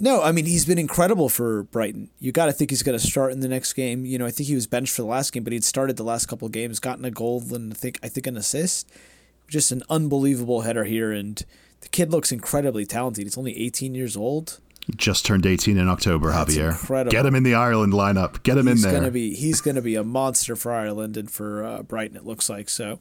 No, 0.00 0.22
I 0.22 0.32
mean 0.32 0.46
he's 0.46 0.64
been 0.64 0.78
incredible 0.78 1.28
for 1.28 1.64
Brighton. 1.64 2.10
You 2.18 2.32
got 2.32 2.46
to 2.46 2.52
think 2.52 2.70
he's 2.70 2.82
going 2.82 2.98
to 2.98 3.06
start 3.06 3.32
in 3.32 3.40
the 3.40 3.48
next 3.48 3.74
game. 3.74 4.04
You 4.04 4.18
know, 4.18 4.26
I 4.26 4.30
think 4.30 4.48
he 4.48 4.54
was 4.54 4.66
benched 4.66 4.94
for 4.94 5.02
the 5.02 5.08
last 5.08 5.32
game, 5.32 5.44
but 5.44 5.52
he'd 5.52 5.62
started 5.62 5.96
the 5.96 6.04
last 6.04 6.26
couple 6.26 6.46
of 6.46 6.52
games, 6.52 6.80
gotten 6.80 7.04
a 7.04 7.10
goal 7.10 7.42
and 7.52 7.72
I 7.72 7.76
think 7.76 7.98
I 8.02 8.08
think 8.08 8.26
an 8.26 8.36
assist 8.36 8.90
just 9.50 9.72
an 9.72 9.82
unbelievable 9.90 10.62
header 10.62 10.84
here, 10.84 11.12
and 11.12 11.44
the 11.80 11.88
kid 11.88 12.10
looks 12.10 12.32
incredibly 12.32 12.86
talented. 12.86 13.24
He's 13.24 13.36
only 13.36 13.58
18 13.58 13.94
years 13.94 14.16
old. 14.16 14.60
Just 14.96 15.26
turned 15.26 15.44
18 15.44 15.76
in 15.76 15.88
October, 15.88 16.30
That's 16.30 16.54
Javier. 16.54 16.70
Incredible. 16.70 17.10
Get 17.10 17.26
him 17.26 17.34
in 17.34 17.42
the 17.42 17.54
Ireland 17.54 17.92
lineup. 17.92 18.42
Get 18.42 18.56
him 18.56 18.66
he's 18.66 18.82
in 18.82 18.90
there. 18.90 19.00
Gonna 19.00 19.12
be, 19.12 19.34
he's 19.34 19.60
going 19.60 19.74
to 19.74 19.82
be 19.82 19.94
a 19.94 20.02
monster 20.02 20.56
for 20.56 20.72
Ireland 20.72 21.16
and 21.16 21.30
for 21.30 21.64
uh, 21.64 21.82
Brighton, 21.82 22.16
it 22.16 22.24
looks 22.24 22.48
like. 22.48 22.70
So 22.70 23.00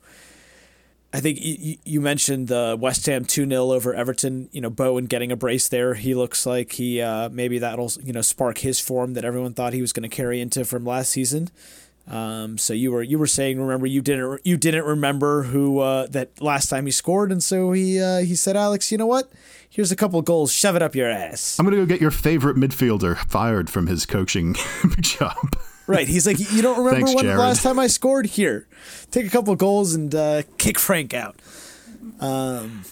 I 1.11 1.21
think 1.21 1.39
you, 1.41 1.77
you 1.83 2.01
mentioned 2.01 2.49
the 2.49 2.77
West 2.79 3.05
Ham 3.07 3.25
2 3.25 3.47
0 3.47 3.71
over 3.71 3.93
Everton. 3.93 4.47
You 4.51 4.61
know, 4.61 4.69
Bowen 4.69 5.05
getting 5.05 5.31
a 5.31 5.35
brace 5.35 5.67
there. 5.67 5.95
He 5.95 6.13
looks 6.13 6.45
like 6.45 6.73
he 6.73 7.01
uh, 7.01 7.29
maybe 7.29 7.57
that'll 7.59 7.91
you 8.03 8.13
know 8.13 8.21
spark 8.21 8.59
his 8.59 8.79
form 8.79 9.13
that 9.13 9.25
everyone 9.25 9.53
thought 9.53 9.73
he 9.73 9.81
was 9.81 9.91
going 9.91 10.07
to 10.07 10.15
carry 10.15 10.39
into 10.39 10.65
from 10.65 10.85
last 10.85 11.09
season. 11.11 11.49
Um, 12.07 12.57
so 12.57 12.73
you 12.73 12.91
were 12.91 13.03
you 13.03 13.19
were 13.19 13.27
saying 13.27 13.61
remember 13.61 13.85
you 13.85 14.01
didn't 14.01 14.41
you 14.43 14.57
didn't 14.57 14.83
remember 14.85 15.43
who 15.43 15.79
uh, 15.79 16.07
that 16.07 16.41
last 16.41 16.67
time 16.67 16.85
he 16.85 16.91
scored 16.91 17.31
and 17.31 17.43
so 17.43 17.71
he 17.71 18.01
uh, 18.01 18.19
he 18.19 18.33
said 18.33 18.57
Alex 18.57 18.91
you 18.91 18.97
know 18.97 19.05
what 19.05 19.29
here's 19.69 19.91
a 19.91 19.95
couple 19.95 20.17
of 20.17 20.25
goals 20.25 20.51
shove 20.51 20.75
it 20.75 20.81
up 20.81 20.95
your 20.95 21.07
ass 21.07 21.59
I'm 21.59 21.65
gonna 21.67 21.77
go 21.77 21.85
get 21.85 22.01
your 22.01 22.09
favorite 22.09 22.57
midfielder 22.57 23.15
fired 23.15 23.69
from 23.69 23.85
his 23.85 24.07
coaching 24.07 24.55
job 25.01 25.55
right 25.89 26.07
he's 26.07 26.25
like 26.25 26.39
you 26.39 26.61
don't 26.61 26.77
remember 26.77 27.07
Thanks, 27.07 27.15
when 27.15 27.25
Jarrod. 27.25 27.35
the 27.35 27.39
last 27.39 27.63
time 27.63 27.79
I 27.79 27.87
scored 27.87 28.25
here 28.25 28.67
take 29.11 29.25
a 29.25 29.29
couple 29.29 29.55
goals 29.55 29.93
and 29.93 30.13
uh, 30.13 30.43
kick 30.57 30.79
Frank 30.79 31.13
out 31.13 31.35
um, 32.21 32.83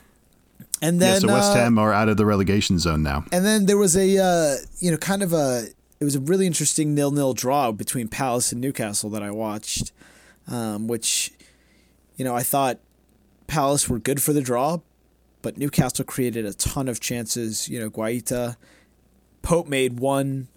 and 0.81 1.01
then 1.01 1.13
yeah, 1.13 1.19
so 1.19 1.27
West 1.27 1.51
uh, 1.51 1.55
Ham 1.55 1.77
are 1.77 1.93
out 1.93 2.09
of 2.09 2.17
the 2.17 2.25
relegation 2.25 2.79
zone 2.79 3.03
now 3.03 3.25
and 3.31 3.45
then 3.45 3.65
there 3.65 3.77
was 3.77 3.95
a 3.95 4.17
uh, 4.17 4.55
you 4.79 4.91
know 4.91 4.97
kind 4.97 5.23
of 5.23 5.33
a 5.33 5.67
it 5.99 6.03
was 6.03 6.15
a 6.15 6.19
really 6.19 6.45
interesting 6.45 6.93
nil-nil 6.93 7.33
draw 7.33 7.71
between 7.71 8.07
Palace 8.07 8.51
and 8.51 8.61
Newcastle 8.61 9.09
that 9.11 9.23
I 9.23 9.31
watched, 9.31 9.91
um, 10.47 10.87
which, 10.87 11.31
you 12.15 12.23
know, 12.23 12.35
I 12.35 12.43
thought 12.43 12.79
Palace 13.47 13.89
were 13.89 13.99
good 13.99 14.21
for 14.21 14.33
the 14.33 14.41
draw, 14.41 14.79
but 15.41 15.57
Newcastle 15.57 16.05
created 16.05 16.45
a 16.45 16.53
ton 16.53 16.87
of 16.87 16.99
chances. 16.99 17.67
You 17.67 17.79
know, 17.79 17.89
Guaita, 17.89 18.57
Pope 19.41 19.67
made 19.67 19.99
one 19.99 20.49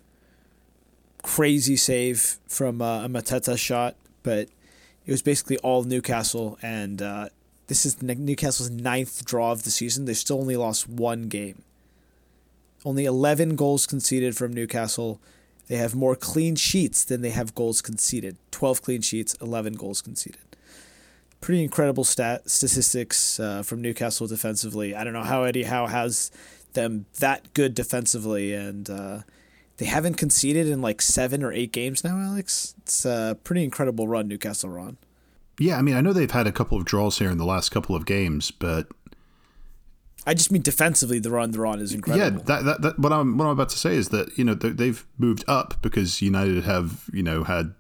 crazy 1.23 1.77
save 1.77 2.39
from 2.49 2.81
uh, 2.83 3.05
a 3.05 3.09
Mateta 3.09 3.59
shot, 3.59 3.97
but 4.23 4.49
it 5.07 5.11
was 5.11 5.23
basically 5.23 5.59
all 5.59 5.85
Newcastle, 5.85 6.59
and 6.63 7.01
uh, 7.03 7.29
this 7.67 7.87
is 7.87 8.03
Newcastle's 8.03 8.71
ninth 8.71 9.25
draw 9.25 9.53
of 9.53 9.63
the 9.63 9.71
season. 9.71 10.05
They 10.05 10.15
still 10.15 10.39
only 10.41 10.57
lost 10.57 10.89
one 10.89 11.29
game. 11.29 11.63
Only 12.85 13.05
11 13.05 13.57
goals 13.57 13.87
conceded 13.87 14.37
from 14.37 14.53
Newcastle. 14.53 15.21
They 15.69 15.77
have 15.77 15.95
more 15.95 16.17
clean 16.17 16.57
sheets 16.57 17.05
than 17.05 17.21
they 17.21 17.31
have 17.31 17.55
goals 17.55 17.81
conceded. 17.81 18.37
12 18.51 18.83
clean 18.83 19.03
sheets, 19.03 19.35
11 19.41 19.75
goals 19.75 20.03
conceded. 20.03 20.57
Pretty 21.41 21.63
incredible 21.63 22.05
stat 22.05 22.51
statistics 22.51 23.39
uh, 23.39 23.63
from 23.63 23.81
Newcastle 23.81 24.27
defensively. 24.27 24.95
I 24.95 25.05
don't 25.05 25.13
know 25.13 25.23
how 25.23 25.45
Eddie 25.45 25.63
Howe 25.63 25.87
has 25.87 26.31
them 26.73 27.07
that 27.19 27.55
good 27.55 27.75
defensively, 27.75 28.53
and 28.53 28.89
uh, 28.91 29.21
they 29.81 29.87
haven't 29.87 30.15
conceded 30.19 30.69
in 30.69 30.83
like 30.83 31.01
seven 31.01 31.43
or 31.43 31.51
eight 31.53 31.73
games 31.73 32.05
now, 32.05 32.21
Alex. 32.21 32.75
It's 32.83 33.07
a 33.07 33.39
pretty 33.45 33.65
incredible 33.65 34.07
run 34.07 34.29
Newcastle 34.29 34.69
run. 34.69 34.99
Yeah, 35.59 35.79
I 35.79 35.83
mean, 35.83 35.97
I 35.97 36.03
know 36.03 36.13
they've 36.13 36.31
had 36.31 36.47
a 36.47 36.53
couple 36.53 36.77
of 36.77 36.85
draws 36.85 37.19
here 37.19 37.31
in 37.31 37.39
the 37.39 37.47
last 37.47 37.71
couple 37.71 37.97
of 37.97 38.05
games, 38.05 38.51
but 38.51 38.89
I 40.27 40.35
just 40.35 40.53
mean 40.53 40.61
defensively, 40.61 41.19
the 41.19 41.31
run 41.31 41.53
they're 41.53 41.65
on 41.65 41.81
is 41.81 41.95
incredible. 41.95 42.41
Yeah, 42.41 42.45
that, 42.45 42.65
that, 42.67 42.83
that 42.83 42.99
what 42.99 43.11
I'm 43.11 43.39
what 43.39 43.47
I'm 43.47 43.53
about 43.53 43.71
to 43.71 43.79
say 43.79 43.95
is 43.97 44.11
that 44.11 44.37
you 44.37 44.45
know 44.45 44.53
they've 44.53 45.07
moved 45.17 45.45
up 45.49 45.81
because 45.81 46.21
United 46.21 46.65
have 46.65 47.09
you 47.11 47.23
know 47.23 47.45
had 47.45 47.73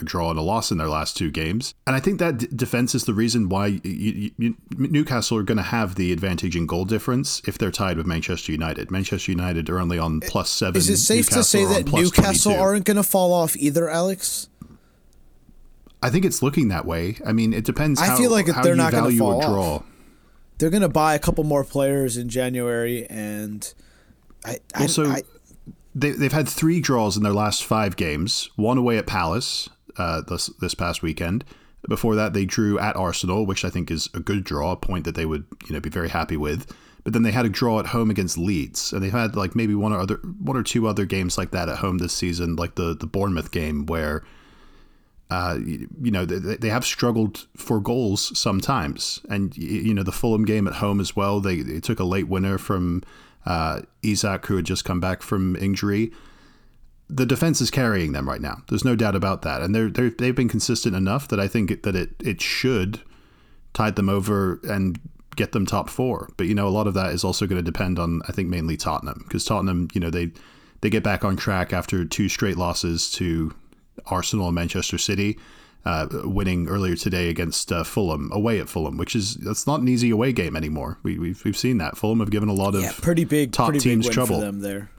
a 0.00 0.04
draw 0.04 0.30
and 0.30 0.38
a 0.38 0.42
loss 0.42 0.70
in 0.70 0.78
their 0.78 0.88
last 0.88 1.16
two 1.16 1.30
games. 1.30 1.74
And 1.86 1.94
I 1.94 2.00
think 2.00 2.18
that 2.18 2.38
d- 2.38 2.48
defense 2.54 2.94
is 2.94 3.04
the 3.04 3.14
reason 3.14 3.48
why 3.48 3.80
you, 3.84 4.30
you, 4.38 4.56
Newcastle 4.76 5.36
are 5.38 5.42
going 5.42 5.58
to 5.58 5.62
have 5.62 5.96
the 5.96 6.12
advantage 6.12 6.56
in 6.56 6.66
goal 6.66 6.84
difference 6.84 7.42
if 7.46 7.58
they're 7.58 7.70
tied 7.70 7.96
with 7.96 8.06
Manchester 8.06 8.52
United. 8.52 8.90
Manchester 8.90 9.32
United 9.32 9.68
are 9.68 9.78
only 9.78 9.98
on 9.98 10.20
plus 10.20 10.50
seven. 10.50 10.76
Is 10.78 10.88
it 10.88 10.96
safe 10.96 11.26
Newcastle 11.30 11.42
to 11.42 11.44
say 11.44 11.64
that 11.64 11.92
Newcastle 11.92 12.52
22. 12.52 12.62
aren't 12.62 12.84
going 12.84 12.96
to 12.96 13.02
fall 13.02 13.32
off 13.32 13.56
either, 13.56 13.88
Alex? 13.88 14.48
I 16.02 16.10
think 16.10 16.24
it's 16.24 16.42
looking 16.42 16.68
that 16.68 16.84
way. 16.84 17.18
I 17.24 17.32
mean, 17.32 17.52
it 17.52 17.64
depends. 17.64 18.00
I 18.00 18.06
how, 18.06 18.16
feel 18.16 18.30
like 18.30 18.46
they're 18.46 18.74
not 18.74 18.90
gonna 18.92 19.16
fall 19.16 19.34
a 19.34 19.36
off. 19.36 19.44
draw. 19.44 19.82
They're 20.58 20.70
going 20.70 20.82
to 20.82 20.88
buy 20.88 21.14
a 21.14 21.18
couple 21.18 21.44
more 21.44 21.64
players 21.64 22.16
in 22.16 22.28
January, 22.28 23.06
and 23.06 23.72
I, 24.44 24.58
I, 24.74 24.82
Also, 24.82 25.08
I 25.08 25.22
they, 25.94 26.10
they've 26.10 26.32
had 26.32 26.48
three 26.48 26.80
draws 26.80 27.16
in 27.16 27.22
their 27.22 27.32
last 27.32 27.64
five 27.64 27.96
games. 27.96 28.50
One 28.56 28.78
away 28.78 28.98
at 28.98 29.06
Palace 29.06 29.68
uh, 29.96 30.22
this 30.22 30.46
this 30.60 30.74
past 30.74 31.02
weekend. 31.02 31.44
Before 31.88 32.14
that, 32.14 32.32
they 32.32 32.44
drew 32.44 32.78
at 32.78 32.96
Arsenal, 32.96 33.44
which 33.44 33.64
I 33.64 33.70
think 33.70 33.90
is 33.90 34.08
a 34.14 34.20
good 34.20 34.44
draw, 34.44 34.72
a 34.72 34.76
point 34.76 35.04
that 35.04 35.14
they 35.14 35.26
would 35.26 35.44
you 35.66 35.74
know 35.74 35.80
be 35.80 35.90
very 35.90 36.08
happy 36.08 36.36
with. 36.36 36.72
But 37.04 37.12
then 37.12 37.22
they 37.22 37.32
had 37.32 37.46
a 37.46 37.48
draw 37.48 37.80
at 37.80 37.86
home 37.86 38.10
against 38.10 38.38
Leeds, 38.38 38.92
and 38.92 39.02
they've 39.02 39.10
had 39.10 39.34
like 39.34 39.56
maybe 39.56 39.74
one 39.74 39.92
or 39.92 39.98
other 39.98 40.16
one 40.38 40.56
or 40.56 40.62
two 40.62 40.86
other 40.86 41.04
games 41.04 41.36
like 41.36 41.50
that 41.50 41.68
at 41.68 41.78
home 41.78 41.98
this 41.98 42.12
season, 42.12 42.56
like 42.56 42.76
the 42.76 42.94
the 42.94 43.06
Bournemouth 43.06 43.50
game 43.50 43.86
where. 43.86 44.24
Uh, 45.30 45.58
you, 45.64 45.88
you 46.02 46.10
know 46.10 46.26
they, 46.26 46.56
they 46.56 46.68
have 46.68 46.84
struggled 46.84 47.46
for 47.56 47.80
goals 47.80 48.38
sometimes, 48.38 49.18
and 49.30 49.56
you 49.56 49.94
know 49.94 50.02
the 50.02 50.12
Fulham 50.12 50.44
game 50.44 50.68
at 50.68 50.74
home 50.74 51.00
as 51.00 51.16
well. 51.16 51.40
They, 51.40 51.62
they 51.62 51.80
took 51.80 51.98
a 51.98 52.04
late 52.04 52.28
winner 52.28 52.58
from 52.58 53.02
uh, 53.46 53.80
Isak, 54.02 54.44
who 54.46 54.56
had 54.56 54.66
just 54.66 54.84
come 54.84 55.00
back 55.00 55.22
from 55.22 55.56
injury. 55.56 56.12
The 57.14 57.26
defense 57.26 57.60
is 57.60 57.70
carrying 57.70 58.12
them 58.12 58.26
right 58.26 58.40
now. 58.40 58.62
There's 58.68 58.84
no 58.84 58.96
doubt 58.96 59.14
about 59.14 59.42
that, 59.42 59.60
and 59.60 59.74
they're, 59.74 59.90
they're 59.90 60.10
they've 60.10 60.34
been 60.34 60.48
consistent 60.48 60.96
enough 60.96 61.28
that 61.28 61.38
I 61.38 61.46
think 61.46 61.82
that 61.82 61.94
it 61.94 62.10
it 62.20 62.40
should 62.40 63.00
tide 63.74 63.96
them 63.96 64.08
over 64.08 64.60
and 64.64 64.98
get 65.36 65.52
them 65.52 65.66
top 65.66 65.88
four. 65.90 66.30
But 66.36 66.46
you 66.46 66.54
know, 66.54 66.66
a 66.66 66.70
lot 66.70 66.86
of 66.86 66.94
that 66.94 67.12
is 67.12 67.24
also 67.24 67.46
going 67.46 67.62
to 67.62 67.70
depend 67.70 67.98
on 67.98 68.22
I 68.28 68.32
think 68.32 68.48
mainly 68.48 68.76
Tottenham 68.76 69.24
because 69.26 69.44
Tottenham, 69.44 69.88
you 69.92 70.00
know, 70.00 70.10
they 70.10 70.32
they 70.80 70.90
get 70.90 71.02
back 71.02 71.24
on 71.24 71.36
track 71.36 71.72
after 71.72 72.04
two 72.04 72.28
straight 72.28 72.56
losses 72.56 73.10
to 73.12 73.54
Arsenal 74.06 74.46
and 74.46 74.54
Manchester 74.54 74.98
City. 74.98 75.38
Uh, 75.84 76.06
winning 76.22 76.68
earlier 76.68 76.94
today 76.94 77.28
against 77.28 77.72
uh, 77.72 77.82
Fulham 77.82 78.30
away 78.30 78.60
at 78.60 78.68
Fulham, 78.68 78.96
which 78.96 79.16
is 79.16 79.34
that's 79.34 79.66
not 79.66 79.80
an 79.80 79.88
easy 79.88 80.10
away 80.10 80.32
game 80.32 80.54
anymore. 80.54 80.96
We, 81.02 81.18
we've 81.18 81.44
we've 81.44 81.56
seen 81.56 81.78
that 81.78 81.96
Fulham 81.96 82.20
have 82.20 82.30
given 82.30 82.48
a 82.48 82.52
lot 82.52 82.76
of 82.76 82.82
yeah, 82.82 82.92
pretty 83.00 83.24
big, 83.24 83.50
top 83.50 83.70
pretty 83.70 83.80
teams 83.80 84.06
big 84.06 84.14
trouble. 84.14 84.36
for 84.36 84.42
them 84.42 84.60
there. 84.60 84.90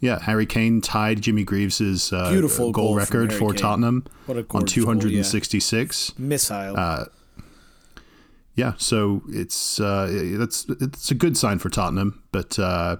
Yeah, 0.00 0.20
Harry 0.20 0.46
Kane 0.46 0.80
tied 0.80 1.20
Jimmy 1.22 1.44
Greaves' 1.44 2.12
uh, 2.12 2.30
Beautiful 2.30 2.70
goal, 2.70 2.88
goal 2.88 2.94
record 2.96 3.32
for 3.32 3.50
Kane. 3.50 3.60
Tottenham 3.60 4.04
on 4.28 4.42
gorgeous 4.42 4.84
goal, 4.84 4.94
yeah. 4.94 5.00
266. 5.22 6.18
Missile. 6.18 6.76
Uh, 6.76 7.04
Yeah, 8.54 8.74
so 8.76 9.22
it's 9.28 9.78
uh, 9.80 10.08
that's 10.38 10.66
it's 10.68 11.10
a 11.10 11.14
good 11.14 11.36
sign 11.36 11.58
for 11.58 11.68
Tottenham, 11.68 12.22
but 12.32 12.58
uh, 12.58 12.96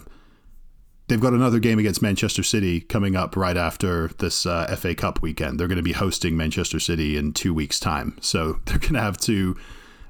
they've 1.08 1.20
got 1.20 1.32
another 1.32 1.58
game 1.58 1.78
against 1.80 2.00
Manchester 2.00 2.42
City 2.44 2.80
coming 2.80 3.16
up 3.16 3.36
right 3.36 3.56
after 3.56 4.08
this 4.18 4.46
uh, 4.46 4.74
FA 4.76 4.94
Cup 4.94 5.20
weekend. 5.20 5.58
They're 5.58 5.68
going 5.68 5.76
to 5.76 5.82
be 5.82 5.92
hosting 5.92 6.36
Manchester 6.36 6.78
City 6.78 7.16
in 7.16 7.32
two 7.32 7.52
weeks' 7.52 7.80
time, 7.80 8.16
so 8.20 8.60
they're 8.66 8.78
going 8.78 8.94
to 8.94 9.00
have 9.00 9.18
to 9.18 9.56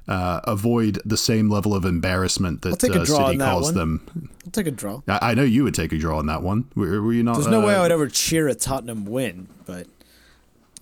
uh, 0.09 0.41
avoid 0.45 0.99
the 1.05 1.15
same 1.15 1.49
level 1.49 1.75
of 1.75 1.85
embarrassment 1.85 2.63
that 2.63 2.83
uh, 2.83 3.05
City 3.05 3.37
that 3.37 3.45
calls 3.45 3.65
one. 3.65 3.75
them. 3.75 4.29
I'll 4.43 4.51
take 4.51 4.65
a 4.65 4.71
draw. 4.71 5.01
I, 5.07 5.31
I 5.31 5.33
know 5.35 5.43
you 5.43 5.63
would 5.63 5.75
take 5.75 5.93
a 5.93 5.97
draw 5.99 6.17
on 6.17 6.25
that 6.25 6.41
one. 6.41 6.65
Were, 6.75 7.01
were 7.01 7.13
you 7.13 7.21
not? 7.21 7.35
There's 7.35 7.47
no 7.47 7.61
uh, 7.61 7.67
way 7.67 7.75
I 7.75 7.81
would 7.83 7.91
ever 7.91 8.07
cheer 8.07 8.47
a 8.47 8.55
Tottenham 8.55 9.05
win, 9.05 9.47
but 9.67 9.85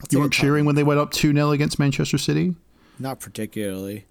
You 0.09 0.19
weren't 0.19 0.31
cheering 0.31 0.63
when 0.63 0.75
they 0.75 0.83
went 0.83 1.01
up 1.01 1.11
two 1.11 1.33
0 1.33 1.51
against 1.51 1.77
Manchester 1.77 2.17
City. 2.17 2.55
Not 2.99 3.19
particularly. 3.19 4.05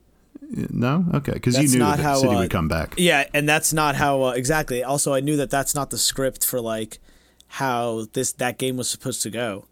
No, 0.50 1.06
okay, 1.14 1.32
because 1.32 1.58
you 1.58 1.66
knew 1.66 1.78
that 1.78 1.98
how, 1.98 2.16
City 2.16 2.34
uh, 2.34 2.40
would 2.40 2.50
come 2.50 2.68
back. 2.68 2.94
Yeah, 2.98 3.24
and 3.32 3.48
that's 3.48 3.72
not 3.72 3.96
how 3.96 4.22
uh, 4.22 4.30
exactly. 4.32 4.84
Also, 4.84 5.14
I 5.14 5.20
knew 5.20 5.36
that 5.36 5.50
that's 5.50 5.74
not 5.74 5.88
the 5.88 5.98
script 5.98 6.44
for 6.44 6.60
like 6.60 6.98
how 7.48 8.06
this 8.12 8.32
that 8.32 8.58
game 8.58 8.76
was 8.76 8.88
supposed 8.88 9.22
to 9.22 9.30
go. 9.30 9.64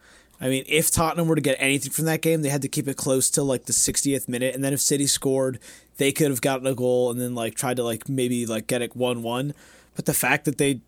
I 0.44 0.48
mean, 0.48 0.64
if 0.68 0.90
Tottenham 0.90 1.26
were 1.26 1.36
to 1.36 1.40
get 1.40 1.56
anything 1.58 1.90
from 1.90 2.04
that 2.04 2.20
game, 2.20 2.42
they 2.42 2.50
had 2.50 2.60
to 2.60 2.68
keep 2.68 2.86
it 2.86 2.98
close 2.98 3.30
till 3.30 3.46
like 3.46 3.64
the 3.64 3.72
60th 3.72 4.28
minute, 4.28 4.54
and 4.54 4.62
then 4.62 4.74
if 4.74 4.80
City 4.80 5.06
scored, 5.06 5.58
they 5.96 6.12
could 6.12 6.28
have 6.28 6.42
gotten 6.42 6.66
a 6.66 6.74
goal 6.74 7.10
and 7.10 7.18
then 7.18 7.34
like 7.34 7.54
tried 7.54 7.78
to 7.78 7.82
like 7.82 8.10
maybe 8.10 8.44
like 8.44 8.66
get 8.66 8.82
it 8.82 8.94
one 8.94 9.22
one. 9.22 9.54
But 9.96 10.04
the 10.04 10.12
fact 10.12 10.44
that 10.44 10.58
they, 10.58 10.82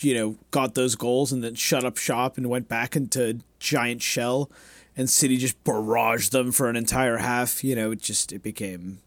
you 0.00 0.12
know, 0.12 0.36
got 0.50 0.74
those 0.74 0.94
goals 0.94 1.32
and 1.32 1.42
then 1.42 1.54
shut 1.54 1.84
up 1.84 1.96
shop 1.96 2.36
and 2.36 2.50
went 2.50 2.68
back 2.68 2.94
into 2.94 3.40
giant 3.58 4.02
shell, 4.02 4.50
and 4.94 5.08
City 5.08 5.38
just 5.38 5.64
barraged 5.64 6.28
them 6.28 6.52
for 6.52 6.68
an 6.68 6.76
entire 6.76 7.16
half, 7.16 7.64
you 7.64 7.74
know, 7.74 7.92
it 7.92 8.02
just 8.02 8.30
it 8.30 8.42
became 8.42 8.98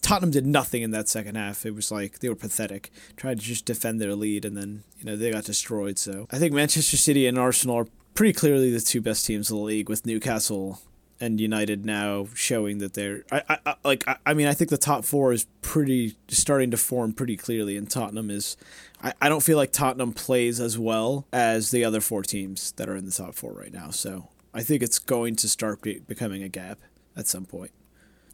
Tottenham 0.00 0.30
did 0.30 0.46
nothing 0.46 0.82
in 0.82 0.92
that 0.92 1.08
second 1.08 1.34
half. 1.34 1.66
It 1.66 1.74
was 1.74 1.90
like 1.90 2.20
they 2.20 2.28
were 2.28 2.36
pathetic. 2.36 2.90
trying 3.16 3.38
to 3.38 3.44
just 3.44 3.64
defend 3.64 4.00
their 4.00 4.14
lead, 4.14 4.44
and 4.44 4.56
then 4.56 4.84
you 4.98 5.04
know 5.04 5.16
they 5.16 5.32
got 5.32 5.44
destroyed. 5.44 5.98
So 5.98 6.28
I 6.30 6.38
think 6.38 6.54
Manchester 6.54 6.96
City 6.96 7.26
and 7.26 7.38
Arsenal 7.38 7.76
are 7.76 7.86
pretty 8.18 8.32
clearly 8.32 8.72
the 8.72 8.80
two 8.80 9.00
best 9.00 9.24
teams 9.24 9.48
in 9.48 9.56
the 9.56 9.62
league, 9.62 9.88
with 9.88 10.04
Newcastle 10.04 10.80
and 11.20 11.40
United 11.40 11.86
now 11.86 12.26
showing 12.34 12.78
that 12.78 12.94
they're. 12.94 13.22
I, 13.30 13.58
I, 13.64 13.74
like. 13.84 14.08
I, 14.08 14.16
I 14.26 14.34
mean, 14.34 14.48
I 14.48 14.54
think 14.54 14.70
the 14.70 14.76
top 14.76 15.04
four 15.04 15.32
is 15.32 15.46
pretty 15.62 16.16
starting 16.26 16.72
to 16.72 16.76
form 16.76 17.12
pretty 17.12 17.36
clearly, 17.36 17.76
and 17.76 17.88
Tottenham 17.88 18.28
is. 18.28 18.56
I, 19.00 19.12
I 19.22 19.28
don't 19.28 19.44
feel 19.44 19.56
like 19.56 19.70
Tottenham 19.70 20.12
plays 20.12 20.58
as 20.58 20.76
well 20.76 21.28
as 21.32 21.70
the 21.70 21.84
other 21.84 22.00
four 22.00 22.24
teams 22.24 22.72
that 22.72 22.88
are 22.88 22.96
in 22.96 23.04
the 23.04 23.12
top 23.12 23.36
four 23.36 23.52
right 23.52 23.72
now. 23.72 23.90
So 23.90 24.30
I 24.52 24.64
think 24.64 24.82
it's 24.82 24.98
going 24.98 25.36
to 25.36 25.48
start 25.48 25.80
be, 25.82 26.00
becoming 26.00 26.42
a 26.42 26.48
gap 26.48 26.80
at 27.16 27.28
some 27.28 27.46
point 27.46 27.70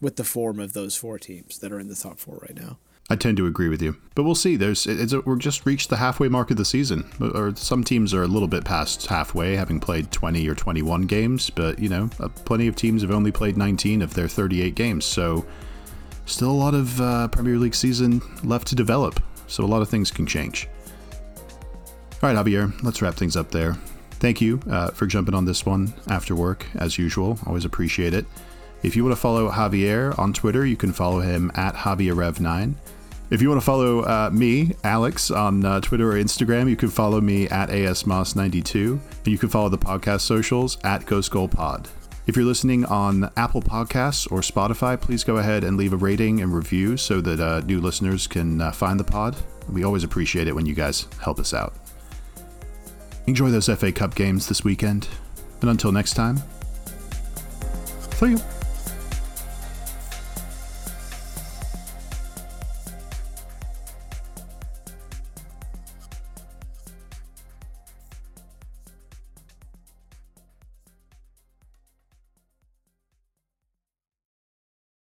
with 0.01 0.17
the 0.17 0.25
form 0.25 0.61
of 0.61 0.73
those 0.73 0.97
four 0.97 1.19
teams 1.19 1.59
that 1.59 1.73
are 1.73 1.79
in 1.79 1.89
the 1.89 1.95
top 1.95 2.19
four 2.19 2.39
right 2.41 2.57
now. 2.57 2.79
I 3.11 3.17
tend 3.17 3.37
to 3.37 3.47
agree 3.47 3.69
with 3.69 3.83
you, 3.83 3.97
but 4.15 4.23
we'll 4.23 4.35
see. 4.35 4.57
There's 4.57 4.87
a, 4.87 5.21
we're 5.21 5.37
just 5.37 5.67
reached 5.67 5.91
the 5.91 5.99
halfway 5.99 6.29
mark 6.29 6.51
of 6.51 6.57
the 6.57 6.65
season, 6.65 7.11
or 7.21 7.55
some 7.55 7.85
teams 7.85 8.15
are 8.15 8.23
a 8.23 8.27
little 8.27 8.49
bit 8.49 8.65
past 8.65 9.07
halfway, 9.07 9.57
having 9.57 9.79
played 9.79 10.11
20 10.11 10.49
or 10.49 10.55
21 10.55 11.03
games. 11.03 11.51
But 11.51 11.79
you 11.79 11.91
know, 11.91 12.09
uh, 12.19 12.29
plenty 12.29 12.67
of 12.67 12.77
teams 12.77 13.03
have 13.03 13.11
only 13.11 13.31
played 13.31 13.59
19 13.59 14.01
of 14.01 14.15
their 14.15 14.27
38 14.27 14.75
games, 14.75 15.05
so 15.05 15.45
still 16.25 16.51
a 16.51 16.53
lot 16.53 16.73
of 16.75 16.99
uh, 16.99 17.29
Premier 17.29 17.59
League 17.59 17.75
season 17.75 18.23
left 18.43 18.69
to 18.69 18.75
develop. 18.75 19.21
So 19.49 19.65
a 19.65 19.67
lot 19.67 19.83
of 19.83 19.91
things 19.91 20.11
can 20.11 20.27
change. 20.27 20.67
All 22.23 22.33
right, 22.33 22.37
Javier, 22.37 22.73
let's 22.83 23.03
wrap 23.03 23.17
things 23.17 23.37
up 23.37 23.51
there. 23.51 23.75
Thank 24.13 24.41
you 24.41 24.61
uh, 24.71 24.93
for 24.93 25.05
jumping 25.05 25.35
on 25.35 25.45
this 25.45 25.67
one 25.67 25.93
after 26.09 26.35
work, 26.35 26.65
as 26.77 26.97
usual. 26.97 27.39
Always 27.47 27.67
appreciate 27.67 28.15
it. 28.15 28.25
If 28.85 28.95
you 28.95 29.03
want 29.03 29.17
to 29.17 29.21
follow 29.21 29.51
Javier 29.51 30.17
on 30.19 30.35
Twitter, 30.35 30.67
you 30.67 30.77
can 30.77 30.93
follow 30.93 31.21
him 31.21 31.51
at 31.55 31.75
JavierRev9. 31.75 32.75
If 33.31 33.41
you 33.41 33.49
want 33.49 33.63
to 33.63 33.65
follow 33.65 34.01
uh, 34.01 34.29
me, 34.31 34.75
Alex, 34.85 35.31
on 35.31 35.65
uh, 35.65 35.81
Twitter 35.81 36.13
or 36.13 36.17
Instagram, 36.17 36.69
you 36.69 36.77
can 36.77 36.91
follow 36.91 37.19
me 37.23 37.49
at 37.49 37.71
ASMoss92. 37.71 38.93
And 38.93 39.27
you 39.27 39.39
can 39.39 39.49
follow 39.49 39.71
the 39.71 39.79
podcast 39.79 40.21
socials 40.21 40.77
at 40.85 41.07
Ghost 41.07 41.31
Goal 41.31 41.49
Pod. 41.49 41.89
If 42.27 42.37
you're 42.37 42.45
listening 42.45 42.85
on 42.85 43.31
Apple 43.39 43.63
Podcasts 43.63 44.31
or 44.31 44.41
Spotify, 44.41 45.01
please 45.01 45.25
go 45.25 45.39
ahead 45.39 45.65
and 45.65 45.79
leave 45.79 45.95
a 45.95 45.97
rating 45.97 46.43
and 46.43 46.55
review 46.55 46.99
so 46.99 47.23
that 47.23 47.41
uh, 47.41 47.61
new 47.61 47.81
listeners 47.81 48.27
can 48.27 48.61
uh, 48.61 48.71
find 48.71 49.01
the 49.01 49.05
pod. 49.05 49.35
We 49.67 49.85
always 49.85 50.05
appreciate 50.05 50.47
it 50.47 50.55
when 50.55 50.67
you 50.67 50.75
guys 50.75 51.09
help 51.23 51.39
us 51.39 51.55
out. 51.55 51.73
Enjoy 53.27 53.51
those 53.51 53.67
FA 53.67 53.91
Cup 53.91 54.15
games 54.15 54.47
this 54.47 54.63
weekend. 54.63 55.09
And 55.63 55.71
until 55.71 55.91
next 55.91 56.13
time, 56.13 56.43
see 58.13 58.33
you. 58.33 58.39